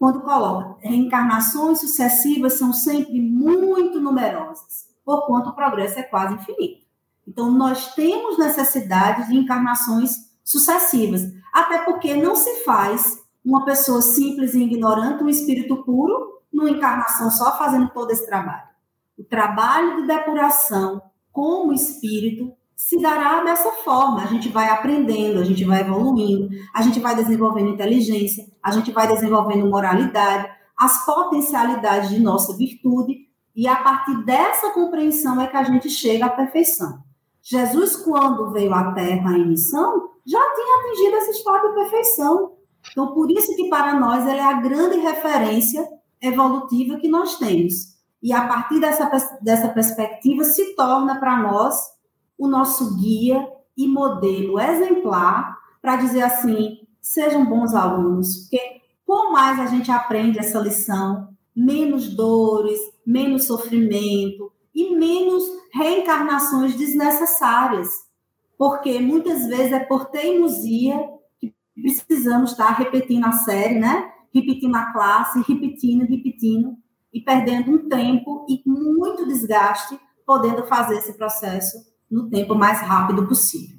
quando 0.00 0.22
coloca 0.22 0.78
reencarnações 0.80 1.80
sucessivas 1.80 2.54
são 2.54 2.72
sempre 2.72 3.20
muito 3.20 4.00
numerosas, 4.00 4.88
porquanto 5.04 5.50
o 5.50 5.54
progresso 5.54 5.98
é 5.98 6.02
quase 6.02 6.36
infinito. 6.36 6.86
Então, 7.28 7.50
nós 7.50 7.94
temos 7.94 8.38
necessidade 8.38 9.28
de 9.28 9.36
encarnações 9.36 10.32
sucessivas, 10.42 11.20
até 11.52 11.84
porque 11.84 12.14
não 12.14 12.34
se 12.34 12.64
faz 12.64 13.22
uma 13.44 13.66
pessoa 13.66 14.00
simples 14.00 14.54
e 14.54 14.62
ignorante, 14.62 15.22
um 15.22 15.28
espírito 15.28 15.84
puro, 15.84 16.40
numa 16.50 16.70
encarnação 16.70 17.30
só 17.30 17.58
fazendo 17.58 17.90
todo 17.90 18.10
esse 18.10 18.24
trabalho. 18.24 18.70
O 19.18 19.22
trabalho 19.22 19.96
de 20.00 20.06
depuração 20.06 21.02
como 21.30 21.74
espírito 21.74 22.56
se 22.80 22.98
dará 22.98 23.44
dessa 23.44 23.70
forma. 23.72 24.22
A 24.22 24.26
gente 24.26 24.48
vai 24.48 24.70
aprendendo, 24.70 25.38
a 25.38 25.44
gente 25.44 25.64
vai 25.64 25.82
evoluindo, 25.82 26.48
a 26.74 26.80
gente 26.80 26.98
vai 26.98 27.14
desenvolvendo 27.14 27.68
inteligência, 27.68 28.46
a 28.62 28.70
gente 28.70 28.90
vai 28.90 29.06
desenvolvendo 29.06 29.68
moralidade, 29.68 30.50
as 30.78 31.04
potencialidades 31.04 32.08
de 32.08 32.18
nossa 32.18 32.56
virtude, 32.56 33.28
e 33.54 33.68
a 33.68 33.76
partir 33.76 34.24
dessa 34.24 34.70
compreensão 34.70 35.38
é 35.40 35.46
que 35.46 35.56
a 35.58 35.62
gente 35.62 35.90
chega 35.90 36.24
à 36.24 36.30
perfeição. 36.30 37.02
Jesus, 37.42 37.96
quando 37.96 38.50
veio 38.50 38.72
à 38.72 38.92
Terra 38.92 39.36
em 39.36 39.46
missão, 39.46 40.08
já 40.24 40.40
tinha 40.40 40.80
atingido 40.80 41.16
esse 41.16 41.30
estado 41.32 41.68
de 41.68 41.74
perfeição. 41.74 42.52
Então, 42.90 43.12
por 43.12 43.30
isso 43.30 43.54
que 43.56 43.68
para 43.68 44.00
nós 44.00 44.26
ele 44.26 44.38
é 44.38 44.44
a 44.44 44.60
grande 44.60 44.98
referência 45.00 45.86
evolutiva 46.22 46.96
que 46.96 47.08
nós 47.08 47.36
temos. 47.36 47.98
E 48.22 48.32
a 48.32 48.46
partir 48.46 48.80
dessa, 48.80 49.38
dessa 49.42 49.68
perspectiva 49.68 50.44
se 50.44 50.74
torna 50.74 51.20
para 51.20 51.36
nós 51.42 51.99
o 52.40 52.48
nosso 52.48 52.96
guia 52.96 53.46
e 53.76 53.86
modelo 53.86 54.58
exemplar 54.58 55.58
para 55.82 55.96
dizer 55.96 56.22
assim: 56.22 56.78
sejam 57.00 57.44
bons 57.44 57.74
alunos, 57.74 58.48
porque 58.48 58.80
quanto 59.04 59.32
mais 59.32 59.60
a 59.60 59.66
gente 59.66 59.90
aprende 59.90 60.38
essa 60.38 60.58
lição, 60.58 61.28
menos 61.54 62.08
dores, 62.08 62.80
menos 63.06 63.44
sofrimento 63.44 64.50
e 64.74 64.96
menos 64.96 65.44
reencarnações 65.72 66.74
desnecessárias. 66.74 68.08
Porque 68.56 68.98
muitas 68.98 69.46
vezes 69.46 69.72
é 69.72 69.80
por 69.80 70.06
teimosia 70.06 70.98
que 71.38 71.54
precisamos 71.74 72.52
estar 72.52 72.70
repetindo 72.70 73.24
a 73.24 73.32
série, 73.32 73.78
né? 73.78 74.12
Repetindo 74.34 74.76
a 74.76 74.92
classe, 74.92 75.42
repetindo, 75.46 76.06
repetindo 76.06 76.74
e 77.12 77.20
perdendo 77.20 77.70
um 77.72 77.88
tempo 77.88 78.46
e 78.48 78.62
muito 78.66 79.26
desgaste 79.26 79.98
podendo 80.24 80.64
fazer 80.66 80.98
esse 80.98 81.14
processo 81.14 81.90
no 82.10 82.28
tempo 82.28 82.54
mais 82.54 82.80
rápido 82.80 83.26
possível. 83.26 83.78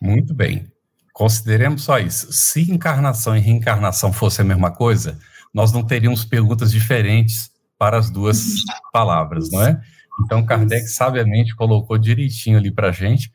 Muito 0.00 0.34
bem. 0.34 0.70
Consideremos 1.12 1.82
só 1.82 1.98
isso. 1.98 2.32
Se 2.32 2.70
encarnação 2.70 3.36
e 3.36 3.40
reencarnação 3.40 4.12
fosse 4.12 4.40
a 4.40 4.44
mesma 4.44 4.70
coisa, 4.70 5.18
nós 5.52 5.72
não 5.72 5.82
teríamos 5.82 6.24
perguntas 6.24 6.70
diferentes 6.70 7.50
para 7.78 7.98
as 7.98 8.10
duas 8.10 8.56
palavras, 8.92 9.50
não 9.50 9.62
é? 9.62 9.80
Então, 10.24 10.44
Kardec 10.44 10.86
sabiamente 10.88 11.54
colocou 11.56 11.96
direitinho 11.98 12.58
ali 12.58 12.70
para 12.70 12.88
a 12.88 12.92
gente, 12.92 13.32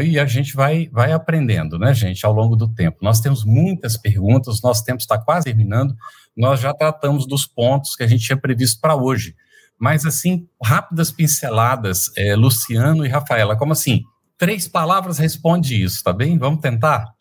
e 0.00 0.18
a 0.18 0.24
gente 0.24 0.54
vai, 0.54 0.88
vai 0.90 1.12
aprendendo, 1.12 1.78
né, 1.78 1.92
gente, 1.92 2.24
ao 2.24 2.32
longo 2.32 2.56
do 2.56 2.66
tempo. 2.66 2.98
Nós 3.02 3.20
temos 3.20 3.44
muitas 3.44 3.96
perguntas, 3.96 4.62
nosso 4.62 4.84
tempo 4.84 5.00
está 5.00 5.18
quase 5.18 5.44
terminando, 5.44 5.94
nós 6.34 6.60
já 6.60 6.72
tratamos 6.72 7.26
dos 7.26 7.46
pontos 7.46 7.94
que 7.94 8.02
a 8.02 8.06
gente 8.06 8.24
tinha 8.24 8.36
previsto 8.36 8.80
para 8.80 8.96
hoje. 8.96 9.36
Mas, 9.82 10.06
assim, 10.06 10.46
rápidas 10.62 11.10
pinceladas, 11.10 12.08
é, 12.16 12.36
Luciano 12.36 13.04
e 13.04 13.08
Rafaela, 13.08 13.56
como 13.56 13.72
assim? 13.72 14.04
Três 14.38 14.68
palavras 14.68 15.18
responde 15.18 15.82
isso, 15.82 16.04
tá 16.04 16.12
bem? 16.12 16.38
Vamos 16.38 16.60
tentar? 16.60 17.12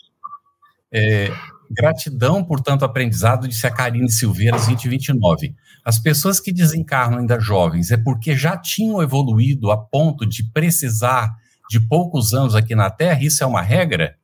É, 0.93 1.32
gratidão 1.72 2.43
por 2.43 2.62
tanto 2.62 2.86
aprendizado, 2.86 3.47
disse 3.47 3.66
a 3.66 3.72
Karine 3.72 4.12
Silveira, 4.12 4.57
2029. 4.57 5.55
As 5.84 5.97
pessoas 5.97 6.39
que 6.39 6.53
desencarnam 6.53 7.18
ainda 7.18 7.39
jovens 7.39 7.89
é 7.89 7.97
porque 7.97 8.36
já 8.36 8.55
tinham 8.55 9.01
evoluído 9.01 9.72
a 9.72 9.78
ponto 9.78 10.24
de 10.24 10.43
precisar 10.43 11.36
de 11.68 11.80
poucos 11.80 12.32
anos 12.32 12.53
aqui 12.53 12.76
na 12.76 12.91
Terra? 12.91 13.24
Isso 13.24 13.43
é 13.43 13.47
uma 13.47 13.64
regra? 13.64 14.18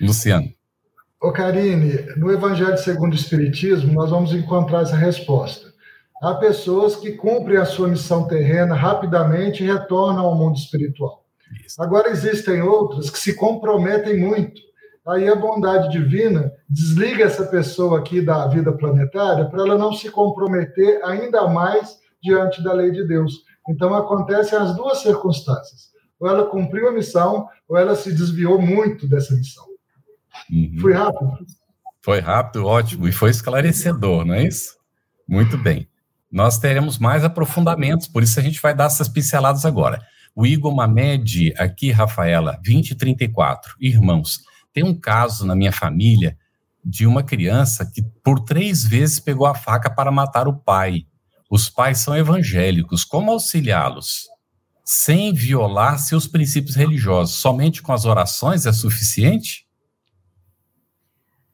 Luciano. 0.00 0.52
Ô, 1.22 1.30
Karine, 1.30 1.92
no 2.16 2.32
Evangelho 2.32 2.76
segundo 2.76 3.12
o 3.12 3.16
Espiritismo, 3.16 3.92
nós 3.92 4.10
vamos 4.10 4.32
encontrar 4.32 4.82
essa 4.82 4.96
resposta. 4.96 5.73
Há 6.24 6.34
pessoas 6.34 6.96
que 6.96 7.12
cumprem 7.12 7.58
a 7.58 7.64
sua 7.64 7.88
missão 7.88 8.26
terrena 8.26 8.74
rapidamente 8.74 9.62
e 9.62 9.66
retornam 9.66 10.24
ao 10.24 10.34
mundo 10.34 10.56
espiritual. 10.56 11.24
Isso. 11.64 11.82
Agora, 11.82 12.08
existem 12.08 12.62
outras 12.62 13.10
que 13.10 13.18
se 13.18 13.34
comprometem 13.34 14.18
muito. 14.18 14.60
Aí 15.06 15.28
a 15.28 15.36
bondade 15.36 15.90
divina 15.90 16.50
desliga 16.68 17.24
essa 17.24 17.44
pessoa 17.44 17.98
aqui 17.98 18.22
da 18.22 18.46
vida 18.46 18.72
planetária 18.72 19.44
para 19.44 19.62
ela 19.62 19.76
não 19.76 19.92
se 19.92 20.10
comprometer 20.10 21.04
ainda 21.04 21.46
mais 21.46 21.98
diante 22.22 22.64
da 22.64 22.72
lei 22.72 22.90
de 22.90 23.06
Deus. 23.06 23.44
Então, 23.68 23.94
acontecem 23.94 24.58
as 24.58 24.74
duas 24.74 25.02
circunstâncias 25.02 25.94
ou 26.18 26.28
ela 26.28 26.46
cumpriu 26.46 26.88
a 26.88 26.92
missão, 26.92 27.46
ou 27.68 27.76
ela 27.76 27.94
se 27.94 28.10
desviou 28.10 28.60
muito 28.60 29.06
dessa 29.06 29.34
missão. 29.34 29.64
Uhum. 30.50 30.78
Foi 30.80 30.92
rápido? 30.94 31.38
Foi 32.00 32.18
rápido, 32.18 32.66
ótimo, 32.66 33.08
e 33.08 33.12
foi 33.12 33.30
esclarecedor, 33.30 34.24
não 34.24 34.34
é 34.34 34.44
isso? 34.44 34.76
Muito 35.28 35.58
bem. 35.58 35.86
Nós 36.34 36.58
teremos 36.58 36.98
mais 36.98 37.24
aprofundamentos, 37.24 38.08
por 38.08 38.22
isso 38.22 38.40
a 38.40 38.42
gente 38.42 38.60
vai 38.60 38.74
dar 38.74 38.86
essas 38.86 39.08
pinceladas 39.08 39.64
agora. 39.64 40.02
O 40.34 40.44
Igor 40.44 40.74
Mamed, 40.74 41.54
aqui, 41.56 41.90
Rafaela, 41.92 42.58
2034. 42.64 43.76
Irmãos, 43.80 44.40
tem 44.72 44.82
um 44.82 44.92
caso 44.92 45.46
na 45.46 45.54
minha 45.54 45.72
família 45.72 46.36
de 46.84 47.06
uma 47.06 47.22
criança 47.22 47.88
que 47.90 48.02
por 48.22 48.40
três 48.40 48.84
vezes 48.84 49.20
pegou 49.20 49.46
a 49.46 49.54
faca 49.54 49.88
para 49.88 50.10
matar 50.10 50.48
o 50.48 50.58
pai. 50.58 51.06
Os 51.48 51.70
pais 51.70 51.98
são 51.98 52.16
evangélicos. 52.16 53.04
Como 53.04 53.30
auxiliá-los? 53.30 54.26
sem 54.84 55.32
violar 55.32 55.98
seus 55.98 56.26
princípios 56.26 56.76
religiosos. 56.76 57.36
Somente 57.36 57.82
com 57.82 57.92
as 57.92 58.04
orações 58.04 58.66
é 58.66 58.72
suficiente? 58.72 59.66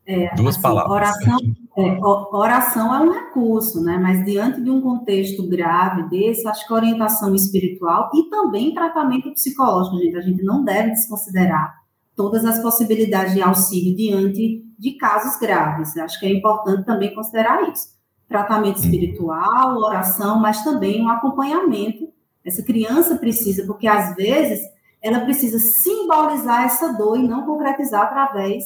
É, 0.05 0.35
Duas 0.35 0.57
assim, 0.57 0.63
palavras. 0.63 0.91
Oração 0.91 1.39
é, 1.81 1.99
oração 2.33 2.95
é 2.95 3.01
um 3.01 3.13
recurso, 3.13 3.83
né? 3.83 3.99
Mas 3.99 4.25
diante 4.25 4.63
de 4.63 4.71
um 4.71 4.81
contexto 4.81 5.49
grave 5.49 6.09
desse, 6.09 6.47
acho 6.47 6.67
que 6.67 6.73
orientação 6.73 7.35
espiritual 7.35 8.11
e 8.15 8.25
também 8.25 8.75
tratamento 8.75 9.33
psicológico, 9.33 9.99
gente, 9.99 10.17
a 10.17 10.21
gente 10.21 10.43
não 10.43 10.65
deve 10.65 10.91
desconsiderar 10.91 11.81
todas 12.15 12.45
as 12.45 12.61
possibilidades 12.61 13.35
de 13.35 13.43
auxílio 13.43 13.97
diante 13.97 14.65
de 14.79 14.93
casos 14.93 15.39
graves. 15.39 15.97
Acho 15.97 16.19
que 16.21 16.27
é 16.27 16.33
importante 16.33 16.85
também 16.85 17.15
considerar 17.15 17.69
isso. 17.71 17.89
Tratamento 18.29 18.79
hum. 18.79 18.85
espiritual, 18.85 19.77
oração, 19.79 20.39
mas 20.39 20.63
também 20.63 21.03
um 21.03 21.09
acompanhamento 21.09 22.11
essa 22.45 22.63
criança 22.63 23.17
precisa, 23.17 23.67
porque 23.67 23.87
às 23.87 24.15
vezes 24.17 24.61
ela 25.03 25.21
precisa 25.21 25.59
simbolizar 25.59 26.65
essa 26.65 26.93
dor 26.93 27.19
e 27.19 27.27
não 27.27 27.45
concretizar 27.45 28.03
através 28.03 28.65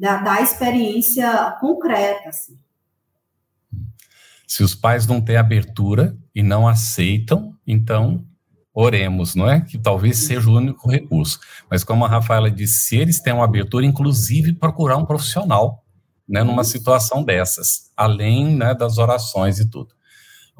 da, 0.00 0.16
da 0.16 0.40
experiência 0.40 1.56
concreta. 1.60 2.30
Assim. 2.30 2.58
Se 4.46 4.62
os 4.62 4.74
pais 4.74 5.06
não 5.06 5.20
têm 5.20 5.36
abertura 5.36 6.16
e 6.34 6.42
não 6.42 6.66
aceitam, 6.66 7.54
então 7.66 8.24
oremos, 8.72 9.34
não 9.34 9.48
é? 9.48 9.60
Que 9.60 9.76
talvez 9.76 10.16
seja 10.18 10.48
o 10.48 10.56
único 10.56 10.90
recurso. 10.90 11.38
Mas 11.70 11.84
como 11.84 12.04
a 12.04 12.08
Rafaela 12.08 12.50
disse, 12.50 12.80
se 12.80 12.96
eles 12.96 13.20
têm 13.20 13.34
uma 13.34 13.44
abertura, 13.44 13.84
inclusive 13.84 14.54
procurar 14.54 14.96
um 14.96 15.04
profissional, 15.04 15.84
né, 16.26 16.42
numa 16.42 16.64
situação 16.64 17.22
dessas, 17.22 17.90
além 17.96 18.56
né, 18.56 18.72
das 18.74 18.96
orações 18.96 19.58
e 19.58 19.68
tudo 19.68 19.94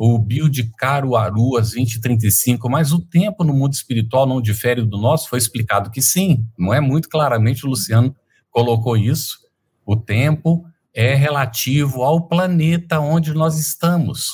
o 0.03 0.19
Bio 0.19 0.49
de 0.49 0.65
Caruaru 0.79 1.59
às 1.59 1.75
20h35, 1.75 2.71
mas 2.71 2.91
o 2.91 2.99
tempo 2.99 3.45
no 3.45 3.53
mundo 3.53 3.75
espiritual 3.75 4.27
não 4.27 4.41
difere 4.41 4.83
do 4.83 4.97
nosso, 4.97 5.29
foi 5.29 5.39
explicado 5.39 5.91
que 5.91 6.01
sim, 6.01 6.49
não 6.59 6.73
é 6.73 6.81
muito 6.81 7.07
claramente, 7.07 7.67
o 7.67 7.69
Luciano 7.69 8.17
colocou 8.51 8.97
isso, 8.97 9.39
o 9.85 9.97
tempo 9.97 10.65
é 10.95 11.15
relativo 11.15 12.03
ao 12.03 12.27
planeta 12.27 13.01
onde 13.01 13.33
nós 13.33 13.59
estamos. 13.59 14.33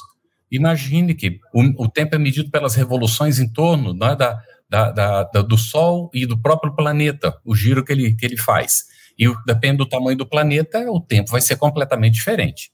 Imagine 0.50 1.14
que 1.14 1.38
o, 1.52 1.84
o 1.84 1.88
tempo 1.88 2.14
é 2.14 2.18
medido 2.18 2.50
pelas 2.50 2.74
revoluções 2.74 3.38
em 3.38 3.48
torno 3.48 3.92
né, 3.92 4.14
da, 4.14 4.42
da, 4.68 4.90
da, 5.24 5.42
do 5.42 5.58
Sol 5.58 6.10
e 6.14 6.24
do 6.26 6.38
próprio 6.38 6.74
planeta, 6.74 7.36
o 7.44 7.54
giro 7.54 7.84
que 7.84 7.92
ele, 7.92 8.14
que 8.14 8.24
ele 8.24 8.36
faz. 8.36 8.84
E 9.18 9.26
depende 9.46 9.78
do 9.78 9.88
tamanho 9.88 10.16
do 10.16 10.26
planeta, 10.26 10.90
o 10.90 11.00
tempo 11.00 11.30
vai 11.30 11.40
ser 11.40 11.56
completamente 11.56 12.14
diferente. 12.14 12.70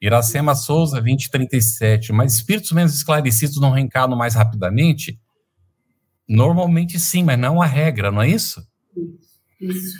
Iracema 0.00 0.54
Souza, 0.54 1.00
2037. 1.00 2.12
Mas 2.12 2.34
espíritos 2.34 2.72
menos 2.72 2.94
esclarecidos 2.94 3.60
não 3.60 3.70
reencarnam 3.70 4.16
mais 4.16 4.34
rapidamente? 4.34 5.18
Normalmente 6.28 6.98
sim, 6.98 7.22
mas 7.22 7.38
não 7.38 7.60
a 7.60 7.66
regra, 7.66 8.10
não 8.10 8.22
é 8.22 8.28
isso? 8.28 8.66
Isso. 8.96 9.33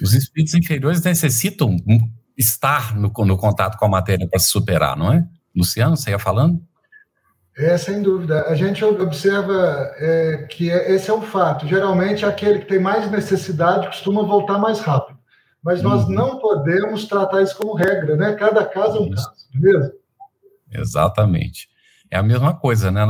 Os 0.02 0.14
espíritos 0.14 0.54
inferiores 0.54 1.02
necessitam 1.02 1.76
estar 2.36 2.96
no, 2.96 3.12
no 3.24 3.36
contato 3.36 3.78
com 3.78 3.84
a 3.84 3.88
matéria 3.88 4.28
para 4.28 4.38
se 4.38 4.48
superar, 4.48 4.96
não 4.96 5.12
é? 5.12 5.26
Luciano, 5.54 5.96
você 5.96 6.10
ia 6.10 6.18
falando? 6.18 6.60
É, 7.56 7.78
sem 7.78 8.02
dúvida. 8.02 8.46
A 8.48 8.54
gente 8.56 8.84
observa 8.84 9.92
é, 9.96 10.46
que 10.50 10.70
é, 10.70 10.92
esse 10.92 11.08
é 11.08 11.14
um 11.14 11.22
fato. 11.22 11.66
Geralmente, 11.68 12.26
aquele 12.26 12.58
que 12.58 12.66
tem 12.66 12.80
mais 12.80 13.08
necessidade 13.10 13.86
costuma 13.86 14.24
voltar 14.24 14.58
mais 14.58 14.80
rápido. 14.80 15.18
Mas 15.62 15.80
nós 15.80 16.04
uhum. 16.04 16.10
não 16.10 16.38
podemos 16.40 17.06
tratar 17.06 17.42
isso 17.42 17.56
como 17.56 17.74
regra, 17.74 18.16
né? 18.16 18.34
Cada 18.34 18.66
caso 18.66 18.98
é 18.98 19.00
um 19.00 19.10
caso, 19.10 19.30
beleza? 19.54 19.94
Exatamente. 20.70 21.68
É 22.10 22.18
a 22.18 22.22
mesma 22.22 22.54
coisa, 22.54 22.90
né? 22.90 23.06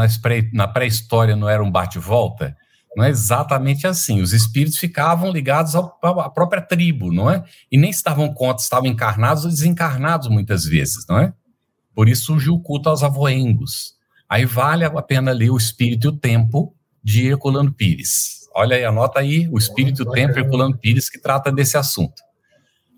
Na 0.52 0.68
pré-história 0.68 1.34
não 1.34 1.48
era 1.48 1.64
um 1.64 1.70
bate-volta? 1.70 2.54
Não 2.96 3.04
é 3.04 3.10
exatamente 3.10 3.86
assim. 3.86 4.20
Os 4.20 4.32
espíritos 4.32 4.78
ficavam 4.78 5.30
ligados 5.30 5.74
à 5.74 5.82
própria 5.82 6.62
tribo, 6.62 7.12
não 7.12 7.30
é? 7.30 7.44
E 7.70 7.76
nem 7.76 7.90
estavam 7.90 8.32
conta, 8.32 8.62
estavam 8.62 8.86
encarnados 8.86 9.44
ou 9.44 9.50
desencarnados 9.50 10.28
muitas 10.28 10.64
vezes, 10.64 11.06
não 11.08 11.18
é? 11.18 11.32
Por 11.94 12.08
isso 12.08 12.26
surgiu 12.26 12.54
o 12.54 12.60
culto 12.60 12.88
aos 12.88 13.02
avoengos. 13.02 13.94
Aí 14.28 14.44
vale 14.44 14.84
a 14.84 15.02
pena 15.02 15.32
ler 15.32 15.50
O 15.50 15.56
Espírito 15.56 16.06
e 16.06 16.10
o 16.10 16.16
Tempo, 16.16 16.74
de 17.02 17.26
Herculano 17.26 17.72
Pires. 17.72 18.48
Olha 18.54 18.76
aí, 18.76 18.84
anota 18.84 19.20
aí, 19.20 19.48
O 19.50 19.58
Espírito 19.58 20.02
e 20.02 20.06
o 20.06 20.10
Tempo, 20.10 20.38
Herculano 20.38 20.76
Pires, 20.76 21.10
que 21.10 21.20
trata 21.20 21.52
desse 21.52 21.76
assunto. 21.76 22.22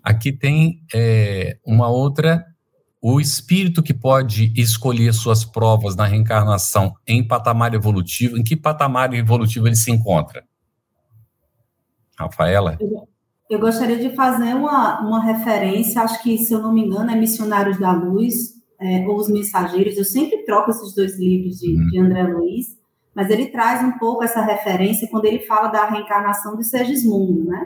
Aqui 0.03 0.31
tem 0.31 0.81
é, 0.93 1.57
uma 1.65 1.89
outra, 1.89 2.45
o 3.01 3.19
espírito 3.19 3.83
que 3.83 3.93
pode 3.93 4.51
escolher 4.55 5.13
suas 5.13 5.45
provas 5.45 5.95
na 5.95 6.05
reencarnação 6.05 6.95
em 7.05 7.25
patamar 7.25 7.73
evolutivo, 7.73 8.37
em 8.37 8.43
que 8.43 8.55
patamar 8.55 9.13
evolutivo 9.13 9.67
ele 9.67 9.75
se 9.75 9.91
encontra? 9.91 10.43
Rafaela? 12.17 12.77
Eu, 13.49 13.59
gostaria 13.59 13.97
de 13.97 14.15
fazer 14.15 14.55
uma, 14.55 14.99
uma 15.01 15.23
referência, 15.23 16.01
acho 16.01 16.21
que, 16.23 16.37
se 16.37 16.51
eu 16.51 16.61
não 16.61 16.73
me 16.73 16.81
engano, 16.81 17.11
é 17.11 17.15
Missionários 17.15 17.79
da 17.79 17.91
Luz, 17.91 18.57
é, 18.79 19.07
ou 19.07 19.15
Os 19.15 19.29
Mensageiros, 19.29 19.95
eu 19.97 20.03
sempre 20.03 20.43
troco 20.43 20.71
esses 20.71 20.93
dois 20.93 21.17
livros 21.19 21.57
de, 21.59 21.75
uhum. 21.75 21.87
de 21.87 21.99
André 21.99 22.23
Luiz, 22.23 22.77
mas 23.15 23.29
ele 23.29 23.47
traz 23.47 23.83
um 23.83 23.97
pouco 23.97 24.23
essa 24.23 24.41
referência 24.41 25.07
quando 25.09 25.25
ele 25.25 25.39
fala 25.39 25.69
da 25.69 25.87
reencarnação 25.87 26.57
de 26.57 26.63
Segismundo, 26.63 27.45
né? 27.45 27.65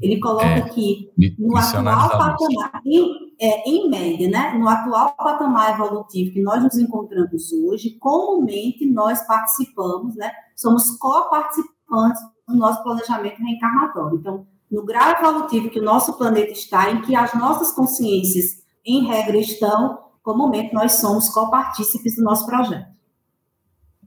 Ele 0.00 0.20
coloca 0.20 0.46
é, 0.46 0.68
que 0.68 1.10
no 1.38 1.56
atual 1.56 1.82
patamar, 1.82 2.82
em, 2.84 3.25
é, 3.38 3.68
em 3.68 3.88
média, 3.88 4.28
né, 4.28 4.52
no 4.58 4.68
atual 4.68 5.14
patamar 5.16 5.74
evolutivo 5.74 6.32
que 6.32 6.42
nós 6.42 6.62
nos 6.62 6.76
encontramos 6.76 7.52
hoje, 7.52 7.96
comumente 7.98 8.86
nós 8.86 9.26
participamos, 9.26 10.16
né, 10.16 10.30
somos 10.54 10.90
co-participantes 10.98 12.20
do 12.48 12.56
nosso 12.56 12.82
planejamento 12.82 13.38
reencarnatório. 13.38 14.18
Então, 14.18 14.46
no 14.70 14.84
grau 14.84 15.10
evolutivo 15.10 15.70
que 15.70 15.78
o 15.78 15.84
nosso 15.84 16.14
planeta 16.14 16.52
está, 16.52 16.90
em 16.90 17.02
que 17.02 17.14
as 17.14 17.34
nossas 17.34 17.72
consciências, 17.72 18.64
em 18.84 19.06
regra, 19.06 19.36
estão, 19.36 19.98
comumente 20.22 20.74
nós 20.74 20.92
somos 20.92 21.28
co-partícipes 21.28 22.16
do 22.16 22.22
nosso 22.22 22.46
projeto. 22.46 22.96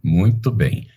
Muito 0.03 0.51
bem. 0.51 0.88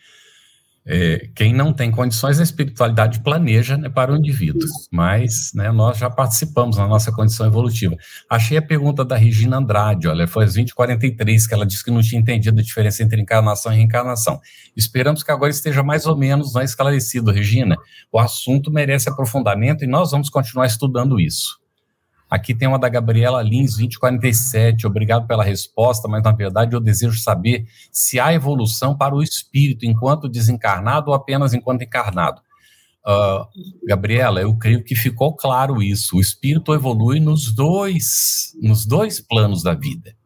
É, 0.85 1.29
quem 1.35 1.55
não 1.55 1.73
tem 1.73 1.93
condições, 1.93 2.41
a 2.41 2.43
espiritualidade 2.43 3.21
planeja 3.21 3.77
né, 3.77 3.89
para 3.89 4.13
o 4.13 4.17
indivíduo, 4.17 4.69
mas 4.91 5.53
né, 5.55 5.71
nós 5.71 5.97
já 5.97 6.11
participamos 6.11 6.77
na 6.77 6.89
nossa 6.89 7.13
condição 7.13 7.47
evolutiva. 7.47 7.97
Achei 8.29 8.59
a 8.59 8.63
pergunta 8.63 9.05
da 9.05 9.17
Regina 9.17 9.59
Andrade, 9.59 10.09
olha, 10.09 10.27
foi 10.27 10.45
às 10.45 10.57
20h43 10.57 11.47
que 11.47 11.55
ela 11.55 11.65
disse 11.65 11.85
que 11.85 11.91
não 11.91 12.01
tinha 12.01 12.21
entendido 12.21 12.59
a 12.59 12.63
diferença 12.63 13.03
entre 13.03 13.21
encarnação 13.21 13.73
e 13.73 13.77
reencarnação. 13.77 14.41
Esperamos 14.77 15.23
que 15.23 15.31
agora 15.31 15.51
esteja 15.51 15.85
mais 15.85 16.05
ou 16.05 16.17
menos 16.17 16.55
né, 16.55 16.65
esclarecido, 16.65 17.31
Regina. 17.31 17.77
O 18.11 18.19
assunto 18.19 18.71
merece 18.71 19.09
aprofundamento 19.09 19.85
e 19.85 19.87
nós 19.87 20.11
vamos 20.11 20.29
continuar 20.29 20.67
estudando 20.67 21.21
isso. 21.21 21.62
Aqui 22.33 22.55
tem 22.55 22.67
uma 22.67 22.79
da 22.79 22.89
Gabriela 22.89 23.43
Lins, 23.43 23.73
2047. 23.73 24.87
Obrigado 24.87 25.27
pela 25.27 25.45
resposta, 25.45 26.09
mas 26.09 26.23
na 26.23 26.33
verdade 26.33 26.75
eu 26.75 26.81
desejo 26.81 27.19
saber 27.19 27.67
se 27.93 28.19
há 28.19 28.33
evolução 28.33 28.97
para 28.97 29.15
o 29.15 29.23
espírito 29.23 29.85
enquanto 29.85 30.31
desencarnado 30.31 31.11
ou 31.11 31.15
apenas 31.15 31.53
enquanto 31.53 31.83
encarnado. 31.83 32.41
Uh, 33.07 33.87
Gabriela, 33.87 34.41
eu 34.41 34.57
creio 34.57 34.83
que 34.83 34.95
ficou 34.95 35.37
claro 35.37 35.83
isso. 35.83 36.17
O 36.17 36.21
espírito 36.23 36.73
evolui 36.73 37.21
nos 37.21 37.53
dois, 37.53 38.55
nos 38.63 38.87
dois 38.87 39.21
planos 39.21 39.63
da 39.63 39.75
vida. 39.75 40.17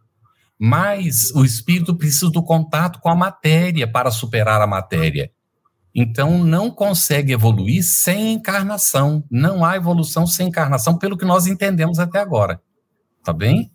Mas 0.56 1.32
o 1.34 1.44
espírito 1.44 1.92
precisa 1.96 2.30
do 2.30 2.40
contato 2.40 3.00
com 3.00 3.08
a 3.08 3.16
matéria 3.16 3.84
para 3.90 4.12
superar 4.12 4.62
a 4.62 4.66
matéria. 4.68 5.32
Então, 5.98 6.44
não 6.44 6.70
consegue 6.70 7.32
evoluir 7.32 7.82
sem 7.82 8.34
encarnação. 8.34 9.24
Não 9.30 9.64
há 9.64 9.76
evolução 9.76 10.26
sem 10.26 10.48
encarnação, 10.48 10.98
pelo 10.98 11.16
que 11.16 11.24
nós 11.24 11.46
entendemos 11.46 11.98
até 11.98 12.18
agora. 12.18 12.60
Tá 13.24 13.32
bem? 13.32 13.72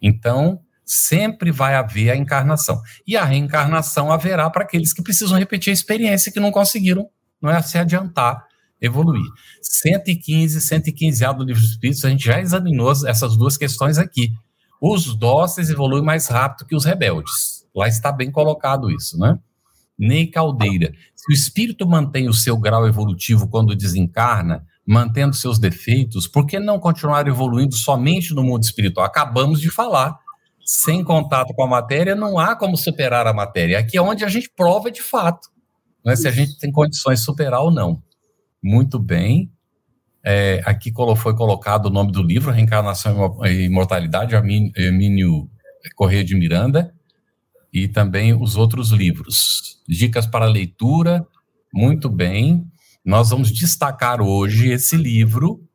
Então, 0.00 0.62
sempre 0.86 1.52
vai 1.52 1.74
haver 1.74 2.08
a 2.08 2.16
encarnação. 2.16 2.80
E 3.06 3.14
a 3.14 3.26
reencarnação 3.26 4.10
haverá 4.10 4.48
para 4.48 4.62
aqueles 4.62 4.94
que 4.94 5.02
precisam 5.02 5.38
repetir 5.38 5.70
a 5.70 5.74
experiência 5.74 6.32
que 6.32 6.40
não 6.40 6.50
conseguiram, 6.50 7.10
não 7.42 7.50
é 7.50 7.60
se 7.60 7.76
adiantar, 7.76 8.42
evoluir. 8.80 9.26
115, 9.60 10.62
115 10.62 11.24
A 11.26 11.32
do 11.32 11.44
Livro 11.44 11.60
dos 11.60 11.72
Espíritos, 11.72 12.02
a 12.06 12.08
gente 12.08 12.24
já 12.24 12.40
examinou 12.40 12.90
essas 12.90 13.36
duas 13.36 13.58
questões 13.58 13.98
aqui. 13.98 14.32
Os 14.80 15.14
dóceis 15.14 15.68
evoluem 15.68 16.02
mais 16.02 16.26
rápido 16.26 16.66
que 16.66 16.74
os 16.74 16.86
rebeldes. 16.86 17.66
Lá 17.76 17.86
está 17.86 18.10
bem 18.10 18.30
colocado 18.30 18.90
isso, 18.90 19.18
né? 19.18 19.38
Ney 20.00 20.26
Caldeira. 20.26 20.94
Se 21.14 21.30
o 21.30 21.34
espírito 21.34 21.86
mantém 21.86 22.26
o 22.26 22.32
seu 22.32 22.56
grau 22.56 22.88
evolutivo 22.88 23.46
quando 23.46 23.76
desencarna, 23.76 24.64
mantendo 24.86 25.36
seus 25.36 25.58
defeitos, 25.58 26.26
por 26.26 26.46
que 26.46 26.58
não 26.58 26.80
continuar 26.80 27.28
evoluindo 27.28 27.74
somente 27.74 28.32
no 28.32 28.42
mundo 28.42 28.64
espiritual? 28.64 29.04
Acabamos 29.04 29.60
de 29.60 29.70
falar. 29.70 30.18
Sem 30.64 31.02
contato 31.02 31.52
com 31.52 31.64
a 31.64 31.66
matéria, 31.66 32.14
não 32.14 32.38
há 32.38 32.54
como 32.54 32.76
superar 32.76 33.26
a 33.26 33.32
matéria. 33.32 33.78
Aqui 33.78 33.98
é 33.98 34.02
onde 34.02 34.24
a 34.24 34.28
gente 34.28 34.48
prova 34.54 34.90
de 34.90 35.02
fato 35.02 35.48
né, 36.04 36.14
se 36.14 36.28
a 36.28 36.30
gente 36.30 36.58
tem 36.58 36.70
condições 36.70 37.18
de 37.18 37.24
superar 37.24 37.60
ou 37.60 37.70
não. 37.70 38.02
Muito 38.62 38.98
bem. 38.98 39.50
É, 40.24 40.62
aqui 40.64 40.92
foi 41.16 41.34
colocado 41.34 41.86
o 41.86 41.90
nome 41.90 42.12
do 42.12 42.22
livro, 42.22 42.52
Reencarnação 42.52 43.38
e 43.44 43.64
Imortalidade, 43.64 44.36
Armínio 44.36 45.50
Correia 45.96 46.22
de 46.22 46.36
Miranda 46.36 46.94
e 47.72 47.88
também 47.88 48.34
os 48.34 48.56
outros 48.56 48.90
livros. 48.90 49.80
Dicas 49.88 50.26
para 50.26 50.46
leitura, 50.46 51.26
muito 51.72 52.08
bem. 52.08 52.64
Nós 53.04 53.30
vamos 53.30 53.50
destacar 53.50 54.20
hoje 54.20 54.70
esse 54.70 54.96
livro 54.96 55.66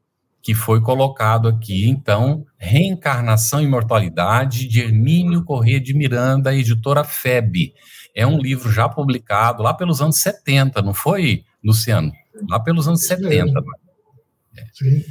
que 0.46 0.54
foi 0.54 0.80
colocado 0.80 1.48
aqui, 1.48 1.90
então, 1.90 2.46
Reencarnação 2.56 3.62
e 3.62 3.64
Imortalidade, 3.64 4.68
de 4.68 4.80
Hermínio 4.80 5.44
Corrêa 5.44 5.80
de 5.82 5.92
Miranda, 5.92 6.54
editora 6.54 7.04
FEB. 7.04 7.74
É 8.16 8.28
um 8.28 8.38
livro 8.38 8.72
já 8.72 8.88
publicado 8.88 9.64
lá 9.64 9.74
pelos 9.74 10.02
anos 10.02 10.18
70, 10.18 10.84
não 10.84 10.94
foi, 10.94 11.44
Luciano? 11.64 12.12
Lá 12.48 12.60
pelos 12.60 12.88
anos 12.88 13.08
70. 13.08 13.60
É. 14.56 14.66
Sim. 14.72 15.04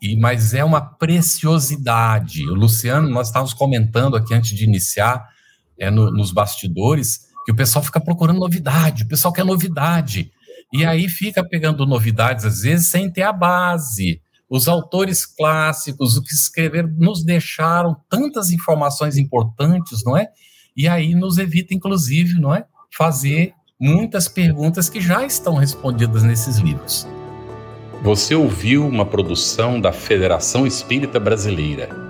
E, 0.00 0.16
mas 0.16 0.54
é 0.54 0.64
uma 0.64 0.80
preciosidade. 0.80 2.48
O 2.48 2.54
Luciano, 2.54 3.10
nós 3.10 3.26
estávamos 3.26 3.52
comentando 3.52 4.16
aqui 4.16 4.32
antes 4.32 4.56
de 4.56 4.64
iniciar, 4.64 5.28
é, 5.80 5.90
no, 5.90 6.10
nos 6.10 6.30
bastidores, 6.30 7.30
que 7.44 7.52
o 7.52 7.56
pessoal 7.56 7.82
fica 7.82 7.98
procurando 7.98 8.38
novidade, 8.38 9.04
o 9.04 9.08
pessoal 9.08 9.32
quer 9.32 9.44
novidade. 9.44 10.30
E 10.72 10.84
aí 10.84 11.08
fica 11.08 11.42
pegando 11.42 11.86
novidades, 11.86 12.44
às 12.44 12.60
vezes, 12.60 12.90
sem 12.90 13.10
ter 13.10 13.22
a 13.22 13.32
base. 13.32 14.20
Os 14.48 14.68
autores 14.68 15.24
clássicos, 15.24 16.16
o 16.16 16.22
que 16.22 16.32
escreveram, 16.32 16.88
nos 16.96 17.24
deixaram 17.24 17.96
tantas 18.08 18.50
informações 18.50 19.16
importantes, 19.16 20.04
não 20.04 20.16
é? 20.16 20.28
E 20.76 20.86
aí 20.86 21.14
nos 21.14 21.38
evita, 21.38 21.74
inclusive, 21.74 22.40
não 22.40 22.54
é? 22.54 22.64
Fazer 22.96 23.52
muitas 23.80 24.28
perguntas 24.28 24.88
que 24.88 25.00
já 25.00 25.24
estão 25.24 25.54
respondidas 25.54 26.22
nesses 26.22 26.58
livros. 26.58 27.06
Você 28.02 28.34
ouviu 28.34 28.86
uma 28.86 29.04
produção 29.04 29.80
da 29.80 29.92
Federação 29.92 30.66
Espírita 30.66 31.18
Brasileira. 31.18 32.09